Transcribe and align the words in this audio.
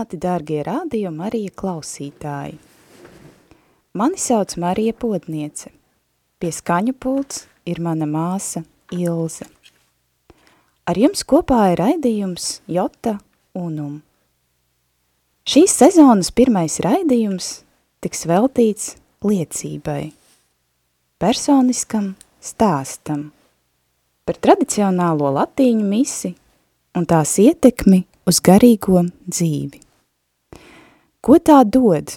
Sveicināti, 0.00 0.16
dārgie 0.16 0.62
radio 0.64 1.10
Marija 1.12 1.50
klausītāji! 1.52 2.54
Mani 3.92 4.16
sauc 4.16 4.54
Marija 4.56 4.94
Podniece. 4.96 5.68
Pie 6.40 6.48
skaņu 6.48 6.94
pults 6.96 7.42
ir 7.68 7.82
mana 7.84 8.06
māsa 8.08 8.62
Ilze. 8.96 9.44
Ar 10.88 10.96
jums 10.96 11.20
kopā 11.20 11.72
ir 11.72 11.82
raidījums 11.82 12.62
Jota 12.66 13.18
Unum. 13.52 14.00
Šīs 15.44 15.76
sezonas 15.82 16.32
pirmais 16.32 16.78
raidījums 16.80 17.50
tiks 18.00 18.24
veltīts 18.24 18.94
liecībai, 19.20 20.14
personiskam 21.20 22.14
stāstam 22.40 23.28
par 24.24 24.40
tradicionālo 24.40 25.28
latīņu 25.36 25.84
misi 25.84 26.32
un 26.96 27.04
tās 27.04 27.36
ietekmi 27.36 28.06
uz 28.24 28.40
garīgo 28.40 29.04
dzīvi. 29.28 29.89
Ko 31.20 31.36
tā 31.36 31.58
dod, 31.68 32.14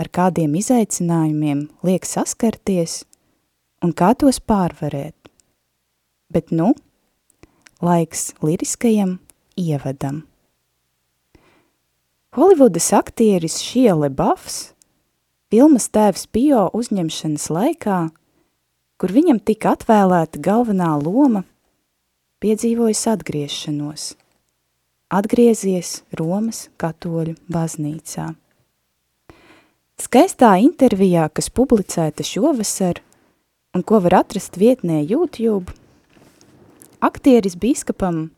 ar 0.00 0.08
kādiem 0.08 0.54
izaicinājumiem 0.56 1.66
liek 1.84 2.06
saskarties 2.08 3.02
un 3.84 3.90
kā 3.92 4.14
tos 4.16 4.38
pārvarēt? 4.40 5.28
Bet 6.32 6.48
nu, 6.56 6.70
laiks 7.84 8.30
liriskajam 8.40 9.18
ievadam. 9.60 10.22
Holivudas 12.38 12.86
aktieris 12.96 13.58
Šie 13.60 13.92
Lebafs 13.92 14.70
filmas 15.52 15.90
tēvs 15.92 16.24
Pio 16.32 16.62
uzņemšanas 16.72 17.50
laikā, 17.52 17.98
kur 18.96 19.12
viņam 19.12 19.42
tika 19.44 19.74
atvēlēta 19.76 20.40
galvenā 20.40 20.94
loma, 21.02 21.44
piedzīvojas 22.40 23.04
atgriešanos– 23.12 24.08
atgriezies 25.08 26.02
Romas 26.12 26.66
katoļu 26.80 27.34
baznīcā. 27.48 28.28
Skaistā 29.98 30.52
intervijā, 30.62 31.26
kas 31.32 31.48
publicēta 31.50 32.22
šovasar 32.22 33.00
un 33.74 33.82
ko 33.82 34.02
var 34.04 34.20
atrast 34.20 34.58
vietnē 34.60 35.00
YouTube, 35.02 35.72
aktieris 37.00 37.56
bīskapam 37.58 38.28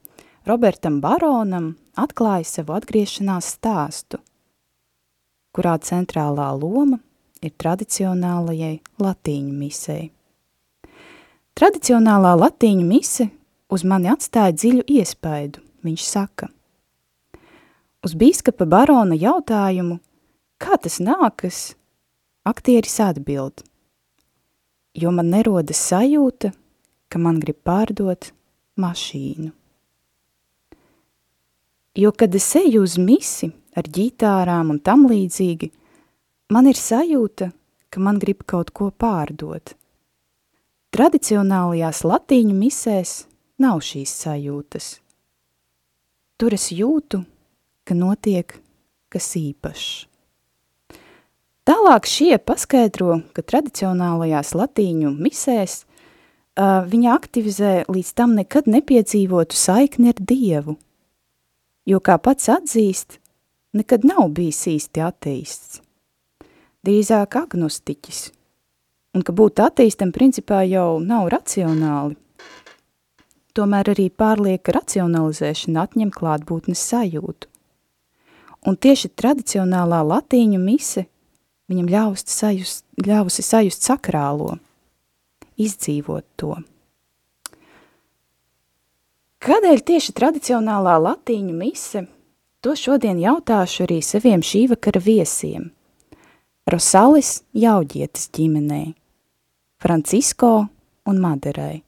Robertam 0.49 1.01
Baronam 1.03 1.75
atklāja 1.99 2.47
savu 2.49 2.77
atgriešanās 2.79 3.51
stāstu, 3.59 4.23
kurā 5.53 5.75
centrālā 5.85 6.49
loma 6.55 7.01
ir 7.43 7.53
tradicionālajai 7.59 8.79
latīņu 9.03 9.59
misei. 9.59 10.07
Tradicionālā 11.59 12.33
latīņu 12.39 12.87
mise 12.87 13.29
uz 13.69 13.85
mani 13.85 14.09
atstāja 14.15 14.55
dziļu 14.55 14.87
iespaidu, 14.87 15.61
viņš 15.85 16.07
saka– 16.07 16.49
Uz 18.01 18.15
bīskapa 18.17 18.65
barona 18.65 19.17
jautājumu, 19.19 19.99
kā 20.57 20.79
tas 20.81 20.97
nākas, 21.05 21.75
aktieris 22.49 22.97
atbild, 23.05 23.61
jo 24.97 25.11
man 25.13 25.29
nerodas 25.35 25.83
sajūta, 25.91 26.55
ka 27.13 27.21
man 27.21 27.41
grib 27.43 27.59
pārdot 27.67 28.31
mašīnu. 28.81 29.51
Jo, 32.01 32.13
kad 32.17 32.35
es 32.39 32.47
eju 32.57 32.85
uz 32.87 32.95
misi 32.97 33.51
ar 33.77 33.85
ģitārām 33.85 34.71
un 34.73 34.79
tam 34.81 35.05
līdzīgi, 35.11 35.69
man 36.55 36.71
ir 36.71 36.79
sajūta, 36.79 37.51
ka 37.91 38.01
man 38.01 38.21
grib 38.23 38.47
kaut 38.49 38.71
ko 38.73 38.89
pārdot. 38.95 39.75
Tradicionālajās 40.95 42.01
latīņu 42.07 42.55
misēs 42.57 43.13
nav 43.61 43.83
šīs 43.85 44.15
sajūtas. 44.25 44.89
Tur 46.41 46.57
es 46.57 46.71
jūtu, 46.73 47.21
ka 47.91 47.99
notiek 47.99 48.55
kas 49.11 49.33
īpašs. 49.35 50.07
Tālāk 51.67 52.07
šie 52.09 52.37
paskaidro, 52.39 53.21
ka 53.35 53.43
tradicionālajās 53.47 54.55
latīņu 54.59 55.11
misēs 55.19 55.83
uh, 55.83 56.87
viņa 56.87 57.13
aktivizē 57.15 57.73
līdz 57.91 58.13
tam 58.17 58.35
nekad 58.39 58.71
nepiedzīvotu 58.71 59.59
saikni 59.59 60.11
ar 60.15 60.23
Dievu, 60.23 60.77
jo, 61.91 62.01
kā 62.01 62.17
pats 62.23 62.49
atzīst, 62.55 63.19
nekad 63.77 64.07
nav 64.09 64.31
bijis 64.39 64.63
īsti 64.71 65.05
ateists, 65.05 65.83
drīzāk 66.87 67.39
agnostiķis, 67.43 68.25
un 69.15 69.27
ka 69.27 69.35
būt 69.37 69.63
ateistam 69.67 70.15
principā 70.17 70.65
jau 70.71 70.99
nav 71.03 71.29
racionāli. 71.35 72.17
Tomēr 73.55 73.93
arī 73.93 74.09
pārlieka 74.15 74.73
racionalizēšana 74.79 75.87
atņem 75.87 76.15
klātbūtnes 76.15 76.83
sajūtu. 76.95 77.51
Un 78.69 78.77
tieši 78.77 79.09
tradicionālā 79.17 80.03
latīņu 80.05 80.61
mise 80.61 81.07
viņam 81.71 81.89
ļaust 81.89 82.29
sajust, 82.29 82.85
ļausi 83.01 83.45
sajust 83.47 83.87
sakrālo, 83.87 84.59
izdzīvot 85.57 86.27
to. 86.37 86.59
Kādēļ 89.41 89.81
tieši 89.89 90.13
tradicionālā 90.13 90.99
latīņu 91.01 91.55
mise? 91.57 92.05
To 92.61 92.75
šodien 92.77 93.17
jautāšu 93.23 93.87
arī 93.87 94.03
saviem 94.05 94.43
šī 94.45 94.67
vakara 94.75 95.01
viesiem. 95.01 95.71
Rosalis 96.69 97.39
Jauģietas 97.57 98.29
ģimenei, 98.37 98.93
Francisko 99.81 100.69
un 101.09 101.23
Maderai. 101.25 101.81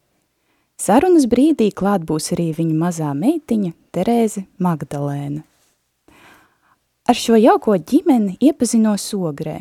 Sarunas 0.81 1.29
brīdī 1.29 1.69
klāt 1.77 2.09
būs 2.09 2.33
arī 2.33 2.49
viņa 2.57 2.79
mazā 2.81 3.13
meitiņa 3.13 3.75
Terēze 3.93 4.47
Magdalēna. 4.57 5.45
Ar 7.13 7.19
šo 7.21 7.37
jauko 7.37 7.75
ģimeni 7.77 8.39
iepazinos 8.41 9.03
ogrē. 9.13 9.59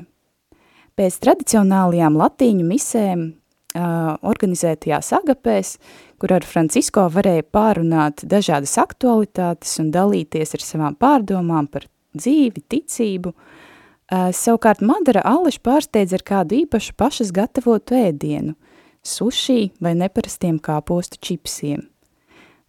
Pēc 0.96 1.18
tradicionālajām 1.20 2.16
latīņu 2.16 2.64
misēm 2.64 3.26
uh, 3.28 4.14
organizētajās 4.32 5.10
agapēs, 5.18 5.74
kur 6.16 6.32
ar 6.38 6.48
Francisko 6.48 7.10
varēja 7.12 7.44
pārunāt 7.52 8.24
dažādas 8.24 8.78
aktualitātes 8.80 9.74
un 9.84 9.92
dalīties 9.92 10.56
ar 10.56 10.64
savām 10.64 10.96
pārdomām 10.96 11.68
par 11.68 11.90
dzīvi, 12.16 12.64
ticību, 12.72 13.36
uh, 13.36 14.32
savukārt 14.32 14.80
Madara 14.80 15.26
Ališa 15.34 15.60
pārsteidz 15.68 16.16
ar 16.16 16.24
kādu 16.32 16.62
īpašu 16.62 16.96
pašas 16.96 17.36
gatavotu 17.36 18.00
ēdienu, 18.00 18.56
suši 19.04 19.74
vai 19.84 19.98
neparastiem 20.00 20.64
kāpostu 20.64 21.20
čipsiem. 21.20 21.84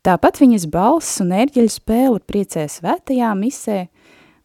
Tāpat 0.03 0.43
viņas 0.43 0.67
balss 0.67 1.23
un 1.23 1.31
ērģeļu 1.39 1.71
spēle 1.71 2.19
priecē 2.27 2.67
svētajā 2.67 3.31
misē, 3.39 3.85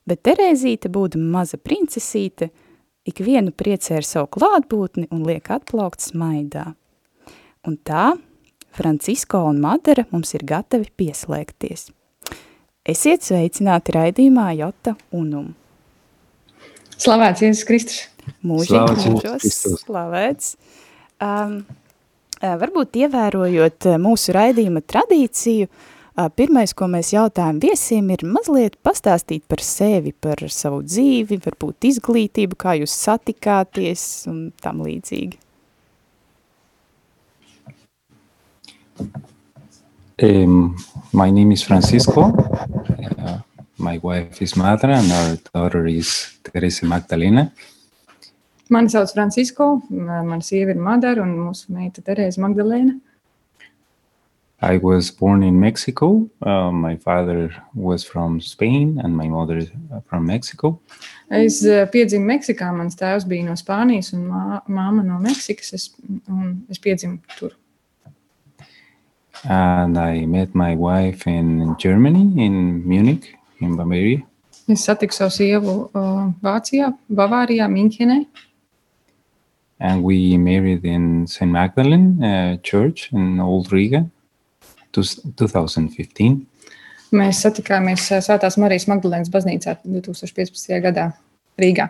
bet 0.07 0.23
Terēzīte, 0.27 0.89
būdama 0.93 1.41
maza 1.41 1.59
princesīte, 1.59 2.49
ikvienu 3.07 3.53
priecē 3.55 3.99
ar 3.99 4.07
savu 4.07 4.29
klātbūtni 4.37 5.07
un 5.13 5.23
liek 5.27 5.51
atplaukt 5.53 6.03
smaidā. 6.03 6.71
Un 7.67 7.77
tā 7.87 8.13
Francisko 8.77 9.41
un 9.49 9.61
Madara 9.63 10.05
mums 10.11 10.33
ir 10.37 10.45
gatavi 10.47 10.91
pieslēgties. 10.99 11.89
Esiet 12.87 13.25
sveicināti 13.25 13.95
raidījumā 13.95 14.51
Jota 14.59 14.93
Unum. 15.15 15.49
Slavēts 16.97 17.43
Jēzus 17.43 17.65
Kristus. 17.67 18.05
Mūžīgi 18.43 19.11
mūžos 19.11 19.59
slavēts. 19.83 20.55
Um, 21.23 21.61
varbūt 22.41 22.97
ievērojot 23.03 23.87
mūsu 24.03 24.33
raidījuma 24.35 24.81
tradīciju, 24.83 25.67
uh, 25.67 25.96
Pirmais, 26.17 26.71
ko 26.73 26.87
mēs 26.89 27.11
jautājam 27.13 27.59
viesiem, 27.61 28.07
ir 28.09 28.23
mazliet 28.25 28.79
pastāstīt 28.81 29.43
par 29.45 29.61
sevi, 29.61 30.15
par 30.17 30.41
savu 30.49 30.79
dzīvi, 30.81 31.37
varbūt 31.43 31.85
izglītību, 31.91 32.57
kā 32.57 32.73
jūs 32.79 32.95
satikāties 33.05 34.25
un 34.31 34.47
tam 34.63 34.81
līdzīgi. 34.81 35.37
Um, 40.17 40.75
my 41.13 41.29
name 41.29 41.51
is 41.53 41.61
Francisco. 41.61 42.33
Uh, 43.21 43.37
my 43.77 43.99
wife 44.01 44.41
is 44.41 44.55
Madra 44.57 44.97
and 44.97 45.11
our 45.11 45.37
daughter 45.53 45.85
is 45.85 46.39
Teresa 46.41 46.87
Magdalena. 46.87 47.51
Mani 48.69 48.89
sauc 48.89 49.13
Francisco, 49.13 49.83
mana 49.89 50.41
sieva 50.41 50.73
ir 50.73 50.81
Madara 50.81 51.21
un 51.21 51.37
mūsu 51.37 51.69
meita 51.71 52.01
Teresa 52.01 52.41
Magdalēna. 52.41 52.97
I 54.61 54.77
was 54.77 55.11
born 55.11 55.43
in 55.43 55.59
Mexico. 55.59 56.27
Uh, 56.41 56.71
my 56.71 56.95
father 56.95 57.53
was 57.75 58.03
from 58.03 58.41
Spain 58.41 58.99
and 59.03 59.15
my 59.15 59.27
mother 59.27 59.61
from 60.09 60.25
Mexico. 60.25 60.79
Es 61.29 61.63
uh, 61.63 61.85
piedzimu 61.93 62.25
Meksikā, 62.25 62.71
mans 62.73 62.95
tēvs 62.97 63.27
bija 63.29 63.45
no 63.45 63.53
Spānijas 63.53 64.13
un 64.15 64.25
mā, 64.31 64.61
māma 64.65 65.05
no 65.05 65.19
Meksikas. 65.21 65.73
Es, 65.73 65.91
es 66.71 66.79
piedzimu 66.79 67.19
tur. 67.37 67.53
And 69.43 69.99
I 69.99 70.25
met 70.25 70.55
my 70.55 70.73
wife 70.73 71.27
in 71.27 71.75
Germany, 71.77 72.33
in 72.43 72.87
Munich, 72.87 73.35
in 73.59 73.77
Bavaria. 73.77 74.25
Es 74.67 74.87
satiku 74.87 75.13
savu 75.13 75.37
sievu 75.37 75.77
uh, 75.93 76.33
Vācijā, 76.41 76.97
Bavārijā, 77.13 77.69
Minhenē. 77.69 78.25
And 79.79 80.01
we 80.03 80.35
married 80.37 80.83
in 80.83 81.27
St. 81.27 81.51
Magdalene 81.51 82.23
uh, 82.23 82.57
Church 82.63 83.13
in 83.13 83.39
Old 83.39 83.71
Riga, 83.71 84.09
2015. 84.95 86.41
Mēs 87.15 87.43
satikāmies 87.43 88.09
uh, 88.11 88.23
Svētās 88.23 88.59
Marijas 88.59 88.87
Magdalēnas 88.91 89.31
baznīcā 89.33 89.79
2015. 89.85 90.75
gadā 90.83 91.11
Rīgā. 91.59 91.89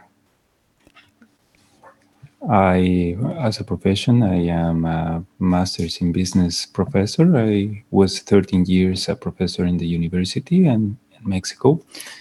I, 2.48 3.18
as 3.40 3.60
a 3.60 3.64
profession, 3.64 4.24
I 4.24 4.48
am 4.50 4.86
a 4.86 5.26
master's 5.40 6.00
in 6.02 6.12
business 6.12 6.66
professor. 6.66 7.36
I 7.36 7.84
was 7.92 8.20
13 8.20 8.66
years 8.66 9.10
a 9.10 9.16
professor 9.16 9.66
in 9.66 9.78
the 9.78 9.88
university 9.88 10.68
and 10.68 10.98
in 11.18 11.30
Mexico. 11.30 11.80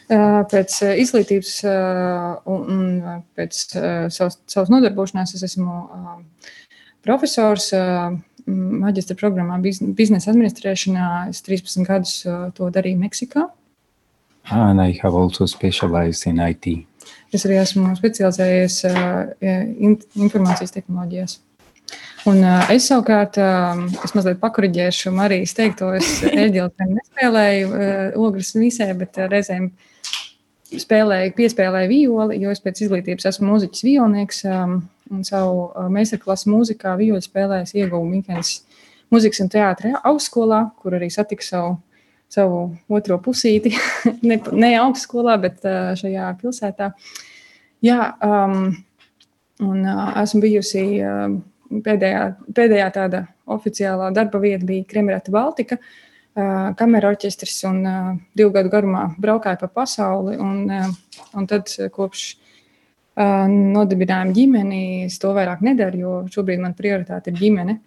Pēc 0.08 0.80
izglītības 1.04 1.52
un 2.48 2.80
pēc 3.36 3.60
savas, 4.08 4.40
savas 4.48 4.72
nodarbošanās 4.72 5.36
es 5.36 5.44
esmu 5.46 5.76
profesors 7.04 7.70
maģistra 8.46 9.16
programmā 9.18 9.58
biznesa 9.60 10.32
administrēšanā. 10.32 11.06
Es 11.32 11.42
13 11.46 11.86
gadus 11.86 12.18
to 12.56 12.70
darīju 12.74 13.00
Meksikā. 13.00 13.48
And 14.50 14.80
I 14.80 14.92
have 15.02 15.14
also 15.14 15.46
specialized 15.46 16.26
in 16.30 16.38
IT. 16.38 16.86
Es 17.34 17.44
arī 17.46 17.58
esmu 17.58 17.90
specializējies 17.98 18.84
informācijas 20.22 20.74
tehnoloģijās. 20.76 21.40
Un 22.26 22.42
es 22.74 22.86
savukārt, 22.90 23.38
es 23.38 24.14
mazliet 24.16 24.40
pakuriģēšu 24.42 25.12
Marijas 25.14 25.54
teikto, 25.54 25.92
es 25.98 26.18
eģiltēm 26.46 26.94
nespēlēju 26.96 27.84
ogres 28.22 28.54
visē, 28.58 28.88
bet 28.98 29.18
reizēm 29.30 29.70
spēlēju, 30.74 31.34
piespēlēju 31.36 31.90
violi, 31.92 32.40
jo 32.42 32.50
es 32.50 32.62
pēc 32.62 32.82
izglītības 32.86 33.28
esmu 33.30 33.52
mūziķis 33.52 33.86
violnieks 33.86 34.42
um, 34.50 34.80
un 35.12 35.24
savu 35.26 35.66
uh, 35.68 35.86
meistarklasu 35.92 36.50
mūzikā 36.52 36.96
violi 36.98 37.22
spēlējis 37.24 37.76
ieguvu 37.76 38.06
Minkens 38.08 38.60
muzikas 39.12 39.42
un 39.44 39.50
teātra 39.52 40.00
augstskolā, 40.06 40.62
kur 40.80 40.96
arī 40.98 41.08
satiku 41.12 41.46
savu, 41.46 41.74
savu 42.32 42.60
otro 42.88 43.18
pusīti, 43.22 43.74
ne, 44.28 44.40
ne 44.52 44.72
augstskolā, 44.80 45.36
bet 45.42 45.62
uh, 45.66 45.92
šajā 45.98 46.32
pilsētā. 46.40 46.90
Jā, 47.84 48.00
um, 48.24 48.72
un 49.62 49.84
uh, 49.84 50.08
esmu 50.22 50.42
bijusi 50.46 50.86
uh, 51.04 51.28
pēdējā, 51.86 52.24
pēdējā 52.56 52.90
tāda 52.94 53.22
oficiālā 53.52 54.10
darba 54.14 54.40
vieta 54.42 54.66
bija 54.66 54.88
Kremerata 54.90 55.34
Baltika. 55.34 55.80
Kamera 56.76 57.08
orķestris 57.14 57.62
un 57.64 57.78
uh, 57.88 58.08
divu 58.36 58.50
gadu 58.52 58.68
garumā 58.68 59.06
braukāju 59.16 59.56
pa 59.62 59.70
pasauli. 59.78 60.34
Un, 60.36 60.66
uh, 60.68 61.22
un 61.32 61.46
tad 61.48 61.72
kopš 61.94 62.26
uh, 63.16 63.44
nodibinājuma 63.50 64.36
ģimeni 64.36 64.80
es 65.06 65.18
to 65.22 65.32
vairāk 65.36 65.64
nedaru, 65.66 66.00
jo 66.00 66.16
šobrīd 66.32 66.62
man 66.62 66.76
prioritāte 66.78 67.32
ir 67.32 67.38
ģimene. 67.40 67.78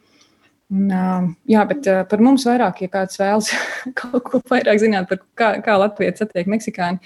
Un, 0.70 0.86
uh, 0.94 1.30
jā, 1.50 1.64
bet 1.70 1.88
uh, 1.90 2.04
par 2.10 2.22
mums 2.22 2.46
vairāk, 2.46 2.84
ja 2.86 2.94
kāds 2.94 3.18
vēlas 3.22 3.52
kaut 4.00 4.22
ko 4.28 4.42
vairāk 4.52 4.82
zināt 4.82 5.10
par 5.10 5.24
kā, 5.40 5.52
kā 5.66 5.78
Latvija 5.82 6.14
satiek 6.20 6.50
Meksikāni 6.52 7.02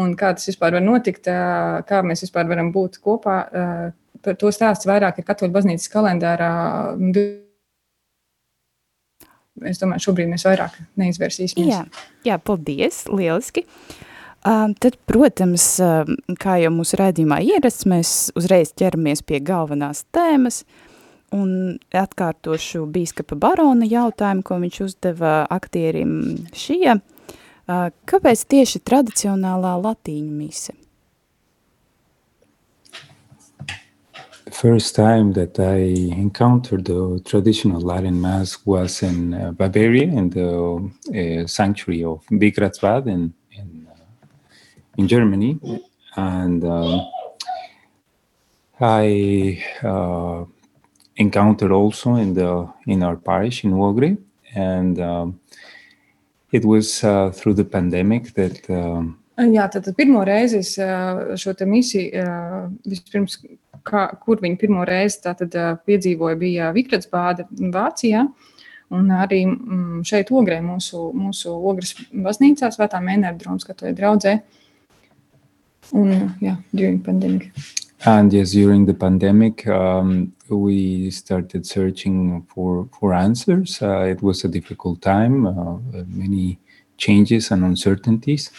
un 0.00 0.14
kā 0.18 0.32
tas 0.34 0.48
vispār 0.50 0.74
var 0.74 0.82
notikt, 0.82 1.28
uh, 1.30 1.80
kā 1.86 2.02
mēs 2.06 2.24
vispār 2.26 2.48
varam 2.50 2.72
būt 2.74 2.98
kopā. 3.04 3.38
Uh, 3.46 3.86
par 4.24 4.38
to 4.40 4.50
stāsts 4.54 4.88
vairāk 4.88 5.20
ir 5.20 5.26
Katoļu 5.28 5.54
baznīcas 5.54 5.90
kalendārā. 5.92 6.50
Es 9.64 9.78
domāju, 9.78 10.08
šobrīd 10.08 10.32
mēs 10.32 10.46
vairāk 10.48 10.80
neizvērsīsimies. 10.98 11.70
Jā, 11.70 11.84
jā 12.26 12.40
paldies, 12.42 13.04
lieliski. 13.06 13.62
Um, 13.68 14.03
tad, 14.44 14.98
protams, 15.08 15.66
kā 16.40 16.56
jau 16.60 16.72
mūsu 16.74 16.98
redzījumā 17.00 17.40
ierasts, 17.44 17.86
mēs 17.88 18.10
uzreiz 18.36 18.74
ķeramies 18.76 19.24
pie 19.26 19.40
galvenās 19.44 20.04
tēmas 20.14 20.62
un 21.34 21.78
atkārtošu 21.96 22.84
bīskapa 22.94 23.38
barona 23.40 23.88
jautājumu, 23.88 24.44
ko 24.46 24.60
viņš 24.62 24.80
uzdeva 24.84 25.34
aktierim 25.50 26.46
šie. 26.54 27.00
Kāpēc 27.66 28.46
tieši 28.52 28.84
tradicionālā 28.84 29.76
latīņu 29.80 30.32
mise? 30.36 30.74
first 34.54 34.94
time 34.94 35.32
that 35.32 35.58
I 35.58 36.14
encountered 36.16 36.84
the 36.84 37.20
traditional 37.24 37.80
Latin 37.80 38.20
Mass 38.20 38.64
was 38.64 39.02
in 39.02 39.34
uh, 39.34 39.50
Bavaria, 39.50 40.04
in 40.04 40.30
the 40.30 40.48
uh, 40.52 41.46
sanctuary 41.46 42.04
of 42.04 42.24
Big 42.38 42.54
Ratzbad 42.56 43.06
in 43.06 43.34
in 44.96 45.08
Germany, 45.08 45.58
and 46.16 46.64
um, 46.64 47.06
I 48.80 49.62
uh, 49.82 50.44
encountered 51.16 51.72
also 51.72 52.14
in 52.14 52.34
the 52.34 52.68
in 52.86 53.02
our 53.02 53.16
parish 53.16 53.64
in 53.64 53.72
Uogre, 53.72 54.16
and 54.54 55.00
um, 55.00 55.40
it 56.52 56.64
was 56.64 57.02
uh, 57.04 57.30
through 57.30 57.54
the 57.54 57.64
pandemic 57.64 58.34
that. 58.34 58.68
Um, 58.70 59.20
Jā, 59.34 59.64
tad 59.66 59.88
pirmo 59.98 60.20
reizi 60.22 60.60
es 60.62 60.76
šo 61.42 61.54
misiju 61.66 62.22
vispirms 62.86 63.40
kā, 63.82 64.04
kur 64.22 64.38
viņi 64.42 64.58
pirmo 64.60 64.84
reizi 64.86 65.24
tātad, 65.24 65.56
piedzīvoja, 65.86 66.38
bija 66.38 66.68
Vikrats 66.74 67.10
bāda 67.10 67.48
Vācijā. 67.50 68.28
Un 68.94 69.08
arī 69.16 69.40
mm, 69.48 70.04
šeit, 70.06 70.30
Ogrē, 70.30 70.60
mūsu, 70.62 71.08
mūsu 71.16 71.54
Ogres 71.70 71.94
baznīcā, 72.12 72.70
Svētā 72.70 73.00
Mēnera 73.02 73.34
drona 73.38 73.62
skatoja 73.62 73.94
draudzē. 73.96 74.36
Un, 75.92 76.34
jā, 76.40 76.56
during 76.72 77.00
pandemic. 77.02 77.50
And 78.06 78.32
yes, 78.32 78.52
during 78.52 78.84
the 78.84 78.94
pandemic, 78.94 79.66
um, 79.66 80.32
we 80.48 81.10
started 81.10 81.66
searching 81.66 82.46
for, 82.54 82.88
for 82.98 83.14
answers. 83.14 83.80
Uh, 83.80 84.00
it 84.00 84.22
was 84.22 84.44
a 84.44 84.48
difficult 84.48 85.00
time, 85.00 85.46
uh, 85.46 85.78
many 86.08 86.58
changes 86.98 87.50
and 87.50 87.64
uncertainties. 87.64 88.50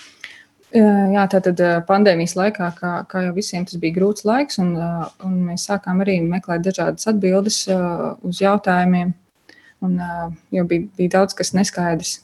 Uh, 0.73 1.07
Jā, 1.13 1.23
tātad 1.31 1.61
pandēmijas 1.88 2.33
laikā, 2.35 2.71
kā, 2.75 2.89
kā 3.07 3.21
jau 3.27 3.35
visiem, 3.38 3.63
tas 3.63 3.77
bija 3.79 3.95
grūts 3.95 4.25
laiks, 4.27 4.57
un, 4.59 4.73
un 5.23 5.38
mēs 5.47 5.69
sākām 5.69 6.01
arī 6.03 6.17
meklēt 6.25 6.65
dažādas 6.65 7.07
atbildes 7.07 7.61
uz 7.69 8.41
jautājumiem. 8.41 9.13
Un, 9.85 9.95
jau 10.51 10.65
bija, 10.67 10.89
bija 10.97 11.13
daudz 11.19 11.38
kas 11.38 11.53
neskaidrs. 11.55 12.17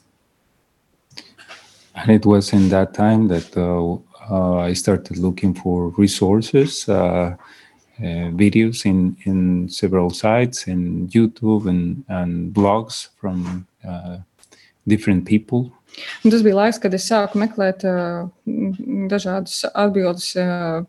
And 1.94 2.10
it 2.10 2.26
was 2.26 2.52
in 2.52 2.68
that 2.70 2.94
time 2.94 3.28
that 3.28 3.56
uh, 3.56 3.94
uh, 3.94 3.98
I 4.30 4.72
started 4.74 5.18
looking 5.18 5.54
for 5.54 5.88
resources, 5.98 6.88
uh, 6.88 7.36
videos 7.98 8.84
in, 8.84 9.16
in 9.24 9.68
several 9.68 10.10
sites, 10.10 10.66
in 10.66 11.08
YouTube 11.08 11.66
and, 11.66 12.04
and 12.08 12.54
blogs 12.54 13.08
from 13.18 13.66
different 14.86 15.24
people 15.24 15.72
Un 16.24 16.30
tas 16.30 16.42
bija 16.44 16.56
laiks, 16.56 16.78
kad 16.80 16.94
es 16.96 17.06
sāku 17.08 17.40
meklēt 17.42 17.84
uh, 17.88 18.28
dažādas 19.10 19.62
atbildes 19.68 20.30
uh, 20.40 20.82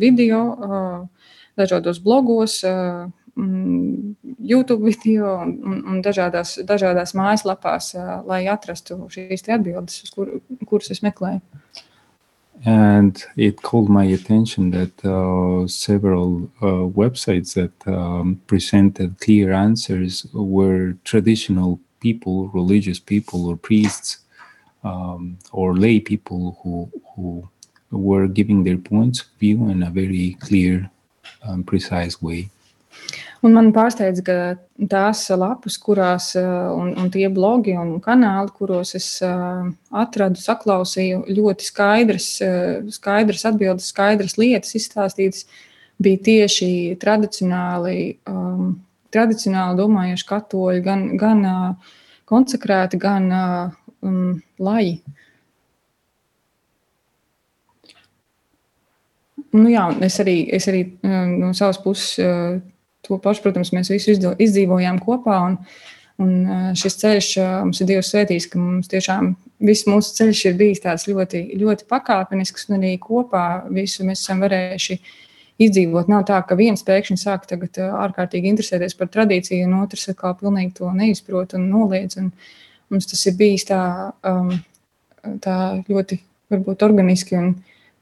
video, 0.00 0.40
uh, 0.54 1.28
dažādos 1.60 2.00
blogos, 2.04 2.60
uh, 2.68 3.10
YouTube 3.34 4.84
video 4.86 5.34
un, 5.42 5.80
un 5.90 6.02
dažādās, 6.04 6.56
dažādās 6.66 7.16
mājaslapās, 7.18 7.90
uh, 7.98 8.14
lai 8.28 8.44
atrastu 8.50 9.00
šīs 9.12 9.44
atbildes, 9.50 10.14
kur, 10.14 10.38
kuras 10.68 10.92
es 10.94 11.02
meklēju. 11.04 11.42
And 12.64 13.22
it 13.36 13.60
called 13.62 13.90
my 13.90 14.04
attention 14.04 14.70
that 14.70 15.04
uh, 15.04 15.66
several 15.68 16.50
uh, 16.62 16.88
websites 16.88 17.54
that 17.54 17.72
um, 17.86 18.40
presented 18.46 19.20
clear 19.20 19.52
answers 19.52 20.26
were 20.32 20.94
traditional 21.04 21.78
people, 22.00 22.48
religious 22.48 22.98
people 22.98 23.46
or 23.48 23.56
priests 23.56 24.18
um, 24.82 25.38
or 25.52 25.76
lay 25.76 26.00
people 26.00 26.58
who, 26.62 26.90
who 27.14 27.48
were 27.90 28.28
giving 28.28 28.64
their 28.64 28.78
points 28.78 29.20
of 29.20 29.26
view 29.38 29.68
in 29.68 29.82
a 29.82 29.90
very 29.90 30.36
clear 30.40 30.90
and 31.42 31.54
um, 31.54 31.64
precise 31.64 32.22
way. 32.22 32.48
Un 33.44 33.52
man 33.52 33.66
pārsteidz, 33.76 34.22
ka 34.24 34.34
tās 34.88 35.26
lapas, 35.36 35.74
kurās 35.82 36.30
un, 36.38 36.94
un 36.96 37.10
tie 37.12 37.26
blogi 37.32 37.74
un 37.76 37.98
kanāli, 38.00 38.54
kuros 38.56 38.94
es 38.96 39.08
uh, 39.26 39.66
atradu, 39.92 40.40
saklausīju 40.40 41.26
ļoti 41.28 41.68
skaidras, 41.68 42.28
uh, 42.40 42.88
skaidras 42.94 43.44
atbildes, 43.50 43.90
skaidras 43.92 44.38
lietas 44.40 44.72
izstāstītas, 44.80 45.44
bija 46.00 46.22
tieši 46.30 46.70
tradicionāli, 47.02 48.14
um, 48.32 48.78
tradicionāli 49.12 49.80
domājuši 49.82 50.28
katoļi, 50.32 50.84
gan, 50.88 51.06
gan 51.20 51.44
uh, 51.44 51.94
konsekrēti, 52.30 52.96
gan 53.02 53.28
um, 53.36 54.38
laji. 54.56 55.02
Nu, 59.52 59.68
jā, 59.68 59.90
es 60.02 60.16
arī, 60.24 60.38
es 60.56 60.64
arī 60.72 60.86
no 61.04 61.52
savas 61.54 61.76
puses 61.84 62.64
to 63.04 63.18
pašu, 63.22 63.44
protams, 63.44 63.72
mēs 63.76 63.92
visu 63.92 64.14
izdzīvojām 64.14 65.00
kopā. 65.04 65.40
Un, 65.48 65.58
un 66.22 66.74
šis 66.78 66.98
ceļš 67.02 67.28
mums 67.64 67.82
ir 67.82 67.90
Dievs 67.90 68.12
svētījis, 68.14 68.48
ka 68.52 68.62
mums 68.62 68.90
tiešām 68.92 69.34
viss 69.64 69.88
mūsu 69.90 70.14
ceļš 70.18 70.44
ir 70.50 70.56
bijis 70.60 70.82
tāds 70.84 71.06
ļoti, 71.10 71.46
ļoti 71.60 71.86
pakāpenisks 71.90 72.68
un 72.68 72.78
arī 72.80 72.96
kopā 73.02 73.44
visu 73.72 74.06
mēs 74.06 74.24
esam 74.24 74.42
varējuši 74.44 74.98
izdzīvot. 75.64 76.10
Nav 76.10 76.24
tā, 76.28 76.40
ka 76.46 76.56
viens 76.58 76.82
pēkšņi 76.86 77.18
sāk 77.20 77.46
tagad 77.50 77.78
ārkārtīgi 77.84 78.50
interesēties 78.50 78.96
par 78.98 79.10
tradīciju, 79.14 79.68
un 79.68 79.82
otrs 79.84 80.08
atkal 80.10 80.36
pilnīgi 80.40 80.74
to 80.80 80.90
neizprot 80.94 81.54
un 81.58 81.68
noliedz. 81.70 82.18
Un 82.20 82.32
mums 82.90 83.08
tas 83.10 83.22
ir 83.30 83.36
bijis 83.38 83.68
tā, 83.70 83.80
um, 84.26 84.50
tā 85.44 85.58
ļoti 85.88 86.18
varbūt 86.52 86.84
organiski. 86.86 87.38
Un, 87.38 87.54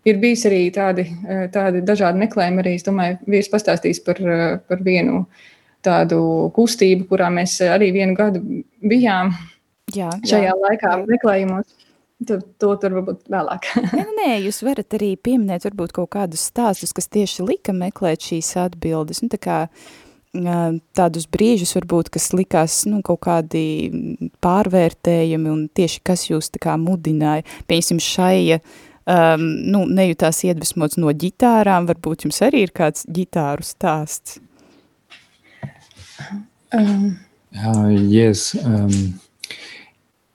ir 0.08 0.18
bijis 0.22 0.44
arī 0.48 0.62
tādi, 0.74 1.06
tādi 1.54 1.82
dažādi 1.86 2.22
meklējumi. 2.24 2.62
Arī 2.62 2.74
es 2.78 2.86
domāju, 2.86 3.18
vīrs 3.30 3.50
pastāstīs 3.52 4.02
par, 4.06 4.20
par 4.68 4.84
vienu 4.84 5.24
tādu 5.82 6.20
kustību, 6.56 7.08
kurā 7.10 7.30
mēs 7.34 7.58
arī 7.66 7.90
vienu 7.94 8.16
gadu 8.18 8.42
bijām 8.82 9.32
jā, 9.94 10.10
jā, 10.10 10.10
šajā 10.34 10.58
laikā 10.66 10.98
meklējumos. 11.06 11.78
To, 12.22 12.36
to 12.62 12.68
tur 12.78 12.92
varbūt 12.94 13.24
vēlāk. 13.32 13.66
nē, 13.98 14.04
nē, 14.20 14.28
jūs 14.44 14.60
varat 14.62 14.94
arī 14.94 15.16
pieminēt 15.18 15.64
varbūt 15.66 15.94
kaut 15.96 16.12
kādus 16.14 16.44
stāstus, 16.52 16.92
kas 16.94 17.10
tieši 17.10 17.42
lika 17.48 17.74
meklēt 17.74 18.28
šīs 18.28 18.52
atbildes. 18.62 19.24
Nu, 19.24 19.30
tā 19.32 19.40
kā 19.42 19.56
tādus 20.96 21.26
brīžus 21.28 21.74
varbūt, 21.76 22.12
kas 22.14 22.30
likās 22.32 22.78
nu, 22.88 23.02
kaut 23.04 23.20
kādi 23.26 23.64
pārvērtējumi 24.40 25.50
un 25.50 25.66
tieši 25.68 26.00
kas 26.06 26.24
jūs 26.30 26.48
tā 26.54 26.62
kā 26.62 26.78
mudināja. 26.80 27.44
Piemēram, 27.68 28.00
šaija 28.00 28.60
um, 29.06 29.44
nu, 29.72 29.84
nejūtās 29.88 30.44
iedvesmots 30.48 30.98
no 31.00 31.12
ģitārām, 31.12 31.88
varbūt 31.90 32.26
jums 32.26 32.42
arī 32.44 32.66
ir 32.66 32.74
kāds 32.76 33.06
ģitāru 33.08 33.66
stāsts? 33.66 34.40
Um. 36.72 37.18
Uh, 37.52 37.88
yes, 37.88 38.54
um, 38.64 39.20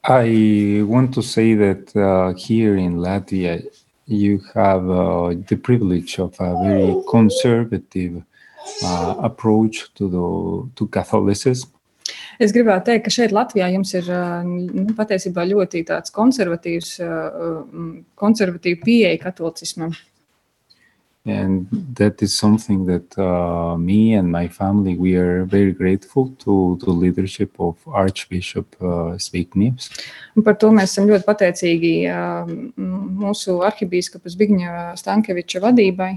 I 0.03 0.83
want 0.85 1.13
to 1.15 1.23
say 1.23 1.55
that 1.55 1.95
uh, 1.95 2.37
here 2.37 2.77
in 2.77 2.97
Latvia, 2.97 3.65
you 4.05 4.41
have 4.53 4.89
uh, 4.89 5.33
the 5.47 5.57
privilege 5.57 6.19
of 6.19 6.35
a 6.39 6.53
very 6.63 6.95
conservative 7.09 8.23
uh, 8.83 9.15
approach 9.19 9.93
to 9.95 10.07
the 10.07 10.71
to 10.75 10.87
Catholicism. 10.87 11.71
Es 12.39 12.53
gribētu 12.53 12.91
teikt, 12.91 13.05
ka 13.07 13.13
šeit 13.13 13.33
Latvijā 13.33 13.71
jums 13.73 13.93
ir 13.97 14.11
nu, 14.45 14.91
patiesībā 14.97 15.45
ļoti 15.49 15.81
tāds 15.87 16.13
konservatīvs, 16.13 16.91
konservatīva 18.21 18.83
pieeja 18.83 19.17
katolicismam. 19.23 19.95
and 21.27 21.67
that 21.95 22.21
is 22.21 22.33
something 22.33 22.85
that 22.85 23.17
uh, 23.19 23.75
me 23.77 24.13
and 24.13 24.31
my 24.31 24.47
family 24.47 24.95
we 24.95 25.15
are 25.15 25.43
very 25.45 25.73
grateful 25.73 26.29
to 26.39 26.79
the 26.81 26.89
leadership 26.89 27.51
of 27.59 27.75
Archbishop 27.87 28.75
uh, 28.79 29.17
Zbignievs. 29.19 29.91
Un 30.35 30.43
par 30.43 30.55
to 30.61 30.71
mēs 30.71 30.93
esam 30.93 31.09
ļoti 31.11 31.27
pateicīgi 31.27 31.93
uh, 32.07 32.47
mūsu 33.23 33.59
arhibīskapa 33.67 34.31
Zbigņeva 34.31 34.85
Stankeviča 34.99 35.61
vadībai. 35.67 36.13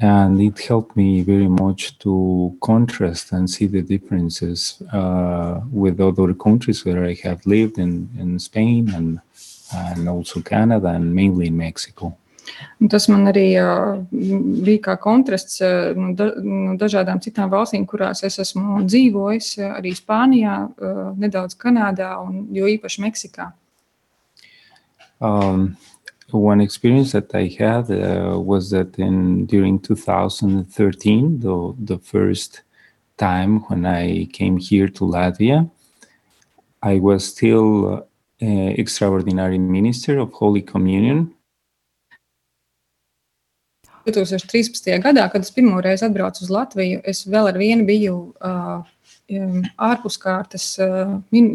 And 0.00 0.40
it 0.40 0.60
helped 0.60 0.96
me 0.96 1.22
very 1.22 1.48
much 1.48 1.98
to 1.98 2.56
contrast 2.60 3.32
and 3.32 3.50
see 3.50 3.66
the 3.66 3.82
differences 3.82 4.80
uh, 4.92 5.60
with 5.72 6.00
other 6.00 6.34
countries 6.34 6.84
where 6.84 7.04
I 7.04 7.14
have 7.24 7.44
lived 7.46 7.78
in, 7.78 8.08
in 8.16 8.38
Spain 8.38 8.94
and, 8.94 9.20
and 9.74 10.08
also 10.08 10.40
Canada 10.40 10.88
and 10.88 11.12
mainly 11.12 11.48
in 11.48 11.56
Mexico. 11.56 12.16
Tas 12.88 13.08
man 13.10 13.28
arī 13.28 13.46
uh, 13.60 13.98
bija 14.08 14.80
kā 14.86 14.94
kontrasts 15.02 15.60
uh, 15.64 15.92
no, 15.98 16.12
da, 16.16 16.30
no 16.42 16.76
dažādām 16.80 17.20
citām 17.22 17.50
valstīm, 17.52 17.84
kurās 17.88 18.22
es 18.26 18.38
esmu 18.40 18.84
dzīvojis, 18.86 19.50
uh, 19.60 19.74
arī 19.80 19.92
Spānijā, 19.98 20.56
uh, 20.70 21.02
nedaudz 21.18 21.58
Kanādā 21.60 22.14
un 22.22 22.46
jo 22.54 22.70
īpaši 22.70 23.04
Meksikā. 23.04 23.50
Um, 25.20 25.72
one 26.30 26.60
experience 26.60 27.12
that 27.12 27.34
I 27.34 27.46
had 27.58 27.90
uh, 27.90 28.38
was 28.38 28.70
that 28.70 28.98
in 28.98 29.46
during 29.46 29.78
2013, 29.78 31.40
the, 31.40 31.74
the 31.78 31.98
first 31.98 32.62
time 33.16 33.60
when 33.68 33.86
I 33.86 34.26
came 34.32 34.58
here 34.58 34.88
to 34.88 35.04
Latvia, 35.04 35.70
I 36.82 36.98
was 36.98 37.26
still 37.26 37.96
uh, 37.96 38.02
extraordinary 38.40 39.58
minister 39.58 40.18
of 40.18 40.32
Holy 40.32 40.62
Communion 40.62 41.34
2013. 44.12 45.02
gadā, 45.02 45.28
kad 45.32 45.44
es 45.44 45.52
pirmo 45.52 45.80
reizi 45.84 46.06
atbraucu 46.06 46.44
uz 46.44 46.52
Latviju, 46.52 47.02
es 47.04 47.26
vēl 47.28 47.50
ar 47.50 47.58
vienu 47.60 47.84
biju 47.88 48.16
uh, 48.40 48.80
ārpuskārtas 49.28 50.66
uh, 50.80 51.18
min, 51.34 51.50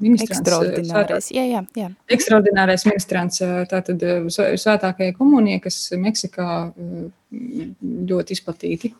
ministrants. 0.00 0.40
Ekstraordinārais, 0.40 1.30
jā, 1.34 1.44
jā, 1.50 1.62
jā. 1.74 1.88
Ekstraordinārais 2.14 2.86
ministrants, 2.86 3.42
tātad 3.70 4.02
svētākajai 4.30 5.14
komunijai, 5.18 5.62
kas 5.66 5.80
Meksikā 5.98 6.50
ļoti 7.32 8.36
izplatīti. 8.38 8.92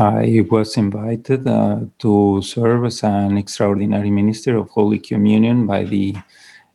I 0.00 0.46
was 0.50 0.76
invited 0.76 1.46
uh, 1.46 1.80
to 1.98 2.40
serve 2.42 2.86
as 2.86 3.02
an 3.02 3.36
extraordinary 3.36 4.10
minister 4.10 4.56
of 4.56 4.70
Holy 4.70 4.98
Communion 4.98 5.66
by 5.66 5.84
the 5.84 6.14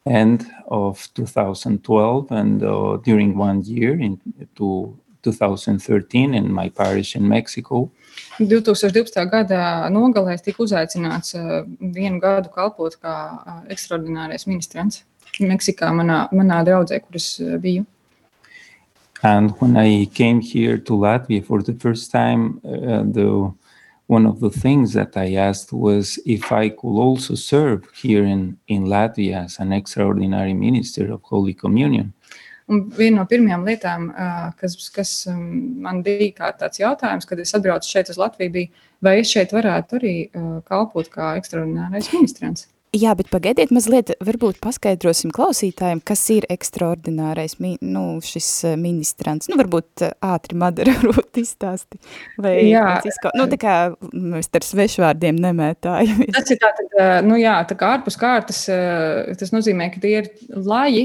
end 0.05 0.45
of 0.67 1.07
2012 1.15 2.31
and 2.31 2.63
uh, 2.63 2.97
during 2.97 3.35
one 3.37 3.63
year 3.63 3.99
in, 3.99 4.19
to 4.55 4.95
2013 5.23 6.35
in 6.35 6.53
my 6.53 6.69
parish 6.69 7.15
in 7.15 7.27
Mexico. 7.27 7.89
2012. 8.39 9.25
gada 9.31 9.89
nogalē 9.89 10.37
tika 10.43 10.63
uzaicināts 10.63 11.35
uh, 11.35 11.63
vienu 11.79 12.19
gadu 12.19 12.49
kalpot 12.53 12.95
kā 13.01 13.15
uh, 13.35 13.59
ekstraordinārais 13.71 14.47
ministrants 14.47 15.03
Meksikā, 15.39 15.89
manā, 15.91 16.29
manā 16.31 16.61
draudzē, 16.63 17.01
kuras 17.03 17.39
uh, 17.41 17.57
biju. 17.59 17.85
And 19.23 19.51
when 19.59 19.75
I 19.75 20.05
came 20.13 20.39
here 20.39 20.77
to 20.77 20.93
Latvia 20.93 21.43
for 21.43 21.61
the 21.61 21.73
first 21.73 22.11
time, 22.11 22.61
uh, 22.63 23.03
the 23.03 23.51
one 24.07 24.27
of 24.27 24.39
the 24.39 24.51
things 24.51 24.93
that 24.93 25.17
I 25.17 25.33
asked 25.35 25.73
was 25.73 26.19
if 26.25 26.51
I 26.51 26.69
could 26.69 26.97
also 26.99 27.33
serve 27.33 27.87
here 27.95 28.23
in, 28.23 28.57
in 28.67 28.85
Latvia 28.85 29.45
as 29.45 29.57
an 29.59 29.73
extraordinary 29.73 30.53
minister 30.53 31.11
of 31.11 31.23
Holy 31.23 31.53
Communion. 31.53 32.13
Un 32.65 32.79
viena 32.97 33.21
no 33.21 33.27
pirmajām 33.29 33.65
lietām, 33.67 34.07
kas, 34.57 34.77
kas 34.93 35.09
man 35.29 36.01
bija 36.05 36.31
kā 36.33 36.51
tāds 36.57 36.81
jautājums, 36.81 37.27
kad 37.29 37.41
es 37.43 37.53
atbraucu 37.53 37.91
šeit 37.91 38.09
uz 38.09 38.17
Latviju, 38.17 38.53
bija, 38.55 38.85
vai 39.05 39.19
es 39.21 39.29
šeit 39.29 39.53
varētu 39.53 39.99
arī 39.99 40.15
kalpot 40.65 41.11
kā 41.13 41.35
ekstraordinārais 41.37 42.09
ministrants. 42.15 42.65
Jā, 42.95 43.11
bet 43.17 43.27
pagaidiet 43.27 43.73
mazliet, 43.75 44.13
varbūt 44.23 44.61
paskaidrosim 44.63 45.31
klausītājiem, 45.35 45.99
kas 46.05 46.21
ir 46.31 46.45
ekstraordinārais 46.53 47.57
mi, 47.59 47.73
nu, 47.83 48.21
šis 48.23 48.47
eh, 48.69 48.75
ministrants. 48.79 49.49
Nu, 49.51 49.57
varbūt 49.59 50.03
eh, 50.05 50.13
ātri 50.23 50.55
Madara 50.59 50.93
varbūt 51.01 51.41
izstāsti. 51.41 51.99
Vai 52.39 52.53
jā. 52.69 52.85
Izko... 53.09 53.33
Nu, 53.35 53.49
tā 53.51 53.59
kā 53.59 53.75
mēs 54.13 54.47
ar 54.55 54.67
svešvārdiem 54.67 55.41
nemētājam. 55.43 56.23
Tas 56.37 56.53
ir 56.55 56.61
tā, 56.61 56.71
tad, 56.77 56.95
eh, 56.95 57.17
nu 57.27 57.39
jā, 57.41 57.57
tā 57.67 57.75
kā 57.79 57.91
ārpus 57.97 58.19
kārtas, 58.21 58.61
tas 59.41 59.51
nozīmē, 59.51 59.89
ka 59.91 59.99
tie 60.03 60.13
ir 60.21 60.31
laji 60.55 61.03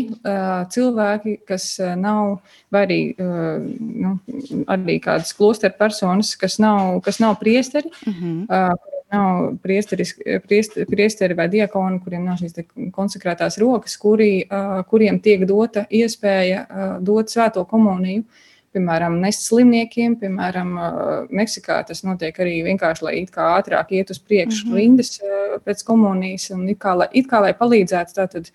cilvēki, 0.71 1.41
kas 1.49 1.73
nav, 1.99 2.39
vai 2.73 2.85
arī, 2.87 3.01
nu, 3.19 4.15
arī 4.71 5.01
kādas 5.03 5.35
klosteru 5.37 5.75
personas, 5.81 6.37
kas 6.39 6.61
nav, 6.63 7.01
kas 7.07 7.19
nav 7.23 7.39
priesteri, 7.43 7.91
uh 8.07 8.15
mhm. 8.15 8.89
Nav 9.13 9.57
priesteri, 9.63 11.37
vai 11.39 11.49
diakoni, 11.53 12.01
kuriem 12.05 12.29
nav 12.29 12.39
šīs 12.41 12.57
konsekrētās 12.95 13.59
rokas, 13.63 13.97
kuri, 14.01 14.47
kuriem 14.91 15.21
tiek 15.23 15.45
dota 15.49 15.87
iespēja 15.91 16.65
dot 17.05 17.33
svēto 17.33 17.65
komuniju. 17.69 18.25
Piemēram, 18.71 19.17
nest 19.19 19.49
slimniekiem, 19.49 20.15
piemēram, 20.21 20.77
Meksikā 21.35 21.81
tas 21.89 22.05
notiek 22.07 22.37
arī 22.39 22.61
vienkārši, 22.69 23.03
lai 23.03 23.15
it 23.19 23.33
kā 23.35 23.49
ātrāk 23.57 23.91
iet 23.99 24.13
uz 24.15 24.21
priekšu 24.23 24.69
mm 24.69 24.71
-hmm. 24.71 24.77
rindas 24.79 25.19
pēc 25.67 25.83
komunijas 25.85 26.51
un 26.55 26.69
it 26.69 26.79
kā, 26.79 26.95
lai, 26.97 27.09
it 27.13 27.27
kā 27.27 27.41
lai 27.43 27.51
palīdzētu 27.53 28.15
tātad 28.15 28.53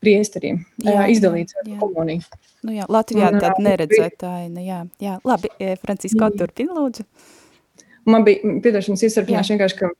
priesteriem 0.00 0.64
jā, 0.84 1.06
izdalīt 1.08 1.54
jā. 1.64 1.78
komuniju. 1.80 2.20
Nu 2.62 2.72
jā, 2.72 2.84
Latvijā 2.88 3.30
tāda 3.38 3.56
neredzētāja, 3.58 4.48
jā, 4.60 4.86
jā. 5.00 5.18
Labi, 5.24 5.48
Francisko, 5.80 6.30
turpina 6.36 6.76
lūdzu. 6.76 7.06
Man 8.08 8.24
bija, 8.26 8.54
piedošanas 8.64 9.04
iestarpināšu 9.06 9.54
vienkārši, 9.54 9.76
ka 9.78 9.90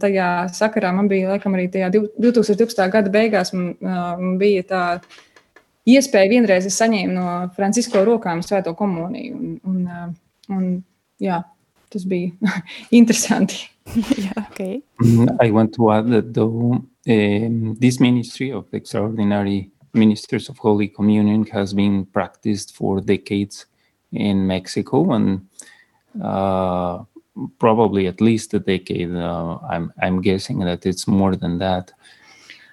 tajā 0.00 0.28
sakarā 0.56 0.92
man 0.96 1.08
bija, 1.10 1.34
laikam, 1.34 1.56
arī 1.56 1.66
tajā 1.72 1.90
2012. 1.92 2.86
gada 2.92 3.12
beigās 3.12 3.52
man, 3.56 3.74
uh, 3.80 4.22
bija 4.40 4.64
tā 4.68 4.82
iespēja 5.88 6.30
vienreiz 6.32 6.68
es 6.68 6.78
saņēmu 6.80 7.16
no 7.16 7.26
Francisko 7.56 8.04
rokām 8.06 8.44
svēto 8.44 8.74
komuniju. 8.78 9.36
Un, 9.36 9.58
un, 9.68 10.14
un, 10.56 10.70
jā, 11.20 11.42
tas 11.92 12.06
bija 12.08 12.54
interesanti. 13.00 13.66
Jā, 14.26 14.36
ok. 14.44 14.60
Mm, 15.02 15.30
I 15.42 15.50
want 15.50 15.74
to 15.74 15.90
add 15.90 16.10
that 16.12 16.34
though 16.34 16.78
um, 17.08 17.76
this 17.80 17.98
ministry 17.98 18.52
of 18.52 18.66
extraordinary 18.72 19.70
ministers 19.92 20.48
of 20.48 20.58
Holy 20.58 20.86
Communion 20.86 21.44
has 21.50 21.74
been 21.74 22.04
practiced 22.06 22.76
for 22.76 23.00
decades 23.00 23.66
in 24.12 24.46
Mexico 24.46 25.12
and 25.12 25.48
probably 27.58 28.06
at 28.06 28.20
least 28.20 28.54
a 28.54 28.58
decade. 28.58 29.14
Uh, 29.14 29.58
I'm 29.68 29.92
I'm 30.02 30.20
guessing 30.20 30.60
that 30.60 30.86
it's 30.86 31.06
more 31.06 31.36
than 31.36 31.58
that. 31.58 31.92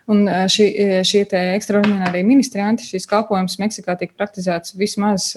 Un 0.07 0.23
ā, 0.31 0.45
šī, 0.47 0.67
šie 1.03 1.25
ekstraordinārie 1.27 2.23
ministranti, 2.23 2.85
šis 2.87 3.09
kalpojums 3.11 3.57
Meksikā 3.59 3.97
tiek 3.99 4.13
praktizēts 4.15 4.71
vismaz, 4.79 5.33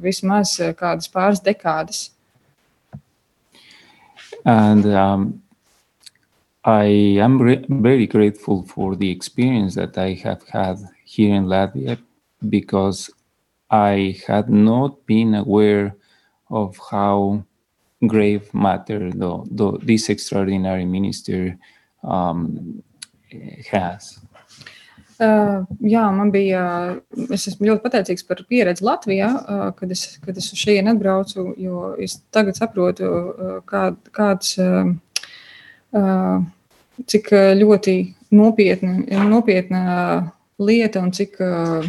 vismaz 0.00 0.54
kādas 0.78 1.10
pāris 1.12 1.44
dekādas. 1.44 2.08
And 4.46 4.86
um, 4.86 5.42
I 6.64 7.18
am 7.20 7.38
very 7.82 8.06
grateful 8.06 8.62
for 8.62 8.96
the 8.96 9.10
experience 9.10 9.74
that 9.74 9.98
I 9.98 10.14
have 10.24 10.42
had 10.48 10.78
here 11.04 11.34
in 11.34 11.44
Latvia 11.44 11.98
because 12.48 13.10
I 13.70 14.16
had 14.26 14.48
not 14.48 15.04
been 15.04 15.34
aware 15.34 15.97
of 16.50 16.78
how 16.90 17.42
grave 18.06 18.52
matter 18.54 19.10
the, 19.10 19.44
the, 19.50 19.78
this 19.82 20.08
extraordinary 20.08 20.84
minister 20.84 21.58
um, 22.02 22.82
has. 23.70 24.18
Uh, 25.18 25.64
jā, 25.82 26.04
man 26.14 26.30
bija, 26.30 26.60
es 27.34 27.48
esmu 27.50 27.66
ļoti 27.66 27.82
pateicīgs 27.82 28.22
par 28.28 28.44
pieredzi 28.46 28.84
Latvijā, 28.86 29.32
uh, 29.34 29.64
kad 29.74 29.90
es, 29.90 30.04
kad 30.22 30.36
es 30.38 30.46
uz 30.54 30.60
šejienu 30.62 30.92
atbraucu, 30.92 31.48
jo 31.58 31.88
es 31.98 32.20
tagad 32.30 32.54
saprotu, 32.54 33.08
uh, 33.08 33.56
kā, 33.66 33.88
kāds, 34.14 34.52
uh, 34.62 34.92
uh, 35.98 36.38
cik 37.10 37.32
uh, 37.34 37.50
ļoti 37.58 37.96
nopietna, 38.30 39.24
nopietna 39.26 39.82
uh, 39.96 40.30
lieta 40.62 41.02
un 41.02 41.10
cik 41.18 41.34
uh, 41.42 41.82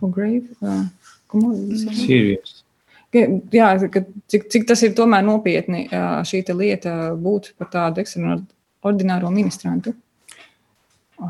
grave, 0.00 0.48
uh, 0.64 0.88
Serious. 1.32 2.61
Jā, 3.12 3.74
ka, 3.92 4.00
cik, 4.32 4.46
cik 4.48 4.64
tas 4.68 4.82
ir 4.86 4.94
tomēr 4.96 5.24
nopietni 5.26 5.84
šī 6.24 6.40
lieta 6.56 7.12
būt 7.12 7.52
par 7.58 7.68
tādu 7.72 8.00
ekstraordināro 8.00 9.30
ministrantu. 9.30 9.92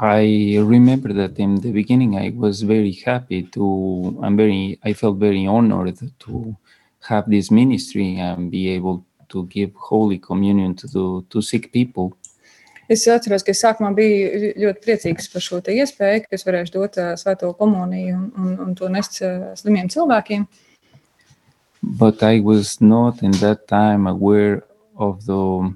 I 0.00 0.56
remember 0.62 1.12
that 1.12 1.38
in 1.38 1.60
the 1.60 1.70
beginning 1.70 2.16
I 2.16 2.30
was 2.30 2.62
very 2.62 2.92
happy 3.04 3.42
to 3.52 4.16
I'm 4.22 4.36
very 4.36 4.78
I 4.82 4.94
felt 4.94 5.18
very 5.18 5.46
honored 5.46 5.98
to 6.20 6.56
have 7.08 7.28
this 7.28 7.50
ministry 7.50 8.16
and 8.18 8.50
be 8.50 8.70
able 8.70 9.04
to 9.28 9.44
give 9.46 9.72
holy 9.74 10.18
communion 10.18 10.74
to 10.76 10.86
the, 10.86 11.24
to 11.28 11.42
sick 11.42 11.72
people 11.72 12.16
Es 12.92 13.06
atceros, 13.08 13.44
ka 13.46 13.54
es 13.54 13.62
sākumā 13.62 13.92
biju 13.96 14.50
ļoti 14.58 14.82
priecīgs 14.84 15.30
par 15.32 15.44
šo 15.44 15.60
te 15.64 15.72
iespēju, 15.78 16.24
ka 16.26 16.36
es 16.36 16.44
varēšu 16.44 16.74
dot 16.74 16.98
ā, 17.00 17.12
svēto 17.16 17.52
komuniju 17.56 18.16
un, 18.18 18.26
un, 18.36 18.50
un 18.66 18.74
to 18.76 18.90
nest 18.92 19.20
ā, 19.24 19.52
slimiem 19.56 19.88
cilvēkiem. 19.92 20.44
But 21.82 22.22
I 22.22 22.40
was 22.40 22.80
not 22.80 23.22
in 23.22 23.32
that 23.32 23.68
time 23.68 24.06
aware 24.06 24.64
of 24.96 25.26
the 25.26 25.74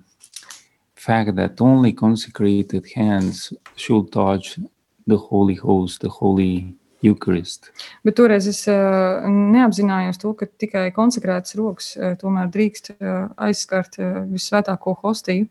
fact 0.94 1.36
that 1.36 1.60
only 1.60 1.92
consecrated 1.92 2.86
hands 2.94 3.52
should 3.76 4.12
touch 4.12 4.58
the 5.06 5.16
Holy 5.16 5.54
Host, 5.54 6.00
the 6.00 6.08
Holy 6.08 6.75
Eucharist. 7.00 7.70
Bet 8.04 8.16
toreiz 8.18 8.48
es 8.50 8.64
ā, 8.70 8.76
neapzinājos 9.28 10.18
to, 10.22 10.32
ka 10.38 10.48
tikai 10.48 10.88
konsekrētas 10.96 11.56
rokas 11.58 11.92
ā, 11.94 12.14
tomēr 12.18 12.50
drīkst 12.54 12.94
ā, 12.96 13.16
aizskart 13.48 13.98
ā, 14.00 14.10
visvētāko 14.30 14.96
hostiju, 15.02 15.47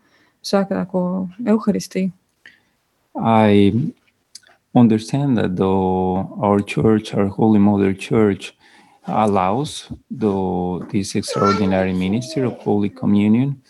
svētāko 0.46 1.04
evaharistiju. 1.46 2.12
I 3.15 3.94
understand 4.76 5.38
that 5.38 5.56
the, 5.56 5.63
our 5.63 6.60
church, 6.60 7.13
our 7.13 7.28
Holy 7.28 7.60
Mother 7.60 7.94
Church, 7.94 8.54
allows 9.08 9.91
the, 10.10 10.86
this 10.91 11.15
extraordinary 11.15 11.94
ministry 11.94 12.44
of 12.44 12.58
Holy 12.60 12.89
Communion, 12.89 13.62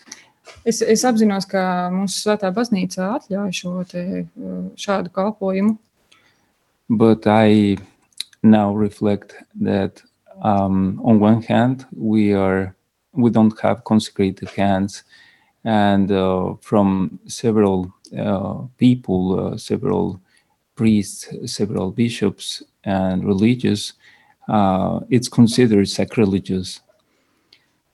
Es, 0.65 0.81
es 0.81 1.03
apzinos, 1.05 1.45
ka 1.45 1.91
mūsu 1.93 2.23
svētā 2.23 2.49
baznīca 2.53 3.11
atļauj 3.19 3.51
šo 3.53 3.73
te, 3.89 4.01
ā, 4.25 4.53
šādu 4.81 5.11
kalpojumu. 5.13 5.77
but 6.89 7.25
I 7.25 7.77
now 8.43 8.73
reflect 8.75 9.35
that 9.61 10.01
um, 10.43 11.01
on 11.03 11.19
one 11.19 11.41
hand 11.41 11.85
we 11.95 12.33
are 12.33 12.75
we 13.13 13.29
don't 13.29 13.59
have 13.61 13.83
consecrated 13.83 14.49
hands, 14.49 15.03
and 15.63 16.11
uh, 16.11 16.55
from 16.61 17.19
several 17.27 17.93
uh, 18.17 18.55
people, 18.77 19.39
uh, 19.39 19.57
several 19.57 20.19
priests, 20.75 21.29
several 21.45 21.91
bishops, 21.91 22.61
and 22.83 23.23
religious, 23.23 23.93
uh, 24.47 24.99
it's 25.09 25.29
considered 25.29 25.87
sacrilegious. 25.87 26.81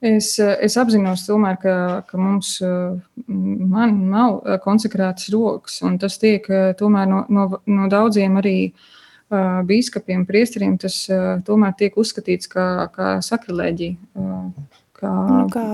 Es, 0.02 0.34
eh, 0.42 0.56
es 0.66 0.74
apzinos, 0.74 1.22
tomēr, 1.28 1.60
ka, 1.62 1.74
ka 2.08 2.18
mums 2.18 2.56
eh, 2.66 2.96
man 3.30 4.00
nav 4.10 4.40
eh, 4.42 4.56
konsekrētas 4.64 5.28
rokas, 5.30 5.76
un 5.86 5.94
tas 6.02 6.18
tiek 6.18 6.48
tomēr 6.80 7.06
no, 7.06 7.20
no, 7.30 7.44
no 7.70 7.86
daudziem 7.86 8.34
arī 8.40 8.56
uh, 8.66 9.60
biskupiem, 9.68 10.24
priesteriem, 10.26 10.74
tas 10.82 10.96
uh, 11.06 11.36
tomēr 11.46 11.76
tiek 11.78 12.00
uzskatīts 12.02 12.50
kā, 12.50 12.66
kā 12.96 13.12
sakrilēģija. 13.22 13.94
Uh, 14.18 14.74
kā, 14.98 15.12
Nu, 15.30 15.46
kā, 15.54 15.66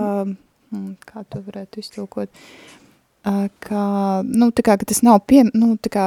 mm, 0.77 0.93
kā 1.09 1.25
to 1.33 1.41
varētu 1.49 1.81
iztulkot? 1.81 2.45
Ā, 3.25 3.49
Kā, 3.65 3.87
nu, 4.29 4.51
tā 4.53 4.67
kā, 4.67 4.77
ka 4.77 4.93
tas 4.93 5.01
nav 5.09 5.23
pie, 5.25 5.47
nu, 5.55 5.73
tā 5.81 5.95
kā, 5.97 6.07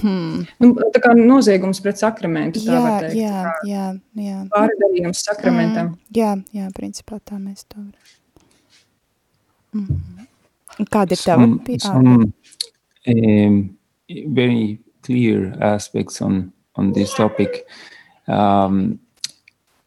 hmm, 0.00 0.46
nu, 0.62 0.70
tā 0.94 1.02
kā 1.04 1.14
noziegums 1.16 1.80
pret 1.84 2.00
sakramentu, 2.00 2.62
tā 2.64 2.76
jā, 2.76 2.82
var 2.84 3.06
teikt. 3.06 3.16
jā, 3.18 3.44
jā, 3.68 3.86
jā. 4.22 4.42
Pārdarījums 4.52 5.24
sakramentam. 5.26 5.94
Mm, 5.94 6.12
jā, 6.18 6.34
jā, 6.60 6.68
principā 6.76 7.20
tā 7.24 7.40
mēs 7.40 7.64
to 7.66 7.80
varam. 7.80 8.14
Mm. 9.76 10.28
Kāda 10.92 11.16
ir 11.16 11.24
tava 11.24 11.48
some, 11.48 11.58
ā, 11.66 11.80
some 11.82 12.32
um, 13.08 13.58
very 14.08 14.78
clear 15.02 15.52
aspects 15.60 16.22
on 16.22 16.52
on 16.76 16.92
this 16.92 17.12
topic 17.14 17.66
um, 18.28 18.98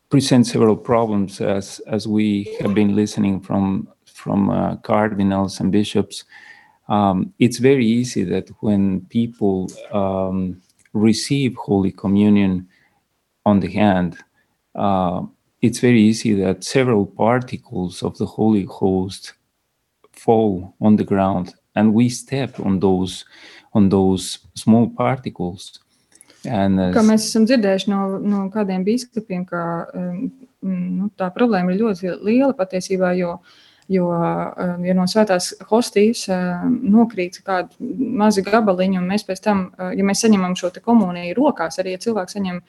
present 0.09 0.45
several 0.45 0.75
problems 0.75 1.39
as 1.41 1.79
as 1.87 2.07
we 2.07 2.55
have 2.59 2.73
been 2.75 2.95
listening 2.95 3.39
from 3.39 3.87
from 4.05 4.49
uh, 4.49 4.75
cardinals 4.77 5.59
and 5.59 5.71
bishops. 5.71 6.25
Um, 6.91 7.33
it's 7.39 7.57
very 7.57 7.85
easy 7.85 8.23
that 8.25 8.49
when 8.59 9.01
people 9.09 9.71
um, 9.93 10.61
receive 10.93 11.55
Holy 11.55 11.91
Communion 11.91 12.67
on 13.45 13.61
the 13.61 13.71
hand, 13.71 14.17
uh, 14.75 15.21
it's 15.61 15.79
very 15.79 16.01
easy 16.01 16.33
that 16.43 16.63
several 16.63 17.05
particles 17.05 18.03
of 18.03 18.17
the 18.17 18.25
Holy 18.25 18.65
Host 18.65 19.33
fall 20.11 20.75
on 20.81 20.97
the 20.97 21.05
ground 21.05 21.55
and 21.75 21.93
we 21.93 22.09
step 22.09 22.59
on 22.59 22.79
those 22.79 23.23
on 23.73 23.87
those 23.87 24.39
small 24.55 24.89
particles. 24.89 25.79
And 26.43 26.79
as- 26.79 26.95
Kā 26.95 27.03
mēs 27.07 27.23
esam 27.29 27.45
dzirdējuši 27.47 27.87
no, 27.87 28.01
no 28.19 28.39
kādiem 28.51 28.83
biskupiem, 28.83 29.45
ka 29.47 29.87
um, 29.95 30.31
nu, 30.65 31.09
tā 31.15 31.29
problēma 31.31 31.71
ir 31.71 31.79
ļoti 31.79 32.11
liela 32.19 32.51
patiesībā, 32.57 33.13
jo, 33.15 33.37
jo 33.91 34.07
um, 34.11 34.85
ja 34.85 34.95
no 34.95 35.05
svētās 35.09 35.51
hostijas 35.69 36.23
um, 36.31 36.77
nokrīt 36.93 37.41
kādi 37.45 37.91
mazi 38.21 38.43
gabaliņi, 38.45 38.99
un 39.01 39.09
mēs 39.09 39.25
pēc 39.27 39.43
tam, 39.43 39.65
uh, 39.75 39.91
ja 39.97 40.05
mēs 40.07 40.23
saņemam 40.23 40.55
šo 40.59 40.71
komuniju 40.85 41.35
rokās, 41.37 41.79
arī 41.81 41.97
ja 41.97 42.01
cilvēks 42.05 42.37
saņem 42.37 42.61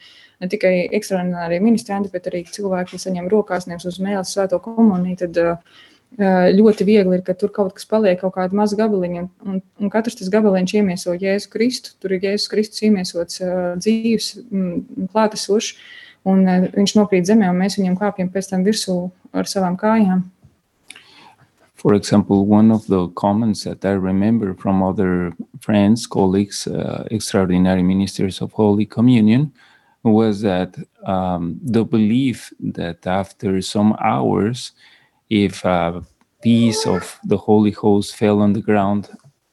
ne 0.43 0.51
tikai 0.51 0.75
ekstraordinārie 0.99 1.61
ministranti, 1.63 2.11
bet 2.13 2.27
arī 2.31 2.43
cilvēki 2.51 2.99
saņem 2.99 3.31
rokās 3.31 3.69
nevis 3.71 3.87
uz 3.93 4.01
mēles 4.03 4.35
svēto 4.35 4.59
komuniju, 4.65 5.21
tad 5.23 5.43
ļoti 6.53 6.85
viegli 6.85 7.17
ir, 7.17 7.23
ka 7.25 7.33
tur 7.39 7.49
kaut 7.55 7.73
kas 7.79 7.87
paliek, 7.89 8.19
kaut 8.21 8.35
kāda 8.35 8.53
maza 8.53 8.77
gabaliņa, 8.77 9.23
un, 9.49 9.63
un, 9.81 9.89
katrs 9.89 10.19
tas 10.19 10.29
gabaliņš 10.29 10.75
iemieso 10.77 11.15
Jēzu 11.17 11.49
Kristu. 11.55 11.95
Tur 12.03 12.13
ir 12.13 12.27
Jēzus 12.27 12.51
Kristus 12.53 12.83
iemiesots 12.85 13.41
dzīves, 13.81 14.29
mm, 14.51 15.09
klātesošs, 15.15 15.73
un 16.29 16.45
viņš 16.75 16.97
nokrīt 16.99 17.31
zemē, 17.31 17.49
un 17.49 17.63
mēs 17.63 17.79
viņam 17.81 17.97
kāpjam 18.03 18.29
pēc 18.35 18.51
tam 18.53 18.67
virsū 18.67 18.99
ar 19.33 19.49
savām 19.49 19.79
kājām. 19.81 20.27
For 21.83 21.95
example, 21.95 22.47
one 22.47 22.71
of 22.73 22.87
the 22.89 23.09
comments 23.11 23.65
that 23.65 23.85
I 23.85 23.93
remember 23.93 24.55
from 24.55 24.83
other 24.85 25.33
friends, 25.61 26.07
colleagues, 26.07 26.69
uh, 26.69 27.07
extraordinary 27.11 27.83
ministers 27.83 28.41
of 28.43 28.53
Holy 28.53 28.87
Communion, 28.87 29.53
was 30.05 30.43
that 30.43 30.77
um, 31.07 31.61
the 31.63 31.85
belief 31.85 32.53
that 32.61 33.07
after 33.07 33.63
some 33.63 33.97
hours, 34.01 34.73
if 35.31 35.65
a 35.65 36.03
piece 36.43 36.87
of 36.87 37.21
the 37.25 37.39
Holy 37.39 37.73
Host 37.73 38.17
fell 38.17 38.41
on 38.41 38.55
the 38.55 38.63
ground, 38.63 39.11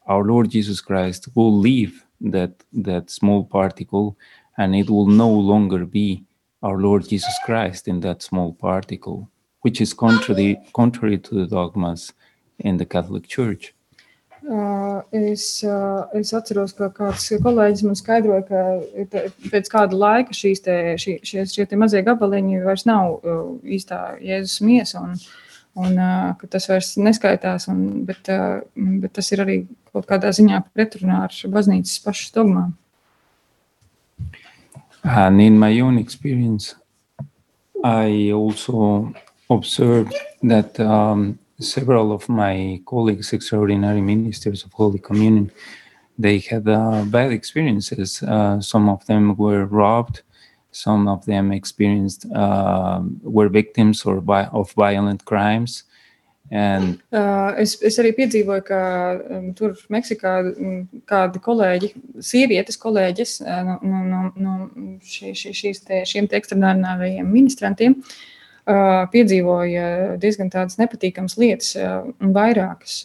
our 0.08 0.24
Lord 0.26 0.52
Jesus 0.52 0.82
Christ 0.82 1.30
will 1.36 1.58
leave 1.58 2.06
that 2.22 2.54
that 2.74 3.10
small 3.12 3.44
particle, 3.46 4.18
and 4.58 4.76
it 4.76 4.90
will 4.90 5.08
no 5.08 5.30
longer 5.30 5.86
be 5.86 6.26
our 6.64 6.78
Lord 6.78 7.10
Jesus 7.10 7.36
Christ 7.46 7.88
in 7.88 8.02
that 8.02 8.22
small 8.24 8.54
particle. 8.54 9.30
which 9.62 9.82
is 9.82 9.94
contrary, 9.94 10.58
contrary 10.74 11.18
to 11.20 11.36
the 11.36 11.48
dogmas 11.48 12.14
in 12.60 12.78
the 12.78 12.86
Catholic 12.86 13.28
Church. 13.28 13.74
Uh, 14.50 15.02
es, 15.12 15.64
uh, 15.64 16.08
es 16.16 16.32
atceros, 16.34 16.72
ka 16.74 16.88
kāds 16.96 17.28
kolēģis 17.44 17.84
man 17.84 17.98
skaidroja, 18.00 18.46
ka 18.48 19.20
pēc 19.52 19.68
kāda 19.70 19.98
laika 20.00 20.34
šīs 20.34 20.64
te, 20.64 20.76
šie, 20.98 21.18
šie, 21.28 21.44
šie 21.52 21.66
te 21.68 21.78
mazie 21.78 22.00
gabaliņi 22.08 22.62
vairs 22.64 22.86
nav 22.88 23.20
uh, 23.20 23.42
īstā 23.68 24.16
Jēzus 24.24 24.62
miesa, 24.64 25.04
un, 25.04 25.20
un 25.84 26.00
ka 26.40 26.50
tas 26.56 26.70
vairs 26.72 26.94
neskaitās, 26.98 27.68
un, 27.70 27.84
bet, 28.08 28.32
bet 28.74 29.14
tas 29.20 29.30
ir 29.36 29.44
arī 29.44 29.58
kaut 29.92 30.08
kādā 30.08 30.32
ziņā 30.34 30.64
pretrunā 30.72 31.26
ar 31.28 31.36
baznīcas 31.52 32.00
pašas 32.06 32.32
dogmām. 32.40 32.74
And 35.04 35.42
in 35.42 35.60
my 35.60 35.80
own 35.82 35.98
experience, 35.98 36.76
I 37.84 38.32
also 38.32 39.14
observed 39.50 40.14
that 40.44 40.80
um, 40.80 41.40
several 41.60 42.12
of 42.12 42.28
my 42.30 42.82
colleagues, 42.86 43.34
extraordinary 43.34 44.02
ministers 44.02 44.64
of 44.64 44.74
Holy 44.74 45.00
Communion, 45.00 45.52
they 46.18 46.40
had 46.40 46.68
uh, 46.68 47.04
bad 47.06 47.32
experiences. 47.32 48.24
Uh, 48.24 48.60
some 48.62 48.90
of 48.90 49.06
them 49.06 49.36
were 49.36 49.66
robbed. 49.66 50.22
Some 50.72 51.08
of 51.08 51.26
them 51.26 51.52
experienced 51.52 52.26
uh, 52.32 53.02
were 53.24 53.50
victims 53.50 54.06
or 54.06 54.22
by, 54.22 54.46
of 54.46 54.72
violent 54.74 55.26
crimes. 55.26 55.84
And, 56.52 57.00
uh, 57.14 57.54
es, 57.62 57.76
es 57.86 58.00
arī 58.02 58.10
piedzīvoju, 58.18 58.64
ka 58.66 58.80
um, 59.38 59.52
tur 59.54 59.76
Meksikā 59.94 60.32
um, 60.50 60.80
kādi 61.06 61.42
kolēģi, 61.46 61.90
sievietes 62.26 62.80
kolēģis 62.82 63.36
uh, 63.46 63.76
no, 63.86 64.00
no, 64.10 64.22
no 64.34 64.56
šī, 65.06 65.36
šī, 65.38 65.54
šīs 65.60 65.84
te, 65.86 66.02
šiem 66.10 66.26
te 66.26 66.40
ekstraordinārajiem 66.40 67.30
ministrantiem 67.30 68.00
uh, 68.00 68.16
piedzīvoja 69.14 69.86
diezgan 70.22 70.52
tādas 70.54 70.78
nepatīkamas 70.80 71.38
lietas, 71.42 71.74
un 71.80 72.34
vairākas. 72.36 73.02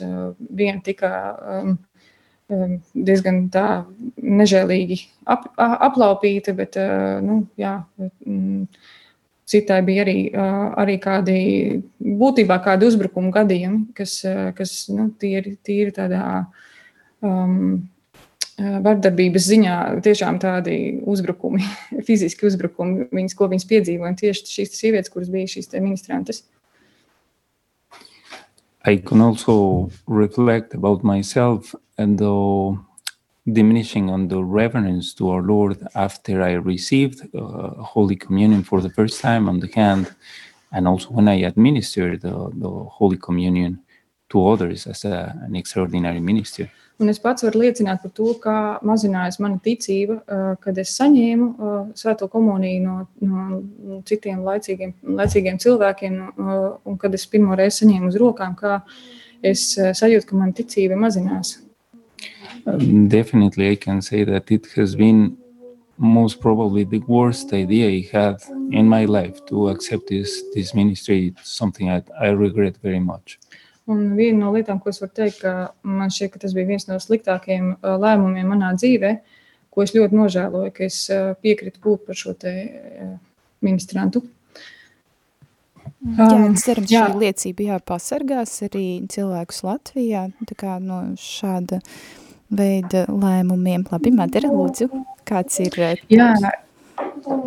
Viena 0.50 0.82
tika 0.84 1.12
diezgan 2.94 3.46
tā 3.52 3.68
nežēlīgi 4.20 4.98
ap, 5.30 5.46
aplaupīta, 5.56 6.52
bet 6.56 6.76
nu, 7.24 7.40
jā, 7.60 7.78
citai 9.48 9.80
bija 9.86 10.04
arī, 10.04 10.18
arī 10.84 10.98
kādi 11.00 11.38
būtībā 12.00 12.60
kādi 12.64 12.90
uzbrukuma 12.90 13.32
gadījumi, 13.34 13.86
kas, 13.96 14.20
kas 14.58 14.76
nu, 14.92 15.08
tīri, 15.20 15.56
tīri 15.64 15.94
tādā 15.96 16.22
um, 17.24 17.88
vardarbības 18.58 19.46
ziņā 19.50 19.76
tiešām 20.04 20.38
tādi 20.42 21.00
uzbrukumi, 21.10 21.64
fiziski 22.08 22.46
uzbrukumi, 22.48 23.08
viņas, 23.14 23.36
ko 23.38 23.48
viņas 23.50 23.70
piedzīvoja. 23.70 24.16
Tieši 24.20 24.50
šīs 24.50 24.76
sievietes, 24.78 25.12
kuras 25.12 25.32
bija 25.32 25.50
šīs 25.56 25.72
ministrantes. 25.80 26.44
I 28.86 28.98
can 28.98 29.22
also 29.22 29.90
reflect 30.06 30.74
about 30.74 31.02
myself 31.02 31.74
and 31.96 32.18
the 32.18 32.76
diminishing 33.50 34.10
on 34.10 34.28
the 34.28 34.42
reverence 34.44 35.14
to 35.14 35.30
our 35.30 35.42
Lord 35.42 35.86
after 35.94 36.42
I 36.42 36.52
received 36.52 37.28
uh, 37.34 37.70
Holy 37.82 38.16
Communion 38.16 38.62
for 38.62 38.80
the 38.80 38.90
first 38.90 39.20
time 39.20 39.48
on 39.48 39.60
the 39.60 39.70
hand, 39.74 40.14
and 40.72 40.86
also 40.86 41.08
when 41.08 41.28
I 41.28 41.42
administered 41.42 42.22
the, 42.22 42.50
the 42.54 42.68
Holy 42.68 43.16
Communion 43.16 43.80
to 44.30 44.48
others 44.48 44.86
as 44.86 45.04
a, 45.04 45.34
an 45.42 45.56
extraordinary 45.56 46.20
minister. 46.20 46.70
Un 47.02 47.10
es 47.10 47.18
pats 47.18 47.42
varu 47.42 47.64
liecināt 47.64 48.04
par 48.04 48.12
to, 48.14 48.28
kā 48.38 48.56
mazinājās 48.86 49.40
mana 49.42 49.58
ticība, 49.62 50.20
kad 50.62 50.78
es 50.78 50.92
saņēmu 50.94 51.48
svēto 51.98 52.28
komuniju 52.30 52.84
no, 52.84 52.94
no 53.18 53.98
citiem 54.06 54.44
laicīgiem, 54.46 54.94
laicīgiem 55.18 55.58
cilvēkiem, 55.64 56.20
un 56.38 56.98
kad 57.02 57.18
es 57.18 57.26
pirmo 57.26 57.58
reizi 57.58 57.82
saņēmu 57.82 58.12
uz 58.12 58.18
rokām, 58.22 58.54
kā 58.54 58.78
es 59.42 59.72
sajūtu, 59.74 60.28
ka 60.30 60.38
mana 60.38 60.54
ticība 60.54 60.98
mazinās. 61.00 61.56
Um, 62.66 63.08
definitely, 63.08 63.68
I 63.70 63.76
can 63.76 64.00
say 64.00 64.24
that 64.24 64.50
it 64.50 64.66
has 64.76 64.94
been 64.94 65.36
most 65.98 66.40
probably 66.40 66.84
the 66.84 67.02
worst 67.06 67.52
idea 67.52 67.88
I 67.88 68.08
had 68.10 68.42
in 68.70 68.88
my 68.88 69.04
life 69.04 69.44
to 69.46 69.68
accept 69.68 70.08
this 70.08 70.42
this 70.54 70.74
ministry. 70.74 71.28
It's 71.28 71.50
something 71.50 71.90
I, 71.90 72.02
I 72.18 72.28
regret 72.28 72.76
very 72.82 73.00
much. 73.00 73.38
Un 73.90 74.04
viena 74.16 74.46
no 74.46 74.52
lietām, 74.54 74.78
ko 74.80 74.88
es 74.88 75.00
varu 75.02 75.12
teikt, 75.12 75.42
ka 75.42 75.50
man 75.84 76.12
šķiet, 76.12 76.30
ka 76.32 76.40
tas 76.44 76.54
bija 76.56 76.70
viens 76.70 76.86
no 76.88 76.96
sliktākajiem 77.02 77.74
lēmumiem 77.84 78.48
manā 78.48 78.70
dzīvē, 78.78 79.10
ko 79.74 79.84
es 79.84 79.92
ļoti 79.92 80.16
nožēloju, 80.16 80.72
ka 80.72 80.86
es 80.86 81.02
piekritu 81.44 81.82
būt 81.84 82.06
par 82.08 82.16
šo 82.16 82.32
te 82.38 82.54
ministrantu. 83.64 84.24
Jā, 86.04 86.26
um, 86.28 86.52
cerams, 86.60 86.90
jā. 86.92 87.06
šī 87.08 87.20
liecība 87.22 87.64
jā, 87.64 87.78
pasargās 87.88 88.52
arī 88.66 88.86
cilvēkus 89.12 89.62
Latvijā 89.64 90.26
kā 90.60 90.76
no 90.82 91.00
šāda 91.20 91.80
veida 92.52 93.06
lēmumiem. 93.08 93.86
Labi, 93.88 94.12
Madara, 94.14 94.50
lūdzu, 94.52 94.90
kāds 95.28 95.60
ir? 95.64 95.78
Jā, 96.12 96.30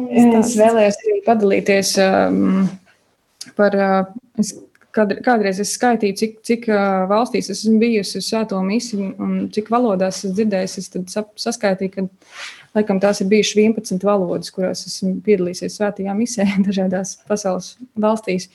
es 0.09 0.55
vēlējos 0.57 0.99
arī 1.03 1.17
padalīties 1.27 1.93
um, 2.01 2.65
par, 3.57 3.77
uh, 3.77 4.17
es 4.41 4.55
Kād, 4.97 5.13
kādreiz 5.25 5.59
es 5.61 5.75
skaitīju, 5.77 6.15
cik, 6.17 6.31
cik 6.47 6.63
valstīs 7.11 7.51
esmu 7.53 7.75
bijusi 7.83 8.17
uz 8.17 8.29
svēto 8.31 8.57
misiju 8.65 9.11
un 9.21 9.35
cik 9.53 9.69
valodās 9.73 10.23
esmu 10.23 10.33
dzirdējusi. 10.39 10.81
Es 10.81 10.93
tad 10.93 11.35
saskaitīju, 11.43 11.93
ka 11.93 12.07
laikam 12.77 13.01
tās 13.03 13.21
ir 13.21 13.29
bijušas 13.31 13.59
11 13.61 14.07
valodas, 14.07 14.49
kurās 14.55 14.85
esmu 14.89 15.19
piedalījies 15.25 15.77
svētajā 15.77 16.17
misē 16.17 16.47
dažādās 16.67 17.17
pasaules 17.29 17.75
valstīs. 17.93 18.49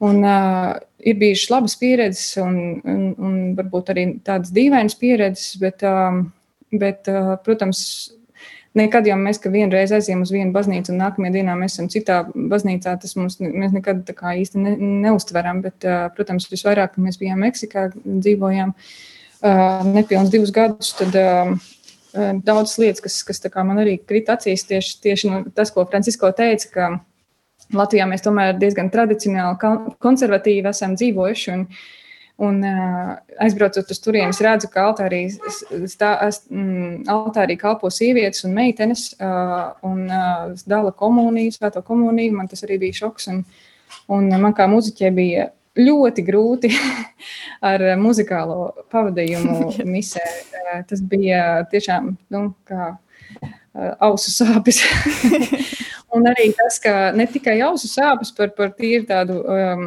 Un, 0.00 0.22
uh, 0.24 0.78
ir 1.04 1.18
bijušas 1.20 1.50
labas 1.52 1.76
pieredzes, 1.76 2.28
un, 2.40 2.54
un, 2.88 3.02
un 3.20 3.34
varbūt 3.58 3.92
arī 3.92 4.06
tādas 4.24 4.52
dīvainas 4.56 4.96
pieredzes, 4.96 5.58
bet, 5.60 5.84
uh, 5.84 6.22
bet 6.72 7.10
uh, 7.12 7.34
protams, 7.44 7.82
Nekad 8.78 9.08
jau 9.08 9.16
mēs, 9.18 9.40
ka 9.42 9.50
vienreiz 9.50 9.90
aizjām 9.90 10.20
uz 10.22 10.30
vienu 10.30 10.52
baznīcu, 10.54 10.92
un 10.92 11.00
nākamajā 11.02 11.34
dienā 11.40 11.56
mēs 11.58 11.74
esam 11.74 11.88
citā 11.90 12.20
baznīcā, 12.30 12.92
tas 13.02 13.16
mums 13.18 13.40
mēs 13.42 13.72
nekad 13.74 14.04
tā 14.06 14.14
kā 14.14 14.36
īsti 14.38 14.62
ne, 14.62 14.76
neustveram. 15.06 15.58
Bet, 15.64 15.86
protams, 16.14 16.46
visvairāk, 16.52 16.94
mēs 17.02 17.18
bijām 17.18 17.42
Meksikā, 17.42 17.88
dzīvojām 18.06 18.74
nepilnus 19.90 20.30
divus 20.30 20.54
gadus, 20.54 20.92
tad 21.00 21.18
daudzas 22.46 22.78
lietas, 22.78 23.02
kas, 23.02 23.20
kas 23.26 23.42
man 23.58 23.82
arī 23.82 23.98
krita 23.98 24.38
acīs, 24.38 24.66
tieši, 24.68 24.98
tieši 25.02 25.30
no 25.32 25.42
tas, 25.54 25.74
ko 25.74 25.86
Francisko 25.90 26.30
teica, 26.36 26.70
ka 26.74 26.90
Latvijā 27.74 28.06
mēs 28.10 28.22
tomēr 28.22 28.54
diezgan 28.58 28.90
tradicionāli, 28.90 29.58
konservatīvi 30.02 30.70
esam 30.70 30.94
dzīvojuši. 30.98 31.50
Un, 31.54 31.66
Un, 32.40 32.62
uh, 32.64 33.18
aizbraucot 33.44 33.90
uz 33.92 33.98
turieni, 34.00 34.32
redzu, 34.32 34.70
ka 34.72 34.86
altārī, 34.88 35.26
stā, 35.92 36.14
mm, 36.48 37.02
altārī 37.12 37.58
kalpo 37.60 37.90
sievietes 37.92 38.46
un 38.48 38.54
meitenes 38.56 39.10
uh, 39.20 39.74
un 39.84 40.06
uh, 40.08 40.54
dala 40.64 40.94
komuniju, 40.96 41.52
svēto 41.52 41.82
komuniju. 41.84 42.38
Man 42.38 42.48
tas 42.48 42.64
arī 42.64 42.78
bija 42.86 43.02
šoks. 43.02 43.28
Un, 43.34 43.42
un 44.16 44.30
man 44.40 44.56
kā 44.56 44.64
muziķē 44.72 45.12
bija 45.16 45.50
ļoti 45.80 46.24
grūti 46.24 46.72
ar 47.72 47.84
muzikālo 48.00 48.86
pavadījumu 48.92 49.74
misē. 49.94 50.24
Tas 50.88 51.04
bija 51.04 51.66
tiešām 51.68 52.14
nu, 52.32 52.46
kā 52.64 52.94
ausu 54.00 54.32
sāpes. 54.32 54.80
Un 56.16 56.26
arī 56.26 56.48
tas, 56.58 56.78
ka 56.82 56.94
ne 57.14 57.26
tikai 57.30 57.60
ausu 57.62 57.86
sāpes 57.86 58.32
par, 58.34 58.50
par 58.56 58.72
tīri 58.74 59.04
tādu 59.06 59.36
um, 59.44 59.84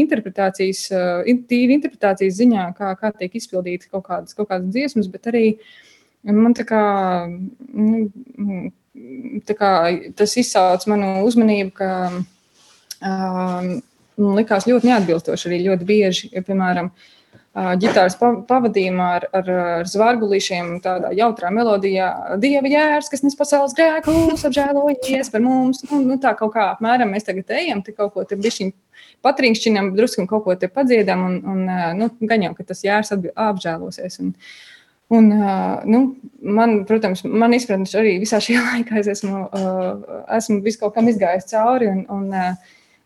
interpretācijas, 0.00 0.86
uh, 0.94 1.28
tīri 1.50 1.76
interpretācijas 1.76 2.38
ziņā, 2.38 2.64
kā, 2.78 2.94
kā 3.00 3.10
tiek 3.18 3.36
izpildītas 3.36 3.90
kaut 3.92 4.06
kādas, 4.06 4.36
kaut 4.38 4.48
kādas 4.48 4.72
dziesmas, 4.72 5.10
bet 5.12 5.28
arī 5.28 5.44
man 6.24 6.56
tā 6.56 6.64
kā, 6.68 6.82
nu, 7.28 8.70
tā 9.48 9.58
kā 9.58 9.72
tas 10.16 10.38
izsauc 10.40 10.88
manu 10.88 11.26
uzmanību, 11.28 11.74
ka 11.76 11.90
um, 12.16 13.70
likās 14.40 14.66
ļoti 14.70 14.88
neatbilstoši 14.88 15.50
arī 15.52 15.62
ļoti 15.68 15.88
bieži, 15.92 16.32
ja, 16.32 16.44
piemēram, 16.48 16.88
uh, 16.88 17.17
ģitāras 17.80 18.16
pavadījumā 18.18 19.08
ar, 19.16 19.26
ar, 19.34 19.50
ar 19.80 19.88
zvargulīšiem, 19.90 20.78
tādā 20.84 21.10
jautrā 21.16 21.50
melodijā. 21.54 22.08
Dieva 22.42 22.70
jērs, 22.70 23.10
kas 23.12 23.24
nes 23.24 23.36
pasaules 23.38 23.74
grēkus, 23.78 24.44
apžēlojies 24.48 25.32
par 25.34 25.44
mums. 25.44 25.82
Nu, 25.88 26.00
nu, 26.04 26.18
tā 26.22 26.34
kaut 26.38 26.54
kā 26.54 26.70
apmēram 26.74 27.12
mēs 27.14 27.26
tagad 27.26 27.50
ejam, 27.58 27.82
te 27.82 27.94
kaut 27.96 28.14
ko 28.14 28.24
te 28.28 28.38
bišķiņ 28.38 28.72
patrinkšķinam, 29.26 29.92
drusku 29.98 30.26
kaut 30.30 30.46
ko 30.46 30.56
te 30.58 30.70
padziedam, 30.72 31.24
un, 31.26 31.38
un 31.52 31.76
nu, 31.98 32.10
gan 32.30 32.46
jau, 32.46 32.54
ka 32.58 32.68
tas 32.72 32.84
jērs 32.86 33.14
apžēlosies. 33.16 34.20
Un, 34.24 34.34
Un, 35.08 35.30
nu, 35.88 35.98
man, 36.44 36.82
protams, 36.84 37.22
man 37.24 37.54
izpratnes 37.56 37.94
arī 37.96 38.18
visā 38.20 38.42
šajā 38.44 38.60
laikā 38.74 38.98
es 39.00 39.06
esmu, 39.14 39.46
esmu 40.36 40.58
visu 40.66 40.82
kaut 40.82 40.98
kam 40.98 41.08
izgājis 41.08 41.48
cauri. 41.48 41.88
Un, 41.88 42.02
un, 42.12 42.34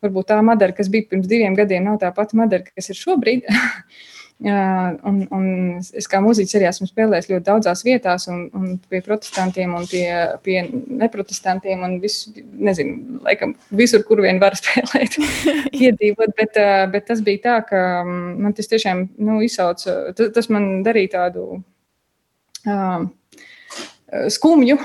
varbūt 0.02 0.32
tā 0.32 0.40
Madara, 0.42 0.74
kas 0.74 0.90
bija 0.90 1.06
pirms 1.12 1.28
diviem 1.30 1.54
gadiem, 1.54 1.86
nav 1.86 2.00
tā 2.02 2.10
pati 2.14 2.34
Madara, 2.38 2.66
kas 2.74 2.90
ir 2.90 2.98
šobrīd. 2.98 3.46
un, 4.42 5.18
un 5.31 5.46
es 5.78 6.09
kā 6.11 6.18
mūziķis 6.22 6.57
arī 6.59 6.66
esmu 6.70 6.88
spēlējis 6.88 7.28
ļoti 7.31 7.46
daudzās 7.46 7.85
vietās, 7.87 8.26
un, 8.33 8.44
un 8.59 8.74
pie 8.90 9.02
protestantiem, 9.05 9.74
un 9.78 9.87
pie, 9.90 10.07
pie 10.42 10.64
neprotestantiem, 10.72 11.85
un 11.87 11.96
visu, 12.02 12.33
nezinu, 12.38 13.20
laikam, 13.26 13.55
visur, 13.70 14.02
kur 14.09 14.22
vien 14.24 14.40
var 14.42 14.57
spēlēt, 14.61 15.18
iedzīvot. 15.85 16.35
Bet, 16.38 16.61
bet 16.94 17.09
tas 17.11 17.22
bija 17.24 17.44
tā, 17.46 17.57
ka 17.70 17.83
man 18.07 18.57
tas 18.57 18.70
tiešām 18.72 19.07
nu, 19.22 19.40
izsauca, 19.46 20.14
tas, 20.18 20.33
tas 20.35 20.50
man 20.52 20.70
darīja 20.87 21.16
tādu. 21.20 21.62
Uh, 22.62 23.11
skumju, 24.28 24.76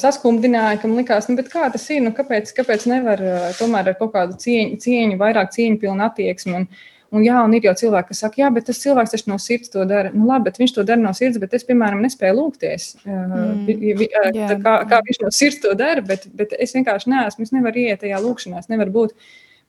saskumdināja, 0.00 0.80
ka 0.82 0.88
man 0.90 0.98
likās, 0.98 1.28
nu, 1.30 1.38
kā 1.46 1.68
tas 1.72 1.84
ir, 1.94 2.02
nu, 2.04 2.10
kāpēc, 2.16 2.50
kāpēc 2.56 2.88
nevar 2.90 3.22
tomēr 3.58 3.92
ar 3.92 3.98
kaut 4.00 4.14
kādu 4.16 4.38
cieņu, 4.42 4.80
cieņu 4.82 5.20
vairāk 5.20 5.52
cieņu 5.54 5.78
pilnu 5.84 6.06
attieksmi. 6.08 6.56
Un, 6.58 6.66
Un, 7.14 7.22
jā, 7.22 7.36
un 7.46 7.52
ir 7.54 7.68
jau 7.68 7.74
cilvēki, 7.78 8.08
kas 8.10 8.22
saka, 8.24 8.40
jā, 8.42 8.48
bet 8.50 8.66
tas 8.66 8.80
cilvēks 8.82 9.12
taču 9.14 9.30
no 9.30 9.36
sirds 9.38 9.70
to 9.70 9.84
dara. 9.86 10.10
Nu, 10.14 10.24
labi, 10.26 10.48
bet 10.48 10.58
viņš 10.58 10.72
to 10.74 10.84
dara 10.88 10.98
no 10.98 11.12
sirds, 11.14 11.38
bet 11.42 11.54
es, 11.54 11.62
piemēram, 11.68 12.02
nespēju 12.02 12.34
lūgties. 12.40 12.88
Mm, 13.06 13.68
yeah. 14.34 14.56
kā, 14.64 14.74
kā 14.90 14.98
viņš 15.06 15.20
no 15.22 15.30
sirds 15.34 15.60
to 15.62 15.76
dara, 15.78 16.02
bet, 16.02 16.26
bet 16.34 16.56
es 16.58 16.74
vienkārši 16.74 17.12
neesmu, 17.12 17.46
es 17.46 17.54
nevaru 17.54 17.84
iet 17.84 18.02
tajā 18.02 18.18
lūkšanā, 18.24 18.64
es 18.64 18.72
nevaru 18.72 18.96
būt. 18.98 19.14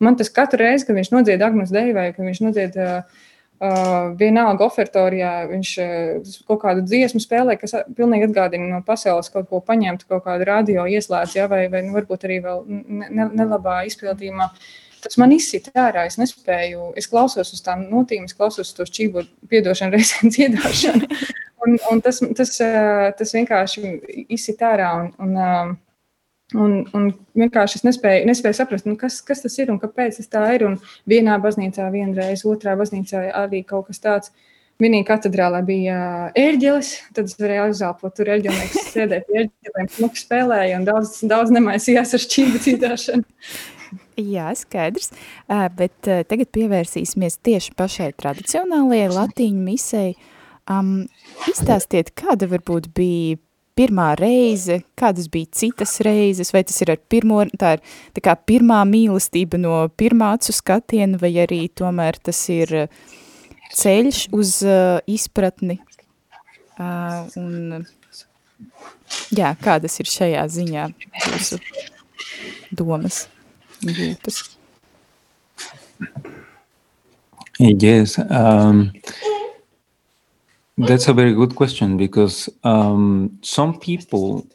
Man 0.02 0.18
tas 0.20 0.34
katru 0.34 0.64
reizi, 0.64 0.88
kad 0.88 0.98
viņš 0.98 1.14
nodzied 1.14 1.46
Agnus 1.46 1.72
Dei 1.72 1.94
vai 1.96 2.10
kad 2.16 2.26
viņš 2.26 2.42
nodzied 2.44 2.82
uh, 2.82 3.22
Uh, 3.56 4.10
vienalga 4.20 4.66
ofertorijā 4.66 5.30
viņš 5.48 5.70
uh, 5.80 6.32
kaut 6.44 6.60
kādu 6.60 6.82
dziesmu 6.84 7.22
spēlē, 7.24 7.54
kas 7.56 7.72
pilnīgi 7.96 8.28
atgādina 8.28 8.66
no 8.68 8.82
pasaules 8.84 9.32
kaut 9.32 9.48
ko 9.48 9.62
paņemt, 9.64 10.04
kaut 10.10 10.26
kādu 10.26 10.44
radio 10.50 10.84
ieslēdz, 10.92 11.38
ja, 11.38 11.46
vai, 11.48 11.62
vai 11.72 11.86
nu, 11.86 11.94
varbūt 11.96 12.26
arī 12.28 12.42
vēl 12.44 12.66
ne, 12.68 13.30
nelabā 13.32 13.78
izpildījumā. 13.88 14.50
Tas 15.06 15.20
man 15.22 15.34
izsita 15.36 15.72
ārā, 15.86 16.08
es 16.10 16.18
nespēju, 16.18 16.92
es 16.98 17.08
klausos 17.12 17.54
uz 17.54 17.64
tām 17.66 17.86
notīm, 17.92 18.26
es 18.26 18.34
klausos 18.38 18.72
uz 18.72 18.76
to 18.78 18.88
šķību 18.90 19.26
piedošanu 19.52 19.94
reizēm 19.98 20.34
dziedāšanu, 20.34 21.10
un, 21.66 21.80
un 21.92 22.04
tas, 22.06 22.24
tas, 22.38 22.56
tas 23.20 23.36
vienkārši 23.38 23.98
izsita 24.34 24.74
ārā, 24.74 24.94
un, 25.04 25.12
un 25.22 25.76
Un, 26.54 26.84
un 26.94 27.08
vienkārši 27.34 27.80
es 27.80 27.84
nespēju, 27.88 28.26
nespēju 28.30 28.56
saprast, 28.60 28.86
nu, 28.86 28.94
kas, 29.02 29.18
kas 29.26 29.42
tas 29.42 29.56
ir 29.58 29.72
un 29.74 29.80
kāpēc 29.82 30.20
tas 30.20 30.30
tā 30.30 30.44
ir. 30.54 30.68
Un 30.68 30.76
vienā 31.10 31.40
baznīcā 31.42 31.88
vienreiz, 31.90 32.44
otrā 32.46 32.76
baznīcā 32.78 33.24
arī 33.34 33.64
kaut 33.66 33.90
kas 33.90 34.04
tāds. 34.04 34.34
Vienīgi 34.82 35.08
katedrālē 35.08 35.62
bija 35.66 35.98
ērģelis, 36.36 36.90
tad 37.16 37.32
es 37.32 37.38
varēju 37.40 37.70
uzzelpot 37.72 38.14
tur 38.14 38.30
ērģelnieks, 38.34 38.90
sēdēt 38.92 39.26
pie 39.30 39.38
ērģeliem, 39.46 39.88
smuki 39.96 40.20
spēlēja 40.20 40.82
un 40.82 40.88
daudz, 40.90 41.14
daudz 41.32 41.54
nemaisījās 41.56 42.12
ar 42.18 42.24
šķību 42.26 42.62
cītāšanu. 42.66 43.24
Jā, 44.20 44.52
skaidrs, 44.58 45.12
bet 45.78 46.10
tagad 46.30 46.52
pievērsīsimies 46.56 47.40
tieši 47.46 47.76
pašai 47.78 48.12
tradicionālajai 48.20 49.12
latīņu 49.14 49.66
misei. 49.66 50.16
Um, 50.66 51.06
izstāstiet, 51.46 52.10
kāda 52.18 52.48
varbūt 52.50 52.88
bija 52.98 53.38
pirmā 53.78 54.14
reize, 54.18 54.80
kādas 54.98 55.28
bija 55.32 55.52
citas 55.54 56.00
reizes, 56.06 56.50
vai 56.56 56.64
tas 56.66 56.80
ir 56.82 56.94
ar 56.96 57.02
pirmo, 57.12 57.42
tā 57.60 57.76
ir 57.78 57.84
tā 58.16 58.24
kā 58.24 58.34
pirmā 58.50 58.80
mīlestība 58.90 59.60
no 59.62 59.84
pirmā 60.00 60.32
acu 60.38 60.56
skatiena, 60.56 61.20
vai 61.22 61.34
arī 61.44 61.66
tomēr 61.70 62.18
tas 62.24 62.40
ir 62.54 62.74
uh, 62.86 63.04
ceļš 63.76 64.26
uz 64.36 64.58
uh, 64.66 65.04
izpratni. 65.12 65.80
Uh, 66.76 67.28
un, 67.40 67.86
jā, 69.36 69.54
kādas 69.62 70.00
ir 70.02 70.12
šajā 70.12 70.44
ziņā 70.58 70.90
jūsu 71.28 71.60
domas, 72.76 73.26
jūtas? 73.92 74.58
Yes, 77.60 78.20
um, 78.30 78.92
That's 80.78 81.08
a 81.08 81.14
very 81.14 81.34
good 81.34 81.56
question 81.56 81.96
because 81.96 82.50
um, 82.66 83.40
some 83.42 83.80
people 83.80 84.46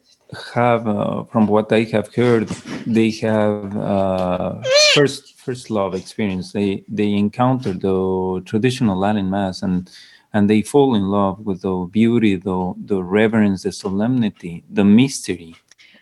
have, 0.52 0.86
uh, 0.86 1.24
from 1.24 1.46
what 1.46 1.72
I 1.72 1.84
have 1.84 2.14
heard, 2.14 2.46
they 2.86 3.10
have 3.22 3.74
uh, 3.74 4.60
first 4.94 5.40
first 5.40 5.70
love 5.70 5.94
experience. 5.94 6.52
They 6.52 6.84
they 6.88 7.14
encounter 7.14 7.72
the 7.72 8.42
traditional 8.44 8.98
Latin 8.98 9.30
mass 9.30 9.62
and 9.62 9.90
and 10.34 10.50
they 10.50 10.60
fall 10.60 10.94
in 10.94 11.08
love 11.08 11.40
with 11.40 11.62
the 11.62 11.88
beauty, 11.90 12.36
the 12.36 12.74
the 12.76 13.02
reverence, 13.02 13.62
the 13.62 13.72
solemnity, 13.72 14.62
the 14.68 14.84
mystery 14.84 15.56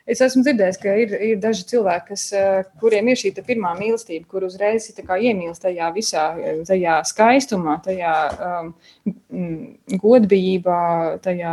Es 0.09 0.23
esmu 0.25 0.41
dzirdējis, 0.41 0.77
ka 0.81 0.93
ir, 0.97 1.11
ir 1.21 1.41
daži 1.43 1.67
cilvēki, 1.69 2.07
kas, 2.15 2.23
eh, 2.33 2.63
kuriem 2.81 3.11
ir 3.13 3.19
šī 3.21 3.35
pirmā 3.45 3.75
mīlestība, 3.77 4.25
kur 4.31 4.47
uzreiz 4.47 4.87
iemīlst 4.89 5.67
tajā 5.67 5.91
visā, 5.93 6.23
tajā 6.65 6.95
skaistumā, 7.05 7.75
tajā 7.85 8.13
um, 8.47 8.71
godībā, 10.01 10.79
tajā 11.21 11.53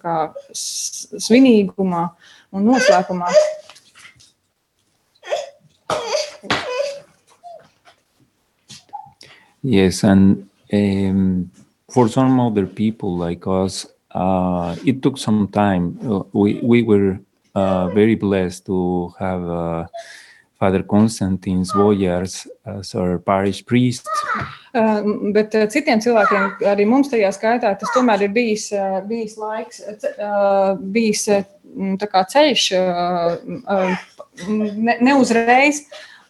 kā, 0.00 0.14
svinīgumā 0.56 2.06
un 2.56 2.64
noslēpumā. 2.70 3.28
Yes, 9.62 10.02
and 10.02 10.48
um, 10.72 11.50
for 11.90 12.08
some 12.08 12.40
other 12.40 12.66
people 12.66 13.16
like 13.16 13.46
us, 13.46 13.86
uh, 14.14 14.76
it 14.84 15.02
took 15.02 15.18
some 15.18 15.48
time. 15.48 15.98
Uh, 16.02 16.22
we 16.32 16.60
we 16.62 16.82
were 16.82 17.18
uh, 17.54 17.88
very 17.94 18.14
blessed 18.14 18.66
to 18.66 19.12
have 19.18 19.42
uh, 19.48 19.86
Father 20.58 20.82
Konstantins 20.82 21.74
Vojars 21.74 22.46
as 22.64 22.94
our 22.94 23.18
parish 23.18 23.64
priest. 23.64 24.08
Uh, 24.74 25.02
bet 25.34 25.54
uh, 25.54 25.66
citiem 25.70 26.00
cilvēkiem, 26.02 26.56
arī 26.70 26.86
mums 26.88 27.10
tajā 27.12 27.30
skaitā, 27.34 27.74
tas 27.78 27.92
tomēr 27.94 28.26
ir 28.26 28.32
bijis, 28.34 28.70
uh, 28.74 29.00
bijis 29.06 29.36
laiks, 29.38 29.82
uh, 29.84 30.74
bijis 30.78 31.26
uh, 31.30 31.44
kā 32.10 32.24
ceļš, 32.32 32.66
uh, 32.78 33.36
uh, 33.68 33.94
ne, 34.48 34.98
ne 35.00 35.14
uzreiz. 35.20 35.84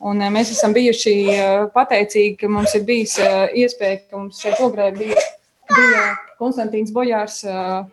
Un 0.05 0.21
uh, 0.21 0.29
mēs 0.33 0.51
esam 0.53 0.75
bijuši 0.77 1.15
uh, 1.31 1.67
pateicīgi, 1.73 2.37
ka 2.43 2.51
mums 2.53 2.75
ir 2.77 2.85
bijis 2.89 3.17
uh, 3.23 3.47
iespēja, 3.57 4.03
ka 4.09 4.19
mums 4.19 4.43
šeit 4.43 4.61
ogrē 4.65 4.91
bija, 4.97 5.21
bija 5.71 6.07
Konstantīns 6.41 6.93
Bojārs, 6.93 7.39
uh, 7.49 7.87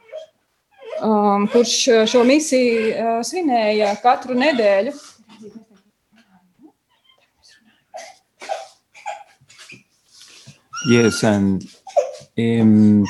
um, 1.02 1.48
kurš 1.52 1.88
uh, 1.88 2.04
šo 2.10 2.24
misiju 2.24 2.92
uh, 2.92 3.10
svinēja 3.26 3.96
katru 4.04 4.38
nedēļu. 4.38 4.94
Yes, 10.90 11.24
and 11.24 11.62
um, 12.40 13.06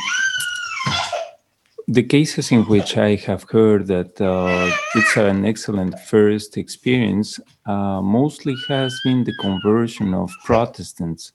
the 1.87 2.03
cases 2.03 2.51
in 2.51 2.63
which 2.63 2.97
I 2.97 3.15
have 3.27 3.45
heard 3.49 3.87
that 3.87 4.19
uh, 4.19 4.69
it's 4.95 5.15
an 5.15 5.45
excellent 5.45 5.99
first 5.99 6.57
experience 6.57 7.39
uh, 7.65 8.01
mostly 8.01 8.55
has 8.67 8.99
been 9.05 9.23
the 9.23 9.35
conversion 9.39 10.13
of 10.13 10.31
Protestants 10.45 11.31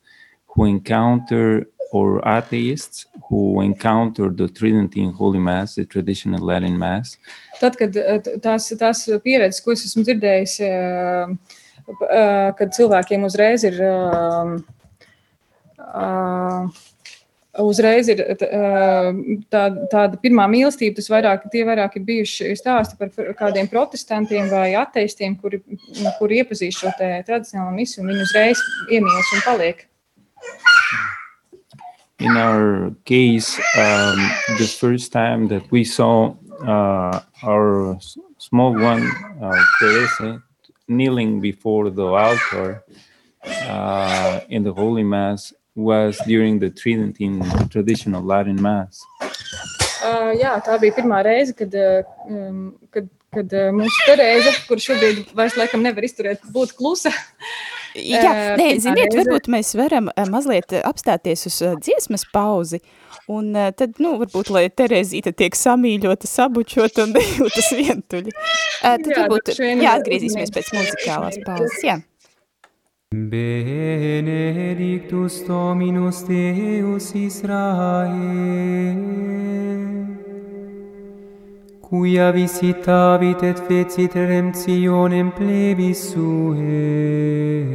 who 0.47 0.65
encounter 0.65 1.67
or 1.93 2.27
atheists 2.27 3.07
who 3.29 3.61
encounter 3.61 4.31
the 4.31 4.49
Trinity 4.49 5.03
in 5.03 5.13
Holy 5.13 5.39
Mass, 5.39 5.75
the 5.75 5.85
traditional 5.85 6.45
Latin 6.45 6.79
Mass? 6.79 7.17
Tad, 7.61 7.77
kad 7.79 7.97
eh, 7.97 8.21
tās, 8.43 8.69
tās 8.79 9.05
pieredzes, 9.25 9.63
ko 9.65 9.75
es 9.75 9.87
esmu 9.89 10.05
dzirdējis, 10.07 10.57
eh, 10.67 11.35
eh, 12.11 12.49
kad 12.59 12.75
cilvēkiem 12.77 13.27
uzreiz 13.27 13.65
ir, 13.69 13.81
uzreiz 17.63 18.11
ir 18.13 18.23
tā, 18.37 19.63
tāda 19.93 20.19
pirmā 20.21 20.45
mīlestība, 20.53 20.99
tas 20.99 21.09
vairāk, 21.13 21.47
tie 21.53 21.65
vairāk 21.69 21.97
ir 21.97 22.07
bijuši 22.11 22.57
stāsti 22.59 22.99
par 23.01 23.35
kādiem 23.39 23.71
protestantiem 23.73 24.51
vai 24.53 24.75
ateistiem, 24.77 25.39
kuri, 25.41 25.63
kuri 26.19 26.43
iepazīst 26.43 26.83
šo 26.83 26.93
tradicionālo 26.99 27.73
misiju, 27.79 28.05
un 28.05 28.13
viņi 28.13 28.27
uzreiz 28.27 28.65
iemīlas 28.91 29.37
un 29.39 29.47
paliek. 29.47 29.87
In 32.19 32.37
our 32.37 32.95
case, 33.05 33.57
um, 33.77 34.19
the 34.59 34.67
first 34.67 35.13
time 35.13 35.49
that 35.49 35.71
we 35.71 35.85
saw 35.85 36.35
uh, 36.65 37.21
our 37.43 37.99
small 38.39 38.73
one, 38.73 39.05
uh, 39.43 39.63
Teresa, 39.79 40.43
kneeling 40.89 41.41
before 41.41 41.91
the 41.91 42.07
altar 42.07 42.85
uh, 43.45 44.41
in 44.49 44.63
the 44.63 44.73
Holy 44.73 45.03
Mass 45.03 45.53
was 45.75 46.19
during 46.27 46.59
the 46.59 46.71
Tridentine 46.71 47.43
traditional 47.69 48.23
Latin 48.23 48.61
Mass. 48.61 49.05
Uh, 50.01 50.33
jā, 50.39 50.55
tā 50.65 50.79
bija 50.81 50.95
pirmā 50.97 51.21
reize, 51.27 51.53
kad, 51.57 51.73
uh, 51.75 52.07
um, 52.31 52.77
kad, 52.95 53.09
kad 53.35 53.53
uh, 53.53 53.73
mūsu 53.75 54.07
Terēza, 54.07 54.55
kur 54.69 54.81
šobrīd 54.81 55.35
vairs 55.37 55.57
laikam 55.59 55.83
nevar 55.85 56.07
izturēt, 56.07 56.47
būt 56.55 56.77
klusa, 56.79 57.13
Jā, 57.97 58.57
nē, 58.59 58.67
ziniet, 58.83 59.15
varbūt 59.17 59.47
mēs 59.53 59.73
varam 59.79 60.11
mazliet 60.33 60.75
apstāties 60.85 61.47
uz 61.49 61.57
dziesmas 61.81 62.27
pauzi, 62.33 62.81
un 63.33 63.55
tad, 63.79 63.97
nu, 64.03 64.17
varbūt, 64.21 64.51
lai 64.53 64.67
Terezīta 64.69 65.33
tiek 65.33 65.57
samīļota, 65.57 66.29
sabučot 66.29 66.99
un 67.05 67.17
jūtas 67.17 67.73
vientuļi. 67.79 68.31
Tad 68.83 69.09
jā, 69.09 69.23
varbūt, 69.23 69.55
jā, 69.57 69.97
atgriezīsimies 69.97 70.53
pēc 70.53 70.67
muzikālās 70.77 71.37
pauzes, 71.47 71.81
jā. 71.87 71.97
Benedictus 73.15 75.47
Dominus 75.47 76.27
Deus 76.27 77.15
Israel, 77.15 78.11
quia 81.89 82.33
visitavit 82.33 83.43
et 83.43 83.59
fecit 83.69 84.13
remtionem 84.15 85.31
plebis 85.31 86.01
suae. 86.11 87.67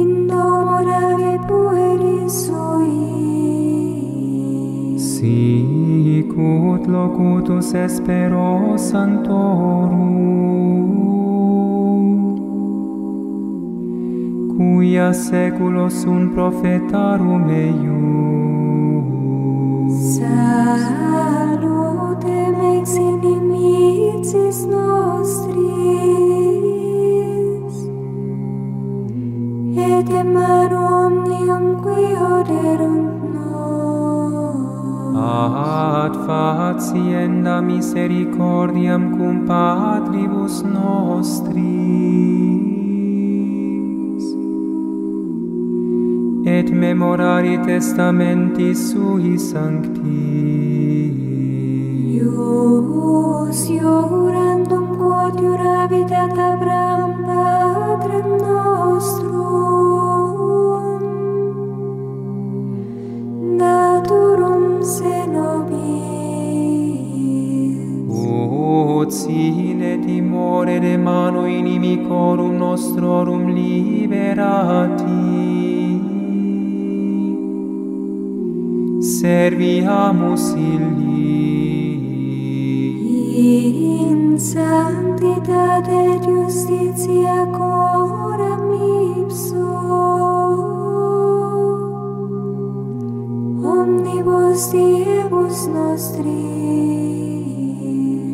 in 0.00 0.10
domo 0.28 0.78
rave 0.84 1.34
pueris 1.48 2.34
sui. 2.44 3.00
Sicut 4.98 6.82
locutus 6.86 7.68
espero 7.72 8.76
santorum, 8.76 10.04
cuia 14.56 15.12
seculo 15.12 15.88
sunt 15.88 16.32
profetarum 16.34 17.48
eius. 17.48 18.34
Salutem 20.14 21.74
ex 22.78 22.96
inimicis 22.96 24.58
nostris, 24.66 25.64
et 29.76 30.08
emar 30.22 30.70
omnium 30.72 31.64
qui 31.82 32.04
oderunt 32.38 33.14
nos. 33.34 34.64
Ad 35.16 36.14
facienda 36.26 37.54
misericordiam 37.60 39.02
cum 39.16 39.36
patribus 39.46 40.56
nostris, 40.62 42.43
memorari 46.74 47.60
testamenti 47.60 48.74
sui 48.74 49.38
sancti. 49.38 50.02
Ius, 52.18 53.68
iurandum 53.70 54.86
quod 54.98 55.38
iuravit 55.40 56.10
ad 56.10 56.36
Abraham 56.36 57.12
patrem 57.26 58.28
nostrum, 58.42 59.22
naturum 63.56 64.82
se 64.82 65.26
nobis. 65.30 65.94
Ut 68.10 69.10
sine 69.12 69.98
timore 70.04 70.80
de 70.80 70.96
mano 70.96 71.46
inimicorum 71.46 72.56
nostrorum 72.56 73.48
liberati, 73.54 75.33
Serviamus 79.24 80.52
illi. 80.52 81.32
In 83.40 84.38
sanctitate 84.38 85.96
et 86.12 86.22
justitia 86.28 87.38
coram 87.56 88.64
ipso, 89.16 89.70
omnibus 93.64 94.62
diebus 94.72 95.58
nostris. 95.72 96.28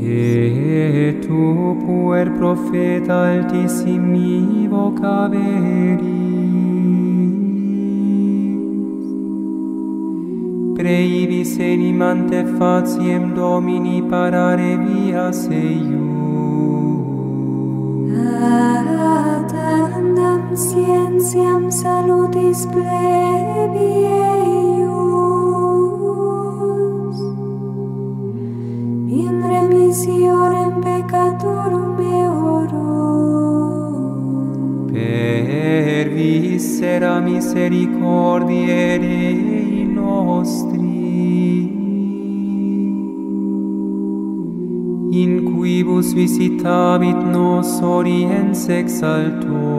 Et 0.02 1.20
tu 1.22 1.78
puer 1.86 2.26
profeta 2.40 3.16
altissimi 3.30 4.66
Ire 10.90 11.06
ibis 11.22 11.52
enimante 11.60 12.40
faciem 12.58 13.24
Domini 13.32 14.02
parare 14.10 14.76
via 14.76 15.30
eiu. 15.50 16.08
Atandam 19.30 20.42
scientiam 20.62 21.62
salutis 21.70 22.60
plebi 22.72 23.92
eius. 24.30 24.98
In 29.22 29.36
remissionem 29.52 30.72
peccatorum 30.84 31.98
eorum. 32.22 32.90
Per 34.92 36.06
viscera 36.16 37.14
misericordiae 37.20 38.98
Dei 38.98 39.84
nostri, 39.86 40.69
Deus 46.00 46.14
visitabit 46.14 47.16
nos 47.30 47.82
oriens 47.82 48.70
exaltus, 48.70 49.69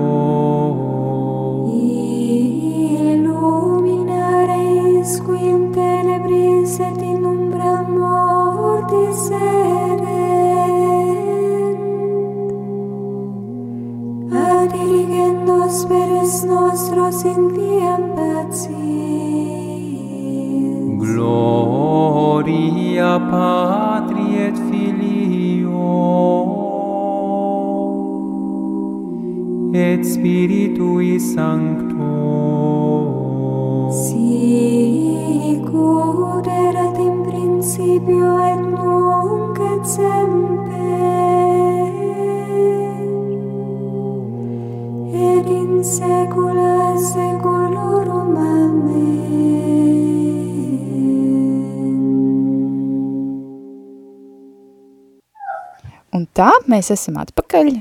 Spiritui 30.21 31.19
Sancto. 31.19 31.90
Mēs 56.81 56.93
esam 56.95 57.19
atpakaļ 57.21 57.73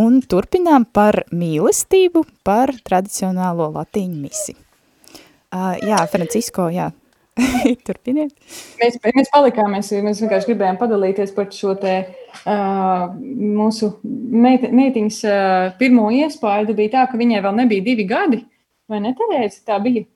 un 0.00 0.22
turpinām 0.24 0.88
par 0.96 1.26
mīlestību, 1.28 2.24
par 2.46 2.72
tradicionālo 2.86 3.68
latīņu 3.76 4.22
misi. 4.22 4.56
Jā, 5.86 6.00
Francisko, 6.10 6.70
jā, 6.72 6.88
turpiniet. 7.86 8.32
Mēs, 8.80 8.96
mēs 9.04 9.30
palikām, 9.32 9.70
mēs, 9.76 9.92
mēs 10.04 10.22
vienkārši 10.24 10.50
gribējām 10.50 10.80
padalīties 10.80 11.34
par 11.36 11.50
šo 11.52 11.76
te 11.80 11.94
uh, 12.02 13.06
mūsu 13.12 13.92
meit, 14.32 14.66
meitiņas 14.72 15.20
uh, 15.28 15.70
pirmo 15.80 16.08
iespaidu. 16.16 16.76
Bija 16.76 16.94
tā, 16.96 17.06
ka 17.12 17.20
viņai 17.20 17.42
vēl 17.44 17.58
nebija 17.60 17.84
divi 17.86 18.08
gadi, 18.08 18.40
vai 18.90 19.02
ne, 19.04 19.12
Terēzi? 19.16 19.62
Tā 19.68 19.78
bija, 19.84 20.06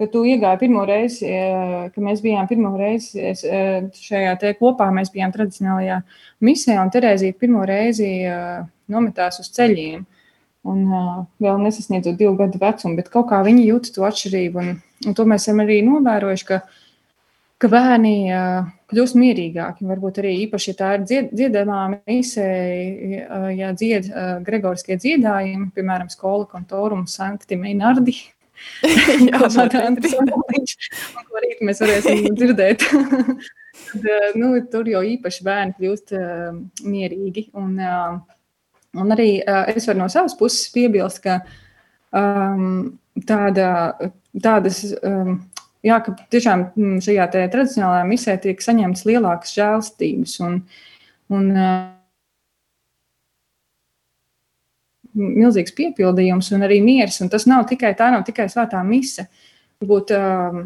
ka 0.00 0.08
tu 0.08 0.24
iegāji 0.24 0.62
pirmo 0.64 0.86
reizi, 0.88 1.28
uh, 1.28 1.90
ka 1.92 2.04
mēs 2.04 2.22
bijām 2.24 2.48
pirmo 2.48 2.72
reizi 2.80 3.20
uh, 3.20 3.90
šajā 4.00 4.32
te 4.40 4.54
kopā, 4.56 4.88
mēs 4.96 5.12
bijām 5.12 5.34
tradicionālajā 5.34 6.00
misē, 6.46 6.78
un 6.80 6.92
Terēzija 6.94 7.36
pirmo 7.36 7.66
reizi 7.68 8.08
nometās 8.90 9.40
uz 9.42 9.50
ceļiem. 9.56 10.06
Un 10.70 10.80
vēl 11.40 11.62
nesasniedzot 11.62 12.18
divu 12.20 12.34
gadu 12.36 12.58
vecumu, 12.60 12.98
bet 12.98 13.08
kaut 13.12 13.30
kā 13.30 13.38
viņi 13.46 13.64
jūtas 13.70 13.94
to 13.94 14.04
atšķirību. 14.04 14.60
Un, 14.60 14.74
un 15.08 15.16
to 15.16 15.24
mēs 15.28 15.46
esam 15.46 15.62
arī 15.64 15.78
novērojuši, 15.86 16.46
ka, 16.50 16.58
ka 17.60 17.70
bērni 17.72 18.12
kļūst 18.92 19.16
mierīgāki. 19.16 19.88
Varbūt 19.88 20.20
arī 20.20 20.34
īpaši, 20.42 20.68
ja 20.72 20.76
tā 20.82 20.90
ir 20.98 21.06
dzied, 21.06 21.30
dziedamā 21.32 21.78
misē, 21.94 22.50
ja 23.56 23.72
dzied 23.72 24.10
gregoriskie 24.44 25.00
dziedājumi, 25.00 25.70
piemēram, 25.76 26.12
skola 26.12 26.44
kontorum 26.50 27.06
sankti 27.08 27.56
meinardi. 27.60 28.18
Jā, 29.30 29.40
Andris 29.84 30.16
Ozoliņš, 30.16 30.74
un 31.16 31.28
ko 31.28 31.44
rīt 31.44 31.62
mēs 31.66 31.82
varēsim 31.84 32.26
dzirdēt. 32.38 32.84
Tad, 32.90 34.04
uh, 34.04 34.26
nu, 34.36 34.52
tur 34.70 34.88
jau 34.90 35.00
īpaši 35.06 35.46
bērni 35.46 35.76
kļūst 35.78 36.12
uh, 36.18 36.58
mierīgi. 36.84 37.48
Un, 37.58 37.78
uh, 37.80 38.20
Un 38.98 39.14
arī 39.14 39.38
uh, 39.38 39.68
es 39.70 39.86
varu 39.86 40.02
no 40.02 40.08
savas 40.10 40.34
puses 40.38 40.66
piebilst, 40.74 41.22
ka 41.22 41.36
um, 42.10 42.88
tāda, 43.26 43.68
tādas 44.34 44.82
um, 45.06 45.36
jā, 45.86 46.00
ka 46.02 46.16
tiešām 46.34 46.64
mm, 46.72 46.96
šajā 47.06 47.28
tradicionālajā 47.36 48.08
misē 48.08 48.34
tiek 48.42 48.64
saņemts 48.64 49.06
lielākas 49.06 49.54
žēlstības 49.54 50.34
un, 50.46 50.58
un 51.30 51.46
uh, 51.54 51.76
milzīgs 55.18 55.74
piepildījums 55.76 56.52
un 56.56 56.66
arī 56.66 56.80
miers. 56.84 57.20
Un 57.24 57.30
tas 57.32 57.46
nav 57.50 57.66
tikai 57.70 57.92
tā, 57.98 58.10
nav 58.14 58.24
tikai 58.26 58.48
svētā 58.52 58.82
mise. 58.86 59.26
Varbūt 59.80 60.14
uh, 60.16 60.60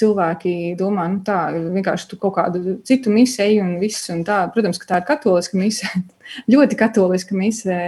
cilvēki 0.00 0.54
domā, 0.78 1.06
nu 1.10 1.20
tā, 1.26 1.38
vienkārši 1.52 2.08
tu 2.10 2.18
kaut 2.20 2.36
kādu 2.38 2.76
citu 2.86 3.12
misiju 3.12 3.64
un 3.64 3.72
viss, 3.82 4.08
un 4.12 4.22
tā, 4.26 4.42
protams, 4.54 4.78
ka 4.80 4.88
tā 4.88 5.00
ir 5.00 5.08
katoliska 5.08 5.58
mise, 5.58 5.88
ļoti 6.52 6.78
katoliska 6.78 7.36
mise, 7.36 7.78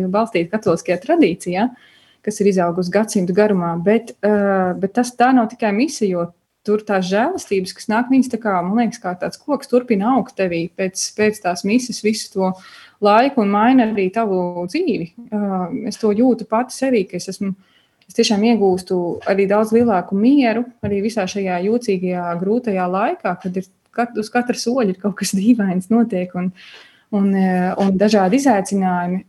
jo 0.00 0.10
balstīta 0.12 0.56
katoliskajā 0.56 0.98
tradīcijā, 1.04 1.68
kas 2.26 2.42
ir 2.42 2.50
izaugusi 2.50 2.92
gadsimtu 2.94 3.36
garumā, 3.36 3.76
bet, 3.82 4.16
bet 4.20 4.96
tas 4.98 5.14
tā 5.14 5.30
nav 5.36 5.46
tikai 5.52 5.70
misija, 5.76 6.10
jo 6.10 6.26
tur 6.66 6.82
tās 6.82 7.06
žēlastības, 7.06 7.76
kas 7.76 7.86
nāk, 7.92 8.10
viņas 8.10 8.32
tā 8.32 8.40
kā, 8.42 8.56
man 8.66 8.80
liekas, 8.80 8.98
kā 9.02 9.12
tāds 9.20 9.38
koks 9.38 9.70
turpina 9.70 10.16
augt 10.16 10.34
tevī 10.40 10.64
pēc, 10.74 10.98
pēc 11.14 11.38
tās 11.44 11.62
misijas 11.68 12.02
visu 12.02 12.32
to 12.32 12.50
laiku 13.04 13.42
un 13.44 13.52
maina 13.52 13.88
arī 13.90 14.08
tavu 14.14 14.66
dzīvi. 14.70 15.08
Es 15.88 16.00
to 16.00 16.12
jūtu 16.16 16.46
pati 16.48 16.76
sevī, 16.76 17.04
ka 17.10 17.18
es 17.20 17.28
esmu 17.32 17.52
es 18.06 18.14
tiešām 18.14 18.44
iegūstu 18.52 18.98
arī 19.26 19.48
daudz 19.50 19.72
lielāku 19.74 20.16
mieru, 20.18 20.64
arī 20.86 21.02
visā 21.04 21.26
šajā 21.28 21.58
jūtīgajā, 21.66 22.26
grūtajā 22.40 22.84
laikā, 22.90 23.32
kad 23.42 23.56
ir 23.58 23.66
kat, 23.96 24.18
uz 24.20 24.30
katra 24.32 24.58
soļa 24.58 24.94
ir 24.94 25.00
kaut 25.02 25.16
kas 25.20 25.34
dīvains 25.38 25.90
notiek. 25.92 26.34
Un, 26.38 26.52
un, 27.14 27.30
un 27.82 27.94
dažādi 27.98 28.40
izaicinājumi 28.40 29.24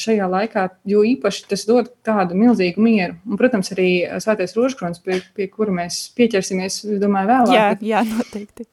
šajā 0.00 0.28
laikā, 0.34 0.66
jo 0.88 1.04
īpaši 1.06 1.46
tas 1.50 1.64
dod 1.68 1.92
tādu 2.06 2.38
milzīgu 2.38 2.82
mieru. 2.84 3.16
Un, 3.28 3.38
protams, 3.40 3.72
arī 3.76 3.90
Svētais 4.22 4.56
Rožkrons, 4.56 5.02
pie, 5.04 5.20
pie 5.36 5.48
kura 5.52 5.74
mēs 5.82 6.02
pieķersimies, 6.16 6.82
domāju, 7.00 7.32
vēlāk. 7.32 7.56
Jā, 7.56 7.70
jā 7.80 8.04
noteikti. 8.08 8.68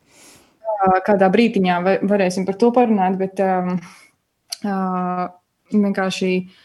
Kādā 1.07 1.27
brīdiņā 1.33 1.79
varēsim 2.05 2.45
par 2.45 2.57
to 2.61 2.69
parunāt, 2.75 3.15
bet 3.17 3.39
um, 3.41 3.79
vienkārši 5.73 6.31
uh, 6.39 6.63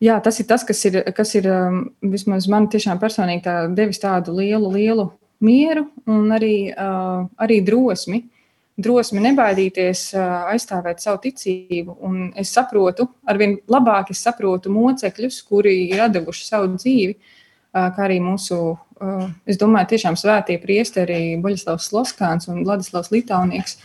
Jā, 0.00 0.16
tas 0.24 0.38
ir 0.40 0.46
tas, 0.48 0.62
kas 0.64 0.78
ir, 0.88 0.94
kas 1.12 1.34
ir 1.36 1.46
um, 1.52 1.80
vismaz 2.00 2.46
man 2.48 2.70
tiešām 2.72 2.96
personīgi 3.02 3.44
tā 3.44 3.56
devis 3.76 4.00
tādu 4.00 4.32
lielu, 4.38 4.70
lielu 4.72 5.04
mieru 5.44 5.84
un 6.08 6.30
arī, 6.32 6.72
uh, 6.72 7.26
arī 7.36 7.58
drosmi. 7.64 8.22
Drosmi 8.80 9.20
nebaidīties 9.26 10.06
uh, 10.16 10.46
aizstāvēt 10.54 11.04
savu 11.04 11.20
ticību. 11.26 11.98
Un 12.08 12.30
es 12.40 12.54
saprotu, 12.56 13.10
arvien 13.28 13.58
labāk 13.68 14.14
es 14.14 14.24
saprotu 14.24 14.72
mocekļus, 14.72 15.42
kuri 15.50 15.74
ir 15.90 16.06
devuši 16.16 16.48
savu 16.48 16.72
dzīvi, 16.78 17.18
uh, 17.20 17.90
kā 17.92 18.08
arī 18.08 18.22
mūsu, 18.24 18.62
es 19.48 19.60
domāju, 19.60 19.92
tiešām 19.92 20.16
svētie 20.16 20.56
priesteri 20.64 21.36
Boļislavs 21.44 21.92
Sloskāns 21.92 22.48
un 22.48 22.64
Vladislavs 22.64 23.12
Litaunieks 23.12 23.76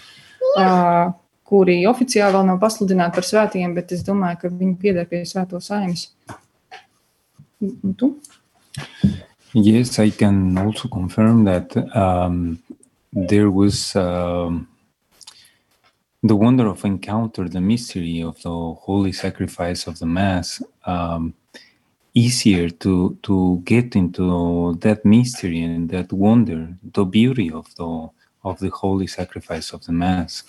kuri 1.46 1.84
oficiāli 1.86 2.34
vēl 2.34 2.48
nav 2.50 2.60
pasludināti 2.62 3.20
par 3.20 3.28
svētiem, 3.28 3.76
bet 3.78 3.93
es 3.93 4.04
domāju, 4.06 4.41
ka 4.41 4.50
viņi 4.50 4.78
pieder 4.82 5.10
pie 5.10 5.22
svēto 5.30 5.62
saimnes. 5.62 6.10
Yes, 9.54 10.00
I 10.00 10.10
can 10.10 10.58
also 10.58 10.89
confirm 10.89 11.46
that 11.46 11.78
um, 11.96 12.60
there 13.14 13.50
was 13.50 13.96
um, 13.96 14.68
the 16.22 16.36
wonder 16.36 16.68
of 16.68 16.84
encounter 16.84 17.48
the 17.48 17.62
mystery 17.62 18.22
of 18.22 18.41
the 18.41 18.50
holy 18.50 19.14
sacrifice 19.14 19.88
of 19.88 20.00
the 20.00 20.06
mass. 20.06 20.62
Um, 20.86 21.34
easier 22.14 22.70
to 22.70 23.18
to 23.24 23.62
get 23.66 23.96
into 23.96 24.76
that 24.82 25.06
mystery 25.06 25.62
and 25.62 25.89
that 25.89 26.12
wonder, 26.12 26.76
the 26.93 27.06
beauty 27.06 27.52
of 27.52 27.74
the 27.76 28.10
of 28.43 28.60
the 28.60 28.70
holy 28.70 29.08
sacrifice 29.08 29.72
of 29.72 29.86
the 29.86 29.93
mass. 29.93 30.43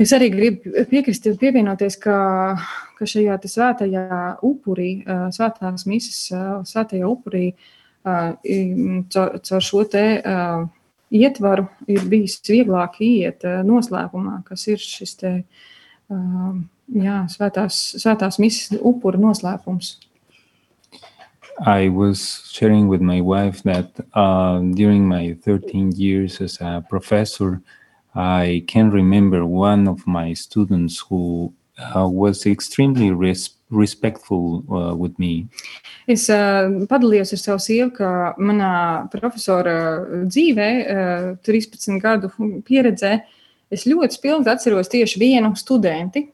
Es 0.00 0.10
arī 0.10 0.26
gribu 0.32 0.72
piekrist, 0.90 1.26
pievienoties, 1.38 1.94
ka, 2.02 2.16
ka 2.98 3.06
šajā 3.06 3.36
svētajā 3.46 4.22
upurī, 4.42 5.04
svētās 5.06 5.84
misijas, 5.86 6.64
svētajā 6.66 7.06
upurī, 7.06 7.52
caur, 8.02 9.36
caur 9.38 9.62
šo 9.62 9.84
te 9.92 10.06
ietvaru 11.14 11.68
ir 11.86 12.08
bijis 12.10 12.40
vieglāk 12.48 12.98
iet 13.06 13.46
noslēpumā, 13.68 14.40
kas 14.48 14.66
ir 14.72 14.82
šis 14.82 15.14
te, 15.20 15.32
jā, 16.10 17.20
svētās, 17.30 17.78
svētās 18.02 18.40
misijas 18.42 18.82
upura 18.82 19.22
noslēpums. 19.22 20.00
I 21.64 21.86
was 21.88 22.42
sharing 22.50 22.88
with 22.88 23.00
my 23.00 23.20
wife 23.20 23.62
that 23.62 23.86
uh, 24.12 24.58
during 24.74 25.06
my 25.06 25.38
13 25.44 25.92
years 25.94 26.40
as 26.40 26.58
a 26.60 26.82
professor, 26.90 27.62
uh, 27.62 27.83
I 28.14 28.64
can 28.66 28.90
remember 28.90 29.44
one 29.44 29.88
of 29.88 30.06
my 30.06 30.34
students 30.34 31.00
who 31.00 31.52
uh, 31.78 32.08
was 32.08 32.46
extremely 32.46 33.10
res 33.10 33.50
respectful 33.70 34.62
uh, 34.70 34.94
with 34.94 35.18
me. 35.18 35.48
Es 36.06 36.28
uh, 36.30 36.68
padalījos 36.86 37.32
ar 37.34 37.40
savu 37.40 37.62
sievu, 37.64 37.90
ka 37.96 38.10
manā 38.38 39.08
profesora 39.10 39.74
dzīvē, 40.28 40.68
uh, 40.84 41.30
13 41.42 41.98
gadu 42.02 42.30
pieredzē, 42.68 43.16
es 43.72 43.86
ļoti 43.88 44.18
spilgti 44.18 44.52
atceros 44.52 44.92
tieši 44.92 45.18
vienu 45.18 45.50
studenti, 45.58 46.28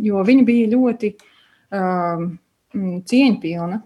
jo 0.00 0.22
viņa 0.24 0.46
bija 0.48 0.70
ļoti 0.72 1.12
uh, 1.12 2.24
cieņpilna. 3.12 3.82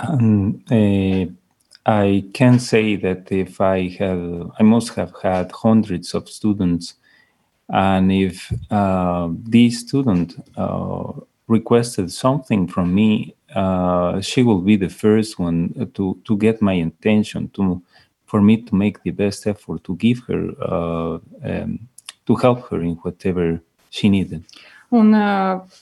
Um, 0.00 0.62
eh, 0.70 1.28
I 1.90 2.24
can 2.32 2.60
say 2.60 2.94
that 2.96 3.32
if 3.32 3.60
I 3.60 3.88
have, 3.98 4.52
I 4.60 4.62
must 4.62 4.94
have 4.94 5.12
had 5.20 5.50
hundreds 5.50 6.14
of 6.14 6.28
students, 6.28 6.94
and 7.68 8.12
if 8.12 8.52
uh, 8.70 9.28
this 9.32 9.80
student 9.80 10.36
uh, 10.56 11.12
requested 11.48 12.12
something 12.12 12.68
from 12.68 12.94
me, 12.94 13.34
uh, 13.56 14.20
she 14.20 14.44
will 14.44 14.60
be 14.60 14.76
the 14.76 14.88
first 14.88 15.40
one 15.40 15.90
to 15.94 16.16
to 16.24 16.36
get 16.36 16.62
my 16.62 16.74
attention 16.74 17.48
to 17.54 17.82
for 18.26 18.40
me 18.40 18.62
to 18.62 18.74
make 18.76 19.02
the 19.02 19.10
best 19.10 19.48
effort 19.48 19.82
to 19.82 19.96
give 19.96 20.20
her 20.28 20.42
uh, 20.62 21.18
um, 21.42 21.88
to 22.26 22.36
help 22.36 22.68
her 22.70 22.80
in 22.82 22.94
whatever 23.02 23.60
she 23.90 24.08
needed. 24.08 24.44
Un, 24.90 25.12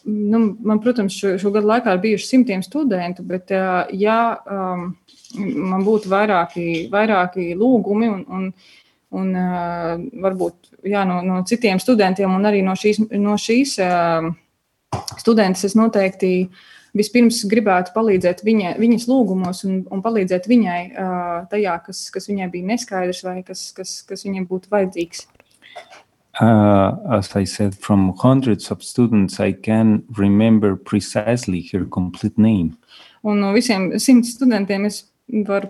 nu, 0.04 0.38
man, 0.60 0.80
protams, 0.84 1.14
šo, 1.16 1.30
šo 1.40 1.52
gadu 1.54 1.70
laikā 1.70 1.94
ir 1.96 2.00
bijuši 2.02 2.26
simtiem 2.28 2.60
studentu, 2.64 3.22
bet, 3.24 3.48
ja 3.96 4.18
man 5.38 5.86
būtu 5.86 6.10
vairāki, 6.12 6.66
vairāki 6.92 7.54
lūgumi 7.56 8.10
un, 8.12 8.26
un, 8.28 8.50
un 9.16 9.30
varbūt 10.24 10.74
jā, 10.92 11.06
no, 11.08 11.22
no 11.24 11.40
citiem 11.48 11.80
studentiem, 11.80 12.34
un 12.36 12.44
arī 12.50 12.60
no 12.66 12.76
šīs, 12.76 13.00
no 13.16 13.38
šīs 13.40 13.78
studentes, 15.22 15.64
es 15.64 15.76
noteikti 15.78 16.32
vispirms 16.96 17.40
gribētu 17.48 17.94
palīdzēt 17.96 18.44
viņa, 18.44 18.74
viņas 18.80 19.08
lūgumos 19.08 19.64
un, 19.68 19.80
un 19.88 20.04
palīdzēt 20.04 20.48
viņai 20.52 20.82
tajā, 21.48 21.78
kas, 21.86 22.04
kas 22.12 22.28
viņai 22.28 22.50
bija 22.52 22.74
neskaidrs 22.74 23.24
vai 23.24 23.38
kas, 23.46 23.70
kas, 23.76 24.02
kas 24.08 24.28
viņai 24.28 24.44
būtu 24.52 24.72
vajadzīgs. 24.72 25.24
Uh, 26.40 26.94
as 27.10 27.34
I 27.34 27.44
said, 27.44 27.74
from 27.74 28.14
hundreds 28.16 28.70
of 28.70 28.82
students, 28.82 29.40
I 29.40 29.52
can 29.52 30.04
remember 30.16 30.76
precisely 30.76 31.68
her 31.72 31.84
complete 31.84 32.38
name. 32.38 32.76
Un 33.24 33.40
no 33.40 33.52
visiem 33.52 33.98
simts 33.98 34.36
studentiem 34.36 34.86
es 34.86 35.02
varu 35.48 35.68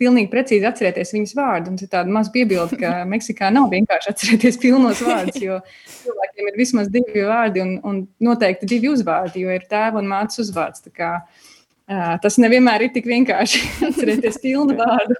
pilnīgi 0.00 0.30
precīzi 0.32 0.68
atcerēties 0.68 1.12
viņas 1.16 1.34
vārdu. 1.36 1.72
Un 1.72 1.78
tas 1.78 1.88
ir 1.88 1.92
tāds 1.92 2.12
mazs 2.14 2.32
piebilde, 2.32 2.78
ka 2.80 2.92
Meksikā 3.12 3.50
nav 3.52 3.68
vienkārši 3.74 4.12
atcerēties 4.12 4.60
pilnos 4.62 5.02
vārdus, 5.04 5.40
jo 5.42 5.58
cilvēkiem 5.96 6.52
ir 6.52 6.60
vismaz 6.60 6.92
divi 6.92 7.26
vārdi 7.26 7.64
un, 7.64 7.76
un 7.82 8.04
noteikti 8.22 8.70
divi 8.70 8.92
uzvārdi, 8.92 9.44
jo 9.44 9.56
ir 9.58 9.66
tēva 9.70 10.00
un 10.00 10.08
mātes 10.10 10.40
uzvārds. 10.44 10.86
Kā, 10.94 11.16
uh, 11.26 12.14
tas 12.22 12.38
nevienmēr 12.40 12.86
ir 12.86 12.94
tik 12.94 13.10
vienkārši 13.10 13.66
atcerēties 13.90 14.40
pilnu 14.44 14.78
vārdu. 14.78 15.18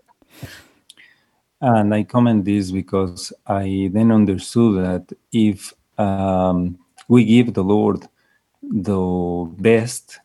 And 1.60 1.94
I 1.94 2.04
comment 2.04 2.44
this 2.44 2.70
because 2.70 3.32
I 3.46 3.90
then 3.92 4.10
understood 4.10 4.82
that 4.82 5.16
if 5.32 5.74
um, 5.98 6.78
we 7.08 7.24
give 7.24 7.52
the 7.52 7.62
Lord 7.64 8.08
the 8.62 9.50
best 9.58 10.20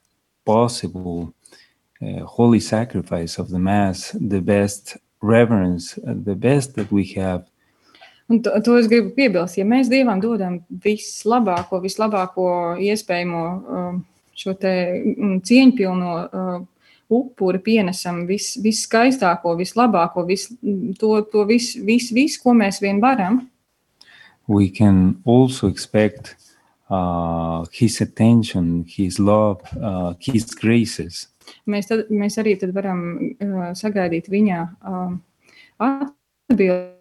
possible 0.46 1.34
uh, 2.02 2.24
holy 2.24 2.60
sacrifice 2.60 3.38
of 3.38 3.50
the 3.50 3.60
Mass, 3.60 4.12
the 4.12 4.42
best 4.42 4.98
reverence, 5.22 6.00
the 6.04 6.36
best 6.36 6.76
that 6.76 6.92
we 6.92 7.06
have. 7.16 7.50
Un 8.30 8.42
to, 8.42 8.62
to 8.62 8.78
es 8.78 8.88
gribu 8.90 9.12
piebilst, 9.14 9.60
ja 9.60 9.66
mēs 9.70 9.90
Dievam 9.92 10.22
dodam 10.22 10.58
vislabāko, 10.82 11.78
vislabāko 11.84 12.48
iespējamo 12.82 13.42
um, 13.78 14.00
šo 14.34 14.56
te 14.58 14.72
mm, 14.98 15.36
cieņpilno 15.46 16.14
uh, 16.26 16.56
upuri 17.10 17.62
pienesam 17.64 18.24
vis, 18.30 18.56
viskaistāko, 18.62 19.56
vislabāko, 19.60 20.26
vis, 20.28 20.48
to, 21.00 21.12
to 21.32 21.46
visu, 21.50 21.84
vis, 21.86 22.10
vis, 22.16 22.40
ko 22.42 22.56
mēs 22.58 22.82
vien 22.82 23.02
varam. 23.04 23.44
We 24.48 24.70
can 24.70 25.22
also 25.26 25.68
expect 25.68 26.36
uh, 26.90 27.66
his 27.72 28.02
attention, 28.02 28.86
his 28.88 29.20
love, 29.20 29.62
uh, 29.82 30.14
his 30.20 30.54
graces. 30.54 31.28
mēs, 31.70 31.90
tad, 31.90 32.10
mēs 32.10 32.38
arī 32.42 32.56
tad 32.60 32.74
varam 32.76 33.02
uh, 33.20 33.72
sagaidīt 33.78 34.30
viņa 34.32 34.60
uh, 34.66 35.16
atbildi 35.86 36.92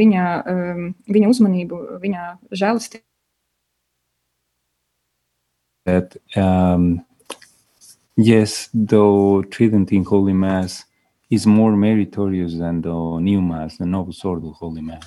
viņa, 0.00 0.24
um, 0.52 0.90
viņa 1.08 1.30
uzmanību, 1.30 1.76
viņa 2.02 2.26
žēlastību. 2.52 3.04
That 5.88 6.16
um, 6.36 7.00
yes, 8.22 8.68
the 8.72 9.44
Trident 9.50 9.92
in 9.92 10.04
Holy 10.04 10.32
Mass 10.32 10.84
is 11.30 11.46
more 11.46 11.76
meritorious 11.76 12.54
than 12.54 12.82
the 12.82 13.18
new 13.20 13.40
Mass, 13.40 13.76
the 13.78 13.86
Novus 13.86 14.24
Ordo 14.24 14.50
Holy 14.52 14.82
Mass. 14.82 15.04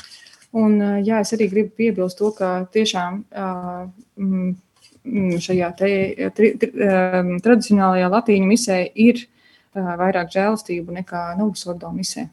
Un, 0.53 0.77
uh, 0.81 0.99
jā, 1.01 1.19
es 1.23 1.33
arī 1.33 1.47
gribu 1.49 1.73
piebilst 1.73 2.19
to, 2.19 2.29
ka 2.37 2.67
tiešām 2.73 3.23
uh, 3.33 3.87
mm, 4.21 5.39
šajā 5.41 5.69
te, 5.79 5.89
tri, 6.37 6.51
tri, 6.61 6.69
um, 6.85 7.33
tradicionālajā 7.41 8.11
latīņu 8.13 8.49
misē 8.51 8.77
ir 8.93 9.23
uh, 9.23 9.95
vairāk 9.97 10.29
žēlastību 10.35 10.93
nekā 10.99 11.25
Novus 11.39 11.65
Ordo 11.65 11.89
misē. 11.95 12.27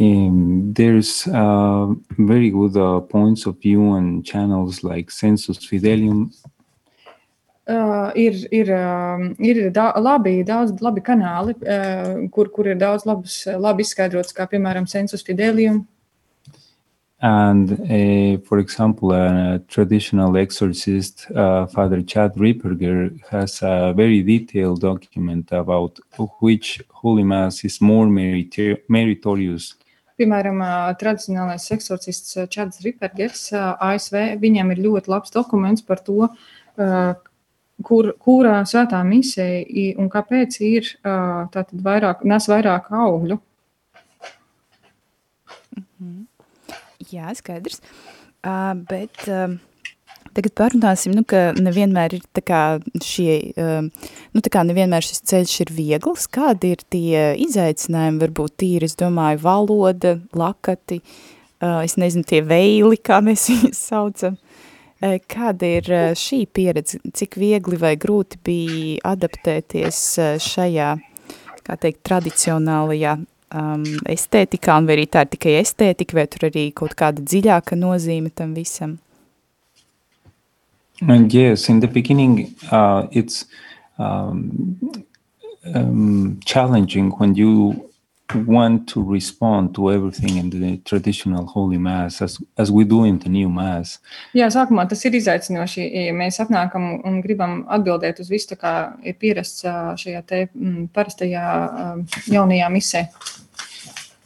Um, 0.00 0.72
there's 0.74 1.26
uh, 1.28 1.94
very 2.18 2.50
good 2.50 2.76
uh, 2.76 3.00
points 3.00 3.46
of 3.46 3.58
view 3.60 3.82
on 3.90 4.22
channels 4.22 4.82
like 4.82 5.10
Census 5.10 5.58
Fidelium. 5.58 6.34
Uh, 7.70 8.10
ir 8.18 8.34
ir, 8.50 8.68
uh, 8.68 9.20
ir 9.38 9.70
da 9.74 9.92
labi, 10.02 10.40
daudz 10.46 10.72
labi 10.82 11.02
kanāli, 11.06 11.54
uh, 11.62 12.26
kur, 12.34 12.48
kur 12.50 12.66
ir 12.66 12.80
daudz 12.80 13.04
labus, 13.06 13.44
labi 13.46 13.84
izskaidrots, 13.86 14.34
kā 14.34 14.48
piemēram 14.50 14.88
Census 14.90 15.22
Fidelium. 15.22 15.84
And 17.22 17.70
uh, 17.72 18.40
for 18.48 18.58
example, 18.58 19.12
a 19.12 19.60
traditional 19.68 20.36
exorcist, 20.36 21.28
uh, 21.30 21.66
Father 21.66 22.02
Chad 22.02 22.34
Ripperger, 22.34 23.20
has 23.28 23.62
a 23.62 23.92
very 23.94 24.22
detailed 24.22 24.80
document 24.80 25.52
about 25.52 26.00
which 26.40 26.80
Holy 26.90 27.22
Mass 27.22 27.62
is 27.62 27.80
more 27.80 28.06
merito- 28.06 28.80
meritorious. 28.88 29.76
Piemēram, 30.18 30.58
tradicionālais 30.98 31.70
eksorcists 31.70 32.34
Čads 32.50 32.82
Rippergers, 32.82 33.52
ASV, 33.54 34.40
viņam 34.42 34.74
ir 34.74 34.86
ļoti 34.88 35.08
labs 35.08 35.30
dokuments 35.30 35.86
par 35.86 36.02
to, 36.04 36.26
uh, 36.26 37.14
kur, 37.86 38.12
kurā 38.20 38.60
svētā 38.68 39.00
misē 39.06 39.46
i- 39.68 39.94
un 39.98 40.10
kāpēc 40.10 40.60
ir 40.66 40.90
vairāk, 41.86 42.24
nes 42.24 42.46
vairāk 42.50 42.90
augļu. 42.90 43.38
Jā, 47.10 47.32
skaidrs. 47.34 47.80
Uh, 48.46 48.72
bet 48.88 49.24
uh, 49.28 49.56
tagad 50.36 50.54
parunāsim, 50.56 51.12
nu, 51.16 51.24
ka 51.28 51.50
nevienmēr 51.58 52.14
ir 52.16 52.22
tā 52.36 52.42
kā 52.46 52.60
šie, 53.04 53.34
uh, 53.58 53.88
nu, 54.32 54.42
tā 54.44 54.52
kā 54.52 54.62
nevienmēr 54.68 55.04
šis 55.04 55.24
ceļš 55.32 55.56
ir 55.66 55.72
viegls. 55.76 56.28
Kādi 56.32 56.70
ir 56.76 56.84
tie 56.92 57.24
izaicinājumi, 57.44 58.22
varbūt 58.22 58.56
tīri, 58.62 58.88
es 58.88 58.96
domāju, 59.00 59.42
valoda, 59.44 60.14
lakati, 60.36 61.00
uh, 61.02 61.80
es 61.84 61.98
nezinu, 62.00 62.24
tie 62.30 62.40
veili, 62.46 63.00
kā 63.00 63.20
mēs 63.24 63.48
viņus 63.52 63.82
saucam. 63.90 64.38
Uh, 64.38 64.49
kāda 65.00 65.68
ir 65.78 65.86
uh, 65.88 66.06
šī 66.16 66.44
pieredze? 66.52 67.00
Cik 67.16 67.38
viegli 67.40 67.78
vai 67.80 67.94
grūti 68.00 68.40
bija 68.44 69.12
adaptēties 69.14 70.00
uh, 70.20 70.32
šajā, 70.42 70.90
kā 71.64 71.76
teikt, 71.80 72.02
tradicionālajā 72.04 73.14
um, 73.16 73.84
estētikā, 74.04 74.76
un 74.76 74.88
vai 74.88 74.98
arī 74.98 75.06
tā 75.08 75.24
ir 75.24 75.32
tikai 75.36 75.54
estētika, 75.60 76.18
vai 76.18 76.26
tur 76.28 76.50
arī 76.50 76.66
kaut 76.76 76.96
kāda 76.98 77.24
dziļāka 77.24 77.78
nozīme 77.80 78.32
tam 78.34 78.52
visam? 78.54 78.98
And 81.00 81.32
yes, 81.32 81.70
in 81.70 81.80
the 81.80 81.88
beginning, 81.88 82.54
uh, 82.70 83.06
it's 83.10 83.46
um, 83.98 84.78
um, 85.74 86.40
challenging 86.44 87.10
when 87.12 87.34
you 87.34 87.89
want 88.46 88.88
to 88.88 89.02
respond 89.02 89.74
to 89.74 89.90
everything 89.90 90.36
in 90.36 90.50
the 90.50 90.76
traditional 90.78 91.46
Holy 91.46 91.78
Mass, 91.78 92.22
as, 92.22 92.38
as 92.56 92.70
we 92.70 92.84
do 92.84 93.04
in 93.04 93.18
the 93.18 93.28
new 93.28 93.48
Mass. 93.48 93.98
Jā, 94.34 94.50
sākumā 94.52 94.88
tas 94.88 95.04
ir 95.04 95.18
izaicinoši, 95.18 95.84
ja 96.06 96.14
mēs 96.16 96.40
atnākam 96.42 96.88
un 97.06 97.20
gribam 97.24 97.64
atbildēt 97.68 98.20
uz 98.20 98.30
visu, 98.30 98.56
kā 98.60 98.74
ir 99.04 99.18
pierasts 99.20 99.66
šajā 100.00 100.24
te 100.26 100.46
mm, 100.48 100.90
parastajā 100.94 101.46
jaunajā 102.30 102.72
misē. 102.72 103.06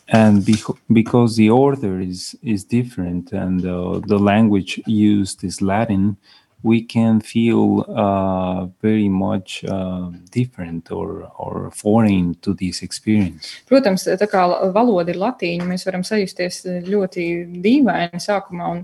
and 0.08 0.44
because 0.92 1.36
the 1.36 1.48
order 1.48 1.98
is 1.98 2.36
is 2.42 2.62
different 2.62 3.32
and 3.32 3.64
uh, 3.64 3.98
the 4.06 4.18
language 4.18 4.78
used 4.86 5.42
is 5.42 5.62
latin 5.62 6.16
we 6.64 6.80
can 6.82 7.20
feel 7.20 7.84
uh, 7.88 8.66
very 8.82 9.08
much 9.08 9.62
uh, 9.64 10.10
different 10.32 10.90
or 10.90 11.30
or 11.38 11.70
foreign 11.70 12.34
to 12.40 12.54
this 12.54 12.82
experience 12.82 13.54
Protams, 13.68 14.04
tā 14.20 14.26
kā 14.30 14.42
valoda 14.74 15.12
ir 15.12 15.18
latīņa, 15.20 15.66
mēs 15.68 15.86
varam 15.88 16.04
sajusties 16.06 16.60
ļoti 16.86 17.24
dīvaini 17.64 18.20
sākumā. 18.22 18.68
Un, 18.74 18.82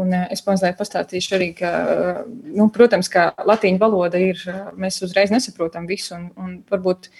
un 0.00 0.14
ā, 0.16 0.22
es 0.34 0.44
mazliet 0.46 0.78
pastāstīšu 0.78 1.36
arī, 1.38 1.50
ka, 1.58 1.70
ā, 1.70 2.14
nu, 2.56 2.68
protams, 2.74 3.10
ka 3.12 3.30
latīņu 3.48 3.82
valoda 3.82 4.20
ir, 4.22 4.40
ā, 4.50 4.70
mēs 4.80 5.00
uzreiz 5.06 5.32
nesaprotam 5.34 5.88
visu. 5.90 6.14
Un, 6.16 6.30
un 6.40 6.56
varbūt, 6.70 7.10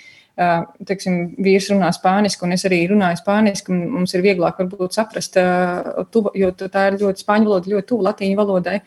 ā, 0.41 0.51
teiksim, 0.89 1.21
vīrs 1.43 1.71
runā 1.75 1.91
spāniski, 1.97 2.47
un 2.47 2.57
es 2.57 2.67
arī 2.69 2.83
runāju 2.93 3.21
spāniski, 3.23 3.75
mums 3.75 4.15
ir 4.15 4.25
vieglāk 4.27 4.63
varbūt 4.63 4.99
saprast, 4.99 5.39
ā, 5.41 6.07
tuva, 6.15 6.35
jo 6.39 6.53
tā 6.63 6.91
ir 6.93 7.01
ļoti 7.03 7.27
spāņu 7.27 7.51
valoda, 7.51 7.75
ļoti 7.75 7.91
tuva 7.93 8.11
latīņu 8.11 8.41
valodai. 8.41 8.81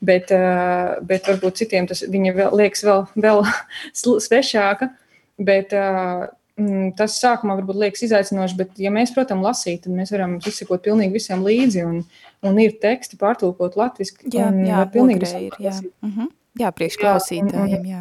Bet, 0.00 0.30
ā, 0.32 1.00
bet 1.04 1.26
varbūt 1.28 1.58
citiem 1.60 1.86
tas 1.86 2.00
liekas 2.08 2.84
vēl, 2.86 3.02
vēl 3.20 3.42
svešāka. 4.26 4.88
Bet, 5.40 5.74
ā, 5.76 6.30
mm, 6.60 6.94
tas 6.96 7.18
sākumā 7.20 7.58
varbūt 7.58 7.80
liekas 7.82 8.06
izaicinoši, 8.08 8.56
bet, 8.56 8.72
ja 8.80 8.92
mēs, 8.94 9.12
protams, 9.16 9.44
lasīt, 9.44 9.82
tad 9.84 9.96
mēs 9.96 10.12
varam 10.14 10.38
izsekot 10.40 10.84
pilnīgi 10.84 11.18
visiem 11.18 11.44
līdzi. 11.44 11.84
Un, 11.84 12.00
un 12.48 12.62
ir 12.64 12.78
teksti 12.80 13.20
pārtulkot 13.20 13.76
latviešu. 13.80 14.22
Jā, 14.32 14.48
jā, 14.48 14.80
var 14.80 14.88
pilnīgi 14.94 15.26
visam 15.26 15.44
ir, 15.50 15.60
jā. 15.60 15.76
Uh 16.00 16.16
-huh. 16.16 16.32
Jā, 16.60 16.72
priekš 16.74 16.96
Jā, 17.54 17.78
un- 17.78 17.86
jā. 17.86 18.00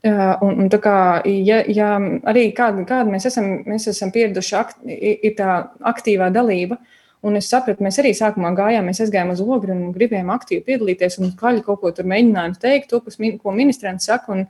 Jā, 0.00 0.38
un, 0.40 0.62
un 0.62 0.68
tā 0.72 0.78
kā, 0.80 1.20
ja, 1.28 1.58
ja 1.68 1.98
arī 2.30 2.46
kāda, 2.56 2.86
kāda 2.88 3.10
mēs 3.12 3.26
esam, 3.28 3.50
mēs 3.68 3.86
esam 3.90 4.10
pieraduši, 4.10 4.54
akt, 4.56 4.78
ir 4.86 5.34
tā 5.36 5.68
aktīvā 5.80 6.30
dalība. 6.32 6.78
Un 7.20 7.36
es 7.36 7.50
sapratu, 7.52 7.84
mēs 7.84 7.98
arī 8.00 8.14
sākumā 8.16 8.54
gājām, 8.56 8.86
mēs 8.88 9.02
aizgājām 9.04 9.34
uz 9.34 9.42
ogri 9.44 9.74
un 9.74 9.90
gribējām 9.92 10.30
aktīvi 10.32 10.62
piedalīties. 10.64 11.18
Un 11.20 11.34
kaļi 11.36 11.60
kaut 11.66 11.82
ko 11.82 11.90
tur 11.92 12.06
mēģinājām 12.08 12.54
teikt, 12.62 12.88
to, 12.92 13.02
kas, 13.04 13.18
ko 13.42 13.52
ministrants 13.52 14.08
saka. 14.08 14.32
Un, 14.32 14.46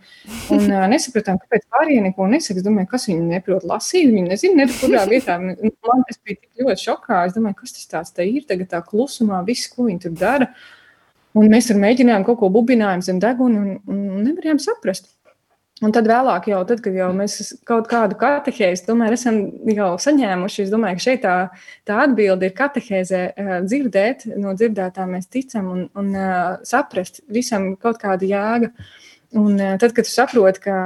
un 0.54 0.66
nesapratām, 0.92 1.40
kāpēc 1.42 1.66
pārējie 1.66 2.04
neko 2.04 2.28
nesaka. 2.30 2.60
Es 2.60 2.66
domāju, 2.66 2.92
kas 2.92 3.08
viņi 3.10 3.26
neprot 3.32 3.66
lasīt. 3.66 4.12
Viņi 4.12 4.28
nezina, 4.28 4.62
ne 4.62 4.68
kurā 4.76 5.02
vietā. 5.10 5.40
Man 5.90 6.06
tas 6.06 6.20
bija 6.22 6.38
tik 6.38 6.62
ļoti 6.62 6.84
šokā. 6.86 7.24
Es 7.26 7.34
domāju, 7.34 7.58
kas 7.64 7.74
tas 7.74 7.90
tāds 7.90 8.14
te 8.14 8.28
ir 8.30 8.46
tagad 8.46 8.70
tā 8.70 8.84
klusumā, 8.86 9.42
viss, 9.48 9.66
ko 9.74 9.88
viņi 9.88 10.04
tur 10.06 10.14
dara. 10.22 10.52
Un 11.34 11.50
mēs 11.50 11.70
tur 11.70 11.78
mēģinājām 11.82 12.22
kaut 12.26 12.38
ko 12.38 12.54
bubinājām 12.54 13.02
zem 13.06 13.18
deguna 13.22 13.64
un, 13.64 13.74
un 13.90 14.22
nevarējām 14.28 14.62
saprast. 14.62 15.10
Un 15.80 15.94
tad 15.96 16.04
vēlāk, 16.04 16.50
jau 16.50 16.60
tad, 16.68 16.82
kad 16.84 16.92
jau 16.92 17.06
mēs 17.16 17.54
kaut 17.68 17.86
kādu 17.88 18.18
katehēzi 18.20 18.84
tomēr 18.84 19.14
esam 19.16 19.38
jau 19.72 19.94
saņēmuši, 20.04 20.66
es 20.66 20.72
domāju, 20.72 20.98
ka 20.98 21.04
šeit 21.06 21.22
tā, 21.24 21.36
tā 21.88 22.02
atbilde 22.04 22.50
ir 22.50 22.56
katehēzē 22.58 23.20
eh, 23.30 23.52
dzirdēt, 23.64 24.26
no 24.36 24.52
dzirdētā 24.58 25.06
mēs 25.08 25.30
ticam 25.32 25.70
un, 25.72 25.86
un 25.96 26.10
eh, 26.12 26.34
saprast 26.68 27.22
visam 27.32 27.72
kaut 27.80 27.96
kāda 28.02 28.28
jēga. 28.28 28.74
Un 29.40 29.56
eh, 29.56 29.78
tad, 29.80 29.94
kad 29.96 30.04
tu 30.04 30.12
saproti, 30.12 30.60
ka, 30.68 30.76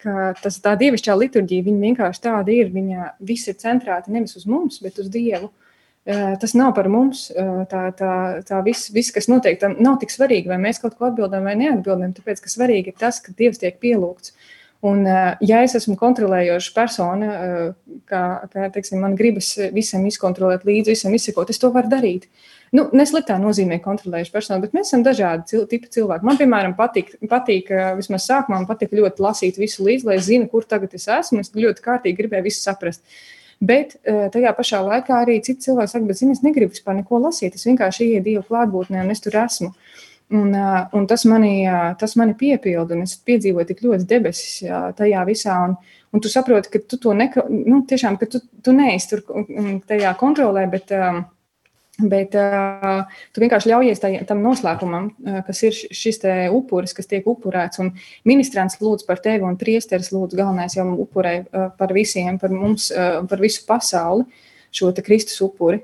ka 0.00 0.32
tas 0.40 0.60
tā 0.64 0.72
dievišķā 0.80 1.18
liturģija, 1.26 1.68
vienkārši 1.84 2.24
tāda 2.30 2.54
ir, 2.54 2.72
viņa 2.72 3.14
viss 3.28 3.52
ir 3.52 3.60
centrēta 3.60 4.14
nevis 4.14 4.38
uz 4.40 4.48
mums, 4.48 4.80
bet 4.80 4.96
uz 5.02 5.12
Dievu. 5.12 5.52
Eh, 5.52 5.67
Tas 6.08 6.54
nav 6.56 6.70
par 6.72 6.88
mums. 6.88 7.30
eh, 7.30 7.64
Tā, 7.68 7.82
tā, 7.92 8.12
tā 8.48 8.62
viss, 8.64 8.88
viss, 8.94 9.12
kas 9.12 9.28
notiek, 9.28 9.58
tam 9.60 9.74
nav 9.78 9.98
tik 10.00 10.14
svarīgi, 10.14 10.48
vai 10.48 10.56
mēs 10.56 10.80
kaut 10.80 10.96
ko 10.96 11.10
atbildam 11.10 11.44
vai 11.44 11.56
neatbildam. 11.60 12.14
Tāpēc, 12.16 12.40
ka 12.40 12.48
svarīgi 12.48 12.94
ir 12.94 12.96
tas, 12.96 13.20
ka 13.20 13.34
Dievs 13.36 13.60
tiek 13.60 13.76
pielūgts. 13.82 14.32
Un, 14.80 15.06
eh, 15.06 15.36
ja 15.42 15.62
es 15.66 15.74
esmu 15.74 15.96
kontrolējoša 15.98 16.72
persona, 16.74 17.26
eh, 17.26 17.72
kā, 18.08 18.48
kā 18.48 18.70
teiksim, 18.72 19.00
man 19.00 19.16
gribas 19.16 19.50
visam 19.74 20.06
izkontrolēt 20.06 20.64
līdzi, 20.64 20.94
visam 20.94 21.12
izsekot, 21.12 21.50
es 21.50 21.58
to 21.58 21.70
varu 21.74 21.90
darīt. 21.90 22.24
Nu, 22.72 22.88
nesliktā 22.92 23.36
nozīmē 23.40 23.80
kontrolējuši 23.82 24.32
personu, 24.32 24.60
bet 24.60 24.72
mēs 24.72 24.92
esam 24.92 25.02
dažādi 25.04 25.46
cil 25.46 25.66
tipi 25.66 25.88
cilvēki. 25.88 26.22
Man, 26.22 26.38
piemēram, 26.38 26.76
patīk, 26.76 27.18
patīk 27.28 27.70
eh, 27.70 27.94
vismaz 27.96 28.24
sākumā, 28.28 28.60
man 28.60 28.66
patīk 28.66 28.92
ļoti 28.96 29.24
lasīt 29.24 29.60
visu 29.60 29.84
līdzi, 29.84 30.04
lai 30.08 30.16
es 30.16 30.28
zinu, 30.30 30.48
kur 30.48 30.64
tagad 30.64 30.94
es 30.94 31.04
esmu. 31.04 31.40
Es 31.40 31.52
ļoti 31.52 31.84
kārtīgi 31.84 32.16
gribēju 32.16 32.48
visu 32.48 32.62
saprast. 32.62 33.04
Bet 33.58 33.96
eh, 34.06 34.28
tajā 34.30 34.52
pašā 34.54 34.80
laikā 34.86 35.22
arī 35.24 35.40
citi 35.42 35.66
cilvēki 35.66 35.90
saka, 35.90 36.06
bet 36.06 36.20
zini, 36.20 36.36
es 36.36 36.44
negribu 36.44 36.74
vispār 36.74 37.00
neko 37.00 37.18
lasīt. 37.24 37.56
Es 37.58 37.66
vienkārši 37.66 38.06
ieeju 38.06 38.24
Dieva 38.26 38.44
klātbūtnē 38.46 39.02
un 39.02 39.14
es 39.14 39.24
tur 39.24 39.34
esmu. 39.40 39.72
Un, 40.38 40.52
ā, 40.52 40.72
un 40.94 41.06
tas, 41.08 41.24
mani, 41.26 41.52
ā, 41.66 41.78
tas 41.98 42.14
mani 42.20 42.36
piepilda, 42.38 42.94
un 42.94 43.06
es 43.08 43.16
piedzīvoju 43.26 43.70
tik 43.70 43.80
ļoti 43.86 44.06
debesis 44.06 44.60
tajā 44.98 45.24
visā. 45.26 45.56
Un, 45.64 45.74
un 46.14 46.22
tu 46.22 46.30
saproti, 46.30 46.70
ka 46.74 46.82
tu 46.86 47.00
to 47.02 47.16
neko, 47.16 47.48
nu, 47.50 47.80
tiešām, 47.88 48.20
ka 48.20 48.28
tu, 48.30 48.42
tu 48.62 48.74
neesi 48.76 49.10
tur 49.10 49.24
tajā 49.88 50.12
kontrolē, 50.20 50.68
bet, 50.70 50.92
ā, 50.94 51.10
Bet 51.98 52.34
uh, 52.38 53.08
tu 53.34 53.42
vienkārši 53.42 53.72
ļaujies 53.72 53.98
tai, 53.98 54.12
tam 54.28 54.38
noslēpumam, 54.44 55.08
uh, 55.10 55.40
kas 55.42 55.64
ir 55.66 55.74
šis 55.74 56.20
upuris, 56.54 56.94
kas 56.94 57.10
tiek 57.10 57.26
upurēts. 57.26 57.80
Un 57.82 57.90
ministrants 58.28 58.78
lūdz 58.78 59.02
par 59.08 59.18
tevi, 59.24 59.42
un 59.42 59.58
priesteris 59.58 60.12
lūdz 60.14 60.38
galvenais 60.38 60.76
jau 60.78 60.86
upurē 60.94 61.32
uh, 61.42 61.72
par 61.74 61.94
visiem, 61.96 62.38
par 62.38 62.54
mums, 62.54 62.92
uh, 62.94 63.26
par 63.26 63.42
visu 63.42 63.66
pasauli 63.66 64.28
šo 64.70 64.92
Kristus 65.02 65.40
upuri. 65.42 65.80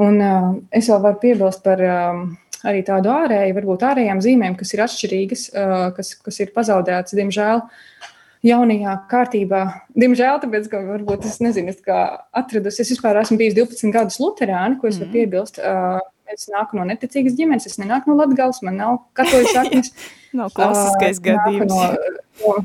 Un 0.00 0.16
uh, 0.22 0.54
es 0.72 0.88
vēl 0.88 1.02
varu 1.04 1.20
piebilst 1.20 1.60
par 1.60 1.84
uh, 1.84 2.24
arī 2.64 2.80
tādu 2.86 3.12
ārēju, 3.12 3.58
varbūt 3.58 3.84
ārējām 3.90 4.22
zīmēm, 4.24 4.56
kas 4.56 4.72
ir 4.72 4.86
atšķirīgas, 4.86 5.48
uh, 5.52 5.90
kas, 5.96 6.14
kas 6.16 6.40
ir 6.40 6.54
pazaudētas, 6.56 7.16
diemžēl. 7.18 7.60
Jaunajā 8.46 8.92
kārtībā, 9.10 9.62
diemžēl, 9.98 10.36
tāpēc, 10.44 10.68
ka 10.70 10.84
varbūt 10.86 11.26
es 11.26 11.40
nezinu, 11.42 11.72
es 11.74 11.82
atradusi, 12.38 12.84
es 12.84 12.92
vispār 12.94 13.18
esmu 13.24 13.38
bijis 13.40 13.56
12 13.56 13.90
gadus 13.94 14.20
Lutāņu, 14.22 14.78
ko 14.78 14.86
es 14.86 15.00
varu 15.00 15.08
mm. 15.08 15.14
piebilst. 15.16 15.58
Uh, 15.58 15.98
es 16.30 16.46
nāku 16.52 16.78
no 16.78 16.84
neticīgas 16.86 17.34
ģimenes, 17.38 17.66
es 17.66 17.78
nenāku 17.80 18.12
no 18.12 18.18
Latvijas, 18.20 18.60
man 18.62 18.78
nav 18.78 19.00
katoļu 19.18 19.50
saknes. 19.54 19.90
nav 20.38 20.52
klasiskais 20.54 21.18
uh, 21.18 21.24
gadījums. 21.24 21.72
No, 21.72 21.88
no, 22.44 22.58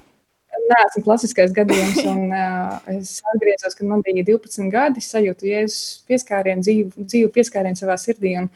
Nē, 0.63 0.77
esmu 0.85 1.03
klasiskais 1.07 1.51
gadījums. 1.55 1.97
Un, 2.07 2.29
uh, 2.29 2.77
es 2.93 3.17
atgriezos, 3.33 3.73
kad 3.75 3.89
man 3.89 4.03
bija 4.05 4.23
12 4.29 4.69
gadi. 4.71 5.01
Es 5.01 5.09
sajūtu 5.11 5.49
jēzus 5.49 5.81
pieskārienu, 6.07 6.63
dzīvu, 6.63 7.07
dzīvu 7.09 7.33
pieskārienu 7.33 7.79
savā 7.79 7.97
sirdī. 7.99 8.37
Un 8.39 8.47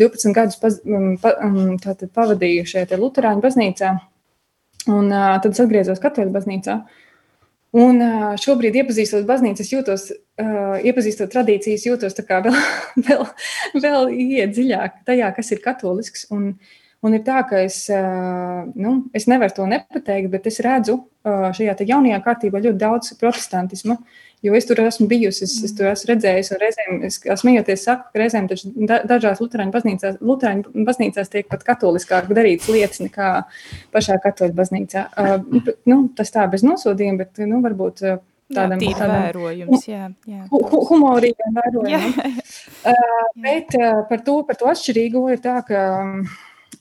12 0.00 0.34
gadus 0.34 0.58
paz, 0.58 0.80
pa, 1.22 1.36
tātad, 1.84 2.08
pavadīju 2.16 2.66
šeit, 2.72 2.96
Lutāņu 2.98 3.44
baznīcā. 3.44 3.92
Un 4.90 5.08
uh, 5.08 5.34
tad 5.40 5.54
es 5.54 5.62
atgriezos 5.62 6.02
Katoļu 6.02 6.32
baznīcā. 6.34 6.78
Un 7.74 7.98
uh, 8.04 8.34
šobrīd, 8.38 8.76
iepazīstot 8.82 9.24
baznīcu, 9.26 9.64
es 9.64 9.72
jūtos, 9.72 10.06
uh, 10.12 10.76
iepazīstot 10.84 11.32
tradīcijas, 11.32 11.86
jūtos 11.88 12.14
vēl, 12.18 12.58
vēl, 13.08 13.24
vēl 13.82 14.12
iet 14.12 14.54
dziļāk 14.54 15.02
tajā, 15.08 15.30
kas 15.34 15.50
ir 15.56 15.62
katolisks. 15.64 16.28
Un, 16.34 16.52
un 17.02 17.16
ir 17.16 17.24
tā, 17.26 17.40
ka 17.48 17.64
es, 17.64 17.80
uh, 17.90 18.62
nu, 18.76 19.00
es 19.16 19.26
nevaru 19.30 19.56
to 19.56 19.66
nepateikt, 19.72 20.30
bet 20.30 20.46
es 20.52 20.60
redzu 20.62 21.00
uh, 21.00 21.50
šajā 21.56 21.80
jaunajā 21.88 22.20
kārtībā 22.28 22.62
ļoti 22.62 22.82
daudz 22.84 23.16
protestantismu. 23.18 23.98
Uh, 23.98 24.33
Jo 24.44 24.54
es 24.58 24.66
tur 24.68 24.82
esmu 24.84 25.06
bijusi, 25.08 25.46
es, 25.46 25.54
es 25.64 25.72
tur 25.76 25.88
esmu 25.88 26.10
redzējusi, 26.12 26.52
un 26.52 26.60
reizēm, 26.60 26.98
es, 27.08 27.16
smējoties, 27.40 27.84
saku, 27.86 28.10
ka 28.12 28.20
reizēm 28.20 28.48
da, 28.90 29.00
dažās 29.08 29.40
Lutāņu 29.40 29.72
baznīcās, 29.72 30.18
Lutāņu 30.20 30.84
baznīcās 30.84 31.32
tiek 31.32 31.48
pat 31.48 31.64
katoliskāk 31.64 32.28
darītas 32.36 32.68
lietas 32.72 33.00
nekā 33.00 33.30
pašā 33.94 34.18
katoļu 34.24 34.56
baznīcā. 34.58 35.06
Uh, 35.16 35.72
nu, 35.88 35.98
tas 36.18 36.32
tā 36.34 36.44
bez 36.52 36.66
nosodījuma, 36.66 37.24
bet 37.24 37.44
nu, 37.48 37.64
varbūt. 37.64 38.04
Uh, 38.04 38.22
Tādam, 38.54 38.76
vērojums, 38.78 39.86
jā, 39.88 40.10
jā. 40.28 40.42
Hu 40.50 40.82
humorīgam 40.90 41.56
vērojumam. 41.56 42.12
Uh, 42.84 43.28
bet 43.40 43.72
uh, 43.78 44.02
par, 44.10 44.20
to, 44.20 44.34
par 44.44 44.58
to 44.60 44.66
atšķirīgo 44.68 45.22
ir 45.32 45.38
tā, 45.40 45.54
ka 45.64 45.78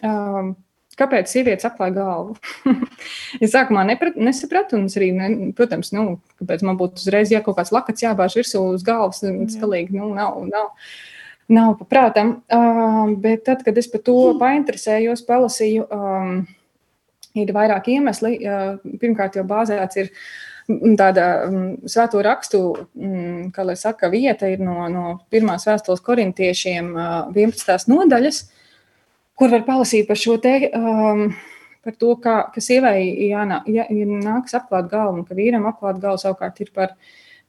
um, 0.03 0.49
Kāpēc 0.97 1.31
sievietes 1.31 1.65
atklāja 1.65 1.95
galvu? 1.95 2.35
es 3.43 3.53
sākumā 3.53 3.81
neprat, 3.87 4.17
nesapratu, 4.19 4.77
un 4.77 4.85
es 4.91 4.97
arī, 4.99 5.09
ne, 5.17 5.29
protams, 5.57 5.89
nu, 5.95 6.19
kāpēc 6.41 6.61
man 6.67 6.77
būtu 6.77 7.01
uzreiz 7.01 7.33
jā, 7.33 7.41
kaut 7.45 7.57
kāds 7.57 7.73
lakats 7.73 8.05
jābāž 8.05 8.37
virsū 8.37 8.61
uz 8.75 8.85
galvas. 8.85 9.23
Tas 9.23 9.57
galīgi 9.61 9.97
nu, 9.97 10.11
nav, 10.13 10.37
nav, 10.51 10.69
nav 11.49 11.73
paprātam. 11.81 12.35
Uh, 12.45 13.15
bet 13.25 13.45
tad, 13.49 13.65
kad 13.65 13.77
es 13.81 13.89
par 13.89 14.05
to 14.05 14.17
painteresējos, 14.41 15.25
palasīju, 15.25 15.89
um, 15.89 16.41
ir 17.41 17.53
vairāk 17.57 17.89
iemesli. 17.95 18.37
Uh, 18.45 18.97
pirmkārt, 19.01 19.41
jau 19.41 19.47
bāzēts 19.49 20.03
ir 20.03 20.13
tāda 20.99 21.29
um, 21.47 21.61
svēto 21.89 22.21
rakstu, 22.23 22.65
um, 22.93 23.47
kā 23.55 23.65
lai 23.65 23.79
saka, 23.81 24.13
vieta 24.13 24.51
ir 24.51 24.61
no, 24.61 24.83
no 24.93 25.07
pirmās 25.33 25.65
vēstules 25.65 26.05
korintiešiem 26.05 26.93
uh, 26.93 27.15
11. 27.33 27.89
nodaļas. 27.89 28.45
Uh, 28.45 28.59
kur 29.39 29.51
var 29.53 29.65
palasīt 29.67 30.07
par 30.09 30.19
šo 30.19 30.37
te. 30.41 30.55
Um, 30.77 31.27
par 31.83 31.97
to, 31.99 32.13
kā, 32.23 32.37
ka 32.53 32.63
sievai 32.63 33.01
jānāk, 33.27 33.67
jā, 33.67 33.89
nāks 34.23 34.55
apklāt 34.55 34.87
galvu, 34.91 35.19
un 35.19 35.27
ka 35.27 35.35
vīram 35.37 35.67
apklāt 35.67 35.99
galvu 36.03 36.21
savukārt 36.21 36.61
ir 36.63 36.71
par, 36.75 36.95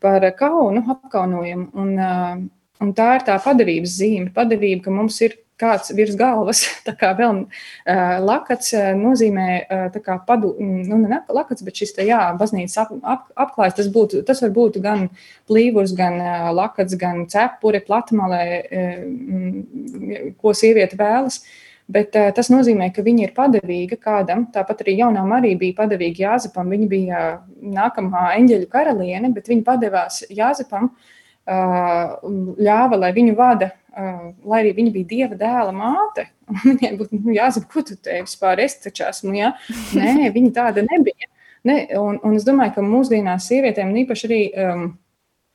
par 0.03 0.27
kaunu, 0.39 0.83
apkaunojumu. 0.97 1.71
Un, 1.79 1.95
uh, 1.95 2.35
un 2.83 2.93
tā 2.99 3.15
ir 3.21 3.27
tā 3.29 3.39
padavības 3.43 3.97
zīme, 4.01 4.35
padavība, 4.35 4.89
ka 4.89 4.95
mums 4.95 5.21
ir 5.23 5.37
kāds 5.61 5.93
virs 5.95 6.17
galvas. 6.19 6.65
Tā 6.87 6.97
kā 6.99 7.13
vēl 7.15 7.45
uh, 7.45 8.17
lakats 8.27 8.73
uh, 8.75 8.89
nozīmē 8.99 9.47
uh, 9.63 9.99
kā 10.03 10.17
padu, 10.27 10.51
nu, 10.59 10.99
ne 11.05 11.21
lakats, 11.31 11.63
bet 11.63 11.79
šis 11.79 11.95
te, 11.95 12.09
jā, 12.09 12.19
baznīcas 12.41 12.81
ap, 12.83 12.91
ap, 13.07 13.29
apklājs. 13.47 13.77
Tas, 13.79 13.91
būtu, 13.95 14.25
tas 14.27 14.43
var 14.43 14.51
būt 14.57 14.81
gan 14.83 15.07
plīvurs, 15.47 15.95
gan 15.95 16.19
lakats, 16.59 16.99
gan 16.99 17.29
cepure, 17.31 17.85
platmalē, 17.87 18.43
uh, 18.67 20.35
ko 20.43 20.57
sieviete 20.59 20.99
vēlas. 20.99 21.39
Uh, 21.39 21.61
Bet 21.85 22.17
uh, 22.17 22.31
tas 22.33 22.49
nozīmē, 22.49 22.89
ka 22.97 23.03
viņa 23.05 23.27
ir 23.27 23.33
padavīga 23.37 23.99
kādam. 24.01 24.47
Tāpat 24.53 24.81
arī 24.85 24.97
jaunā 25.03 25.25
Marija 25.29 25.59
bija 25.61 25.77
padavīga 25.83 26.23
Jāzepam. 26.23 26.71
Viņa 26.73 26.87
bija 26.89 27.25
nākamā 27.61 28.31
eņģeļu 28.39 28.69
karaliene, 28.73 29.29
bet 29.35 29.51
viņa 29.53 29.67
padevās 29.67 30.23
Jāzepam, 30.33 30.89
uh, 30.95 32.15
ļāva, 32.57 33.01
lai 33.03 33.11
viņu 33.17 33.35
vada, 33.37 33.69
uh, 33.93 34.31
lai 34.49 34.63
arī 34.63 34.73
viņa 34.79 34.95
bija 34.95 35.11
dieva 35.11 35.39
dēla 35.43 35.75
māte. 35.77 36.31
Viņai 36.65 36.95
būtu 37.01 37.21
nu, 37.21 37.37
jāsaka, 37.37 37.69
ko 37.73 37.85
tu 37.85 37.99
te 38.01 38.23
vispār 38.23 38.65
esi 38.65 38.81
taču 38.87 39.05
esmu. 39.11 39.37
Ja? 39.37 39.53
Nē, 39.97 40.33
viņa 40.33 40.55
tāda 40.57 40.87
nebija. 40.89 41.29
Ne, 41.65 41.79
un, 41.97 42.19
un 42.21 42.35
es 42.37 42.45
domāju, 42.45 42.75
ka 42.77 42.85
mūsdienās 42.85 43.47
sievietēm, 43.49 43.93
īpaši 44.05 44.27
arī 44.29 44.41
um, 44.61 44.83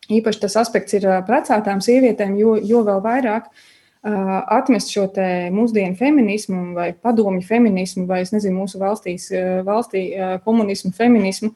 īpaši 0.10 0.42
tas 0.42 0.56
aspekts 0.58 0.98
ir 0.98 1.06
precētām 1.28 1.84
sievietēm, 1.86 2.34
jo, 2.42 2.56
jo 2.66 2.82
vēl 2.88 3.04
vairāk 3.06 3.46
uh, 3.46 3.68
atmest 4.04 4.94
šo 4.94 5.08
mūsdienu 5.52 5.98
feminismu 6.00 6.74
vai 6.76 6.94
padomju 6.94 7.44
feminismu, 7.44 8.06
vai 8.08 8.24
nezinu, 8.24 8.62
mūsu 8.62 8.80
valstīs, 8.80 9.30
valstī 9.68 10.14
komunismu, 10.46 10.94
feminismu, 10.96 11.52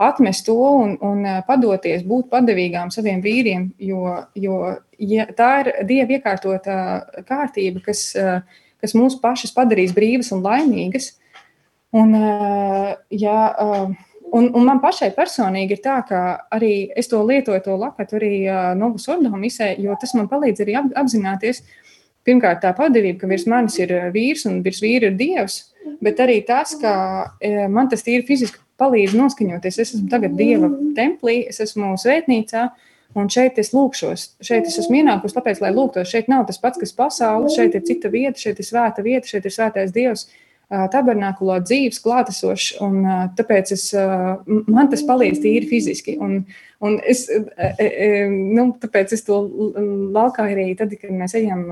atmest 0.00 0.46
to 0.46 0.54
un, 0.54 0.96
un 1.02 1.24
padoties, 1.46 2.04
būt 2.06 2.30
padevīgām 2.30 2.92
saviem 2.94 3.20
vīriem, 3.24 3.70
jo, 3.78 4.16
jo 4.34 4.60
ja 4.98 5.26
tā 5.36 5.50
ir 5.64 5.72
dieva 5.88 6.16
iekārtota 6.16 6.76
kārtība, 7.28 7.82
kas, 7.84 8.12
kas 8.80 8.94
mūs 8.94 9.18
pašas 9.20 9.52
padarīs 9.56 9.92
brīvas 9.96 10.30
un 10.36 10.46
laimīgas. 10.46 11.16
Un, 11.90 12.14
ja, 13.10 13.40
Un, 14.30 14.46
un 14.54 14.62
man 14.62 14.78
pašai 14.78 15.08
personīgi 15.16 15.74
ir 15.74 15.80
tā, 15.82 15.96
ka 16.06 16.20
arī 16.54 16.90
es 16.98 17.08
to 17.10 17.18
lietoju, 17.26 17.62
to 17.64 17.74
lakatu 17.74 18.18
arī 18.20 18.34
uh, 18.46 18.58
Novus 18.78 19.08
Ordo 19.10 19.32
misē, 19.34 19.72
jo 19.82 19.96
tas 19.98 20.14
man 20.14 20.28
palīdz 20.30 20.62
arī 20.62 20.76
ap, 20.78 20.92
apzināties, 21.02 21.64
pirmkārt, 22.26 22.62
tā 22.64 22.72
padevība, 22.76 23.22
ka 23.22 23.30
virs 23.30 23.46
manis 23.50 23.78
ir 23.80 23.92
vīrs 24.14 24.46
un 24.50 24.60
virs 24.64 24.82
vīra 24.84 25.10
ir 25.10 25.16
dievs, 25.18 25.62
bet 26.04 26.20
arī 26.22 26.40
tas, 26.46 26.76
ka 26.80 26.92
uh, 27.30 27.64
man 27.72 27.90
tas 27.92 28.04
tīri 28.06 28.26
fiziski 28.28 28.60
palīdz 28.80 29.16
noskaņoties. 29.18 29.80
Es 29.80 29.94
esmu 29.96 30.08
tagad 30.12 30.36
dieva 30.38 30.70
templī, 30.96 31.42
es 31.48 31.60
esmu 31.64 31.96
svētnīcā. 32.00 32.70
Un 33.18 33.26
šeit 33.26 33.56
es 33.58 33.72
lūkšos, 33.74 34.24
šeit 34.46 34.68
es 34.70 34.76
esmu 34.78 35.00
ienākusi, 35.00 35.34
tāpēc, 35.34 35.58
lai 35.64 35.72
lūgtos. 35.74 36.06
Šeit 36.12 36.28
nav 36.30 36.44
tas 36.46 36.60
pats, 36.62 36.78
kas 36.78 36.92
pasaule, 36.94 37.48
šeit 37.50 37.74
ir 37.74 37.82
cita 37.82 38.06
vieta, 38.12 38.38
šeit 38.38 38.60
ir 38.62 38.68
svēta 38.68 39.02
vieta, 39.02 39.26
šeit 39.26 39.48
ir 39.48 39.54
svētais 39.56 39.90
dievs. 39.96 40.28
Uh, 40.28 40.49
tabernākulā 40.70 41.58
dzīves 41.64 41.98
klātesošs, 42.04 42.76
un 42.84 43.02
tāpēc 43.38 43.72
es, 43.74 43.88
man 44.70 44.90
tas 44.92 45.02
palīdz 45.08 45.42
tīri 45.42 45.66
fiziski. 45.70 46.14
Un, 46.22 46.44
un 46.86 47.00
es, 47.02 47.26
nu, 48.30 48.68
tāpēc 48.82 49.16
es 49.16 49.26
to 49.26 49.42
laukā 50.14 50.46
arī 50.52 50.70
tad, 50.78 50.94
kad 51.00 51.10
mēs 51.10 51.34
ejam 51.40 51.66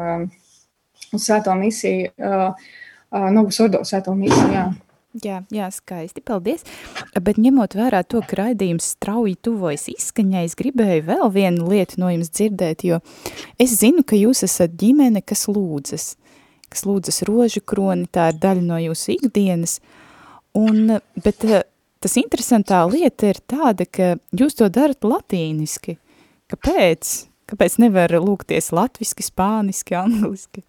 uz 1.15 1.23
svēto 1.23 1.55
misiju, 1.59 2.11
Novus 3.33 3.63
Ordo 3.65 3.85
svēto 3.89 4.13
misiju, 4.19 4.53
jā. 4.53 4.67
Jā, 5.25 5.39
jā, 5.51 5.67
skaisti, 5.73 6.21
paldies. 6.23 6.67
Bet 7.17 7.39
ņemot 7.41 7.73
vērā 7.79 8.03
to, 8.07 8.21
ka 8.29 8.37
raidījums 8.43 8.91
strauji 8.93 9.39
tuvojas 9.43 9.87
izskaņai, 9.91 10.45
es 10.47 10.55
gribēju 10.59 11.07
vēl 11.07 11.31
vienu 11.33 11.71
lietu 11.73 12.03
no 12.03 12.11
jums 12.13 12.29
dzirdēt, 12.29 12.85
jo 12.85 13.01
es 13.59 13.79
zinu, 13.81 14.05
ka 14.07 14.19
jūs 14.19 14.45
esat 14.47 14.77
ģimene, 14.79 15.25
kas 15.25 15.47
lūdzas 15.49 16.13
kas 16.73 16.85
lūdzas 16.89 17.23
rožu 17.29 17.63
kroni, 17.65 18.09
tā 18.11 18.31
ir 18.33 18.39
daļa 18.43 18.65
no 18.65 18.79
jūsu 18.83 19.15
ikdienas, 19.17 19.79
un, 20.59 20.99
bet 21.25 21.47
eh, 21.49 21.65
tas 22.03 22.17
interesantā 22.21 22.83
lieta 22.91 23.33
ir 23.33 23.41
tāda, 23.51 23.87
ka 23.87 24.17
jūs 24.37 24.59
to 24.59 24.69
darat 24.73 25.05
latīniski. 25.07 25.99
Kāpēc? 26.49 27.15
Kāpēc 27.49 27.79
nevar 27.81 28.13
lūgties 28.21 28.73
latviski, 28.77 29.25
spāniski, 29.25 29.97
angliski? 29.97 30.65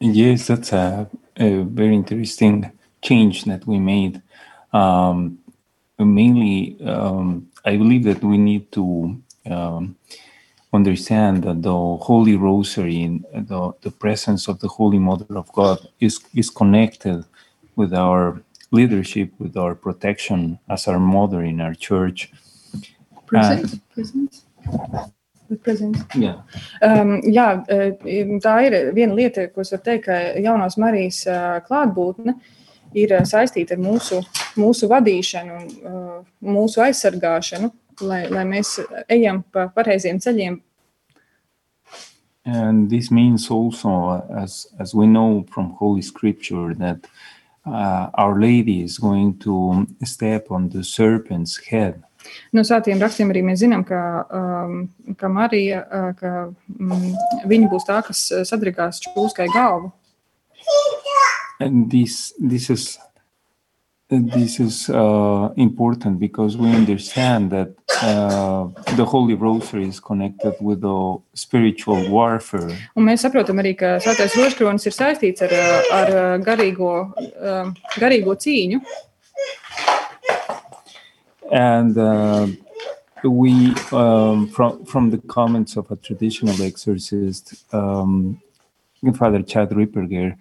Yes, 0.00 0.46
that's 0.46 0.72
a, 0.72 1.08
a 1.36 1.62
very 1.62 1.94
interesting 1.94 2.70
change 3.02 3.44
that 3.44 3.66
we 3.66 3.78
made. 3.78 4.22
Um, 4.72 5.38
mainly, 5.98 6.76
um, 6.84 7.48
I 7.64 7.76
believe 7.76 8.04
that 8.04 8.22
we 8.22 8.38
need 8.38 8.70
to 8.72 9.20
um, 9.46 9.96
understand 10.72 11.42
that 11.44 11.62
the 11.62 11.72
Holy 11.72 12.36
Rosary, 12.36 13.20
the, 13.32 13.72
the 13.82 13.90
presence 13.90 14.48
of 14.48 14.60
the 14.60 14.68
Holy 14.68 14.98
Mother 14.98 15.36
of 15.36 15.52
God, 15.52 15.78
is, 16.00 16.20
is 16.34 16.50
connected 16.50 17.24
with 17.76 17.92
our 17.92 18.42
leadership, 18.70 19.32
with 19.38 19.56
our 19.56 19.74
protection 19.74 20.58
as 20.68 20.86
our 20.86 20.98
mother 20.98 21.42
in 21.42 21.60
our 21.60 21.74
church. 21.74 22.30
Presence? 23.26 23.78
presence? 23.94 24.44
Prezents. 25.62 26.00
Yeah. 26.14 26.42
Um, 26.80 27.20
jā, 27.26 27.64
eh, 27.68 27.98
tā 28.38 28.54
ir 28.68 28.92
viena 28.94 29.16
lieta, 29.18 29.48
ko 29.50 29.64
es 29.64 29.72
varu 29.74 29.82
teikt, 29.82 30.04
ka 30.04 30.18
jaunās 30.38 30.76
Marijas 30.78 31.24
eh, 31.26 31.56
klātbūtne 31.66 32.36
ir 32.94 33.16
eh, 33.16 33.24
saistīta 33.26 33.74
ar 33.74 33.82
mūsu, 33.82 34.20
mūsu 34.54 34.86
vadīšanu 34.90 35.58
mūsu 36.54 36.84
aizsargāšanu, 36.86 37.72
lai, 38.02 38.24
lai 38.30 38.44
mēs 38.48 38.78
ejam 39.08 39.42
pa 39.52 39.68
pareiziem 39.74 40.20
ceļiem. 40.22 40.60
And 42.44 42.88
this 42.88 43.10
means 43.10 43.50
also, 43.50 44.24
as, 44.34 44.66
as 44.78 44.94
we 44.94 45.06
know 45.06 45.44
from 45.50 45.72
Holy 45.72 46.02
Scripture, 46.02 46.74
that 46.74 47.06
uh, 47.66 48.08
Our 48.14 48.40
Lady 48.40 48.82
is 48.82 48.98
going 48.98 49.38
to 49.40 49.86
step 50.04 50.50
on 50.50 50.70
the 50.70 50.82
serpent's 50.82 51.58
head. 51.58 52.02
No 52.52 52.64
svētiem 52.66 53.00
rakstiem 53.00 53.30
arī 53.32 53.42
mēs 53.44 53.62
zinām, 53.62 53.84
ka, 53.88 54.00
um, 54.36 54.82
ka 55.20 55.28
Marija, 55.32 55.84
uh, 55.84 56.10
ka 56.16 56.32
mm, 56.68 57.46
viņa 57.48 57.70
būs 57.72 57.86
tā, 57.88 58.00
kas 58.06 58.26
uh, 58.32 58.42
sadrigās 58.48 59.00
čūskai 59.04 59.48
galvu. 59.54 59.92
And 61.60 61.90
this, 61.90 62.32
this 62.38 62.70
is 62.70 62.98
this 64.10 64.58
is 64.58 64.90
uh, 64.90 65.52
important 65.56 66.18
because 66.18 66.56
we 66.56 66.68
understand 66.74 67.50
that 67.52 67.74
uh, 68.02 68.68
the 68.96 69.04
Holy 69.04 69.34
Rosary 69.34 69.86
is 69.86 70.00
connected 70.00 70.54
with 70.60 70.80
the 70.80 71.18
spiritual 71.34 72.10
warfare. 72.10 72.74
Un 72.96 73.06
mēs 73.06 73.22
saprotam 73.22 73.62
arī, 73.62 73.76
ka 73.78 73.98
svētais 74.02 74.34
rožkronis 74.34 74.88
ir 74.90 74.96
saistīts 74.96 75.46
ar, 75.46 75.54
uh, 75.54 75.94
ar 76.00 76.10
uh, 76.10 76.34
garīgo, 76.42 76.90
um, 77.38 77.72
garīgo 78.02 78.34
cīņu. 78.34 78.82
And 81.52 81.96
uh, 81.96 82.48
we, 83.22 83.74
um, 83.92 84.48
from, 84.48 84.84
from 84.86 85.10
the 85.10 85.18
comments 85.18 85.76
of 85.76 85.90
a 85.90 85.96
traditional 85.96 86.60
exorcist, 86.62 87.64
um, 87.72 88.40
Father 89.14 89.42
Chad 89.42 89.70
Ripperger, 89.70 90.36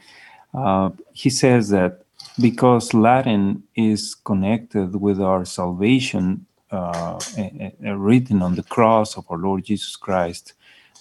uh, 0.56 0.90
he 1.14 1.30
says 1.30 1.70
that 1.70 2.04
because 2.40 2.94
Latin 2.94 3.64
is 3.76 4.16
connected 4.16 4.96
with 4.96 5.22
our 5.22 5.46
salvation, 5.46 6.46
uh, 6.72 7.20
eh, 7.38 7.72
eh, 7.84 7.92
written 7.92 8.42
on 8.42 8.56
the 8.56 8.64
cross 8.64 9.18
of 9.18 9.26
our 9.30 9.38
Lord 9.38 9.66
Jesus 9.66 9.96
Christ, 9.96 10.54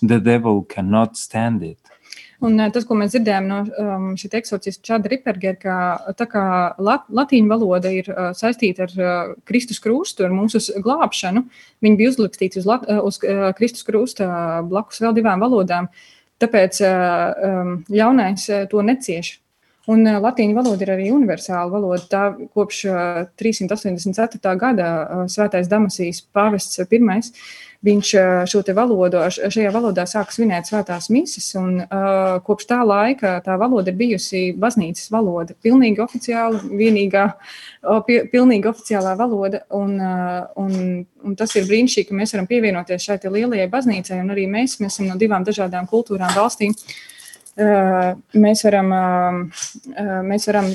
the 0.02 0.20
devil 0.20 0.62
cannot 0.64 1.16
stand 1.16 1.62
it. 1.62 1.78
Un 2.38 2.54
tas, 2.70 2.84
ko 2.86 2.94
mēs 2.94 3.10
dzirdējām 3.10 3.46
no 3.50 3.56
um, 3.82 4.04
šī 4.18 4.28
eksorcista 4.38 4.84
Čada 4.86 5.10
Ripergera, 5.10 5.56
ka 5.58 6.12
tā 6.14 6.26
kā 6.30 6.42
lat, 6.78 7.08
latīņu 7.10 7.50
valoda 7.50 7.90
ir 7.90 8.06
uh, 8.12 8.28
saistīta 8.30 8.86
ar 8.86 8.94
uh, 8.94 9.32
Kristus 9.48 9.82
krustu, 9.82 10.22
ar 10.22 10.30
mūsu 10.30 10.62
glābšanu, 10.84 11.42
viņi 11.82 11.98
bija 11.98 12.12
uzlikstīti 12.14 12.62
uz, 12.62 12.68
lat, 12.70 12.86
uz 13.02 13.18
uh, 13.26 13.48
Kristus 13.58 13.82
krusta 13.86 14.30
blakus 14.70 15.02
vēl 15.02 15.18
divām 15.18 15.42
valodām, 15.42 15.90
tāpēc 16.38 16.78
uh, 16.86 17.50
um, 17.50 17.76
ļaunais 17.90 18.46
uh, 18.54 18.64
to 18.70 18.86
necieš. 18.86 19.34
Un 19.88 20.04
uh, 20.04 20.18
latīņu 20.20 20.56
valoda 20.56 20.84
ir 20.84 20.92
arī 20.92 21.06
universāla 21.14 21.70
valoda. 21.72 22.02
Tā 22.10 22.24
kopš 22.52 22.82
uh, 22.90 23.22
384. 23.40 24.52
gada 24.60 24.90
uh, 24.90 25.24
svētais 25.32 25.70
Damasijas 25.70 26.20
pāvests 26.34 26.84
pirmais 26.90 27.32
viņš 27.86 28.08
šo 28.50 28.60
te 28.66 28.74
valodu, 28.74 29.20
šajā 29.30 29.70
valodā 29.70 30.02
sāka 30.10 30.34
svinēt 30.34 30.66
svētās 30.66 31.08
mises, 31.14 31.46
un 31.54 31.76
kopš 32.42 32.66
tā 32.72 32.78
laika 32.82 33.36
tā 33.44 33.54
valoda 33.60 33.92
ir 33.92 33.98
bijusi 34.00 34.40
baznīcas 34.58 35.12
valoda, 35.14 35.54
pilnīgi 35.62 36.02
oficiāla, 36.02 36.58
vienīgā, 36.80 37.28
pilnīgi 38.32 38.70
oficiālā 38.72 39.14
valoda, 39.20 39.62
un, 39.78 39.94
un, 40.58 40.72
un 41.22 41.38
tas 41.38 41.54
ir 41.54 41.68
brīnišķīgi, 41.70 42.08
ka 42.08 42.18
mēs 42.18 42.34
varam 42.34 42.50
pievienoties 42.50 43.06
šai 43.06 43.20
lielajai 43.28 43.68
baznīcai, 43.70 44.24
un 44.24 44.34
arī 44.34 44.48
mēs, 44.50 44.80
mēs 44.82 44.98
esam 44.98 45.12
no 45.12 45.20
divām 45.20 45.46
dažādām 45.46 45.86
kultūrām 45.86 46.34
valstīm. 46.34 46.74
Uh, 46.74 47.17
mēs 47.58 48.62
varam, 48.66 48.92
mēs 50.28 50.46
varam 50.46 50.70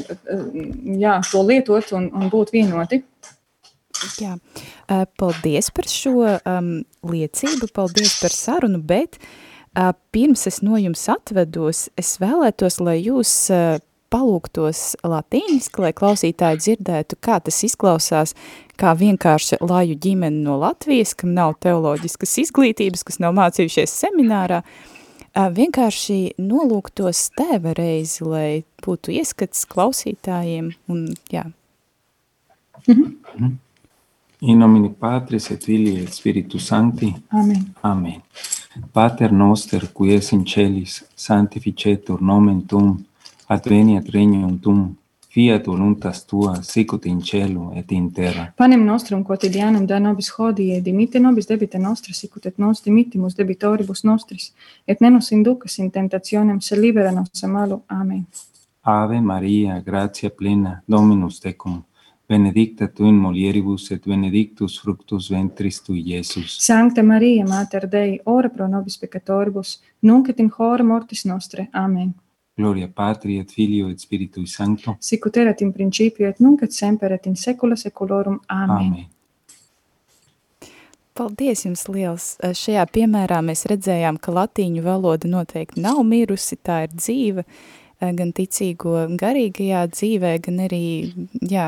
jā, 1.00 1.16
to 1.30 1.44
lietot 1.48 1.94
un, 1.96 2.10
un 2.12 2.30
būt 2.34 2.52
vienoti. 2.56 3.04
Jā, 4.20 4.36
paldies 5.20 5.70
par 5.72 5.88
šo 5.88 6.18
um, 6.26 6.70
liecību, 7.08 7.70
paldies 7.76 8.18
par 8.20 8.34
sarunu, 8.36 8.82
bet 8.84 9.20
uh, 9.22 9.94
pirms 10.12 10.48
es 10.50 10.60
no 10.66 10.80
jums 10.82 11.06
atvedos, 11.14 11.88
es 12.00 12.18
vēlētos, 12.20 12.82
lai 12.84 12.98
jūs 13.00 13.32
uh, 13.54 13.78
palūgtos 14.14 14.98
latīniski, 15.08 15.82
lai 15.86 15.94
klausītāji 15.96 16.60
dzirdētu, 16.66 17.18
kā 17.24 17.40
tas 17.46 17.62
izklausās, 17.66 18.36
kā 18.78 18.92
vienkārši 18.98 19.62
laju 19.64 19.96
ģimeni 20.04 20.44
no 20.44 20.60
Latvijas, 20.62 21.16
kam 21.18 21.32
nav 21.38 21.56
teoloģiskas 21.64 22.36
izglītības, 22.44 23.06
kas 23.08 23.22
nav 23.24 23.38
mācījušies 23.40 23.96
seminārā, 24.04 24.62
uh, 24.66 24.94
vienkārši 25.34 26.36
nolūgtos 26.38 27.30
tēva 27.38 27.74
reizi, 27.78 28.24
lai 28.24 28.64
būtu 28.86 29.12
ieskats 29.12 29.66
klausītājiem 29.66 30.74
un 30.88 31.14
jā. 31.32 31.52
Mm 32.88 33.16
-hmm. 33.24 33.58
In 34.42 34.60
nomine 34.60 34.90
Patris 34.90 35.52
et 35.52 35.64
Filii 35.64 36.04
et 36.04 36.14
Spiritus 36.14 36.66
Sancti. 36.68 37.14
Amen. 37.32 37.74
Amen. 37.82 38.22
Pater 38.92 39.32
noster, 39.32 39.88
qui 39.94 40.14
es 40.14 40.32
in 40.32 40.46
celis, 40.46 41.04
sanctificetur 41.16 42.22
nomen 42.22 42.62
tuum, 42.68 43.06
adveniat 43.48 44.10
regnum 44.10 44.60
tuum, 44.60 44.98
fiat 45.34 45.66
voluntas 45.66 46.26
tua, 46.26 46.62
sicut 46.62 47.06
in 47.06 47.22
cielo 47.22 47.72
et 47.76 47.92
in 47.92 48.12
terra. 48.12 48.54
Panem 48.56 48.84
nostrum 48.86 49.24
quotidianum 49.24 49.86
da 49.86 50.00
nobis 50.00 50.30
hodie, 50.38 50.82
dimite 50.82 51.20
nobis 51.20 51.48
debita 51.50 51.80
nostra, 51.80 52.14
sicut 52.14 52.46
et 52.46 52.58
nos 52.58 52.84
dimittimus 52.86 53.36
debitoribus 53.38 54.04
nostris, 54.04 54.52
et 54.86 55.02
ne 55.02 55.10
nos 55.10 55.32
inducas 55.32 55.80
in 55.80 55.90
tentationem, 55.92 56.62
se 56.62 56.78
libera 56.80 57.12
nos 57.12 57.44
a 57.44 57.48
malo. 57.48 57.82
Amen. 57.88 58.28
Ave 58.82 59.22
Maria, 59.22 59.82
gratia 59.82 60.30
plena, 60.30 60.84
Dominus 60.86 61.40
tecum, 61.40 61.82
benedicta 62.30 62.88
tu 62.88 63.06
in 63.06 63.16
mulieribus 63.16 63.90
et 63.92 64.06
benedictus 64.06 64.82
fructus 64.82 65.32
ventris 65.32 65.82
tui, 65.82 66.04
Iesus. 66.14 66.60
Sancta 66.60 67.02
Maria, 67.02 67.46
Mater 67.46 67.88
Dei, 67.88 68.20
ora 68.26 68.50
pro 68.50 68.68
nobis 68.68 68.98
peccatoribus, 68.98 69.80
nunc 70.02 70.30
et 70.30 70.40
in 70.40 70.52
hora 70.58 70.84
mortis 70.84 71.26
nostre. 71.26 71.70
Amen. 71.72 72.14
Gloria 72.56 72.88
Patri 72.88 73.40
et 73.42 73.50
Filio 73.52 73.90
et 73.90 74.00
Spiritui 74.00 74.46
Sancto. 74.48 74.98
Sicut 75.02 75.38
erat 75.42 75.62
in 75.66 75.72
principio 75.74 76.28
et 76.30 76.40
nunc 76.40 76.62
et 76.62 76.74
semper 76.74 77.16
et 77.16 77.26
in 77.26 77.36
secula 77.36 77.76
seculorum. 77.76 78.40
Amen. 78.48 78.78
Amen. 78.78 79.10
Paldies 81.14 81.62
jums 81.66 81.84
liels! 81.94 82.32
Šajā 82.42 82.88
piemērā 82.90 83.38
mēs 83.46 83.68
redzējām, 83.70 84.18
ka 84.18 84.34
latīņu 84.34 84.82
valoda 84.86 85.30
noteikti 85.30 85.82
nav 85.82 86.00
mirusi, 86.10 86.58
tā 86.58 86.88
ir 86.88 86.96
dzīva, 86.96 87.44
gan 88.02 88.32
ticīgo 88.34 88.96
garīgajā 89.22 89.84
dzīvē, 89.94 90.32
gan 90.48 90.64
arī, 90.66 90.86
jā, 91.46 91.68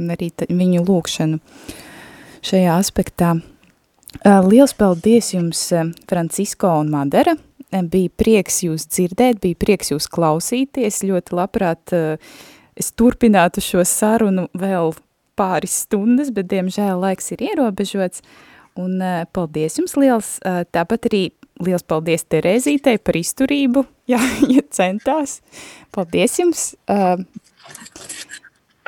arī 0.00 0.30
viņu 0.48 0.86
lūkšanu 0.88 1.40
šajā 2.40 2.78
aspektā. 2.80 3.34
Liels 4.48 4.72
paldies 4.72 5.34
jums, 5.36 5.66
Francisko 6.08 6.72
un 6.80 6.92
Madara! 6.96 7.36
Bija 7.70 8.10
prieks 8.18 8.62
jūs 8.64 8.88
dzirdēt, 8.90 9.38
bija 9.44 9.58
prieks 9.58 9.92
jūs 9.92 10.08
klausīties, 10.10 11.04
ļoti 11.06 11.36
labprāt 11.38 11.94
es 11.94 12.90
turpinātu 12.98 13.62
šo 13.62 13.84
sarunu 13.86 14.48
vēl 14.58 14.94
pāris 15.38 15.84
stundas, 15.84 16.32
bet 16.34 16.50
diemžēl 16.50 16.98
laiks 17.00 17.30
ir 17.36 17.44
ierobežots. 17.50 18.24
Un 18.80 19.02
paldies 19.34 19.78
jums 19.78 19.96
liels, 19.98 20.36
tāpat 20.74 21.08
arī 21.10 21.22
liels 21.64 21.84
paldies 21.86 22.24
Terēzītei 22.30 22.98
par 23.02 23.18
izturību, 23.20 23.84
jā, 24.12 24.20
ja 24.50 24.64
centās. 24.74 25.40
Paldies 25.94 26.38
jums! 26.40 26.70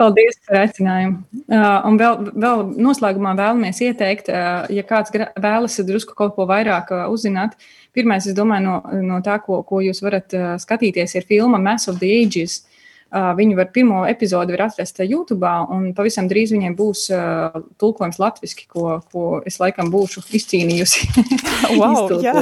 Paldies 0.01 0.39
par 0.49 0.63
aicinājumu. 0.63 1.21
Uh, 1.43 1.85
un 1.89 1.99
vēl, 2.01 2.31
vēl 2.43 2.63
noslēgumā 2.81 3.35
vēlamies 3.39 3.83
ieteikt, 3.85 4.31
uh, 4.33 4.65
ja 4.73 4.85
kāds 4.89 5.13
vēlas 5.13 5.77
drusku 5.85 6.17
kaut 6.17 6.35
ko 6.39 6.47
vairāk 6.49 6.95
uh, 6.95 7.05
uzzināt. 7.13 7.59
Pirmais, 7.93 8.25
es 8.25 8.37
domāju, 8.37 8.65
no, 8.65 9.03
no 9.05 9.21
tā, 9.25 9.37
ko, 9.45 9.61
ko 9.69 9.83
jūs 9.85 10.01
varat 10.05 10.33
uh, 10.39 10.55
skatīties, 10.63 11.19
ir 11.19 11.29
filma 11.29 11.61
Mass 11.61 11.93
of 11.93 12.01
the 12.01 12.09
Ages. 12.09 12.63
Uh, 12.63 12.72
viņu 13.13 13.57
var 13.59 13.69
pirmo 13.75 14.03
epizodi 14.09 14.55
var 14.55 14.67
atrast 14.69 15.01
YouTube, 15.05 15.49
un 15.75 15.91
pavisam 15.97 16.29
drīz 16.31 16.55
viņai 16.55 16.73
būs 16.79 17.05
uh, 17.13 17.59
tulkojums 17.81 18.19
latviešu, 18.23 18.67
ko, 18.73 18.87
ko 19.13 19.25
es 19.49 19.59
laikam 19.61 19.93
būšu 19.93 20.25
izcīnījusi. 20.39 21.09
wow, 21.81 22.09
jā, 22.25 22.35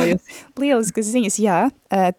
lieliskas 0.61 1.11
ziņas, 1.11 1.39
jā, 1.43 1.61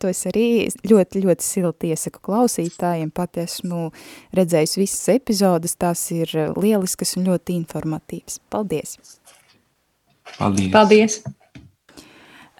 to 0.01 0.11
es 0.11 0.23
arī 0.29 0.47
ļoti, 0.87 1.23
ļoti 1.25 1.47
silti 1.47 1.91
iesaku 1.95 2.23
klausītājiem, 2.27 3.11
pat 3.15 3.39
esmu 3.45 3.89
redzējusi 4.37 4.83
visas 4.83 5.11
epizodes, 5.15 5.77
tās 5.79 6.03
ir 6.15 6.33
lieliskas 6.57 7.15
un 7.19 7.29
ļoti 7.31 7.55
informatīvas. 7.61 8.41
Paldies! 8.51 8.97
Paldies! 10.37 10.73
Paldies. 10.75 11.21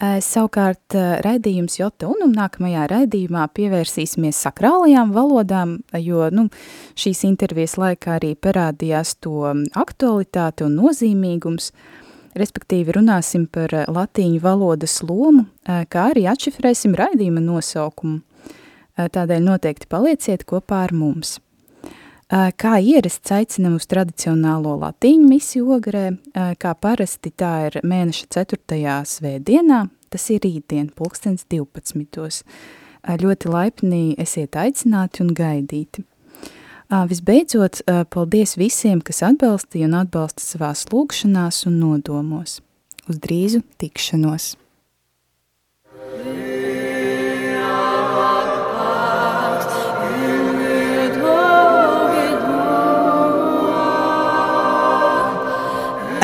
Savukārt 0.02 0.96
raidījums 1.22 1.76
Jota 1.78 2.08
un 2.10 2.32
nākamajā 2.34 2.88
raidījumā 2.90 3.44
pievērsīsimies 3.54 4.40
sakrālajām 4.48 5.12
valodām, 5.14 5.76
jo 5.94 6.26
nu, 6.34 6.48
šīs 6.98 7.22
intervijas 7.28 7.78
laikā 7.78 8.16
arī 8.18 8.32
parādījās 8.34 9.14
to 9.22 9.52
aktualitāte 9.78 10.66
un 10.66 10.80
nozīmīgums. 10.80 11.72
respektīvi 12.36 12.96
runāsim 12.96 13.46
par 13.46 13.74
latīņu 13.92 14.40
valodas 14.42 15.02
lomu, 15.04 15.46
kā 15.66 16.08
arī 16.14 16.26
atšifrēsim 16.32 16.96
raidījuma 16.96 17.44
nosaukumu. 17.44 18.22
Tādēļ 18.98 19.44
noteikti 19.44 19.90
palieciet 19.92 20.46
kopā 20.48 20.86
ar 20.88 20.94
mums. 20.94 21.40
Kā 22.32 22.78
ierasts 22.80 23.28
aicinam 23.36 23.74
uz 23.76 23.84
tradicionālo 23.92 24.78
latīņu 24.80 25.26
misiju 25.28 25.74
ogrē, 25.76 26.04
kā 26.32 26.72
parasti 26.80 27.28
tā 27.36 27.50
ir 27.68 27.76
mēneša 27.84 28.30
4. 28.32 28.94
svētdienā, 29.04 29.80
tas 30.08 30.30
ir 30.32 30.40
rītdien, 30.46 30.88
pulkstens 30.96 31.44
12. 31.52 32.46
Ļoti 33.20 33.52
laipni 33.52 34.02
esiet 34.16 34.56
aicināti 34.56 35.26
un 35.26 35.34
gaidīti. 35.36 36.06
Visbeidzot, 37.12 37.84
paldies 38.16 38.56
visiem, 38.56 39.04
kas 39.04 39.20
atbalstīja 39.28 39.92
un 39.92 40.00
atbalsta 40.06 40.40
savās 40.46 40.86
lūkšanās 40.88 41.66
un 41.68 41.82
nodomos. 41.84 42.62
Uz 43.12 43.20
drīzu 43.20 43.60
tikšanos! 43.76 44.54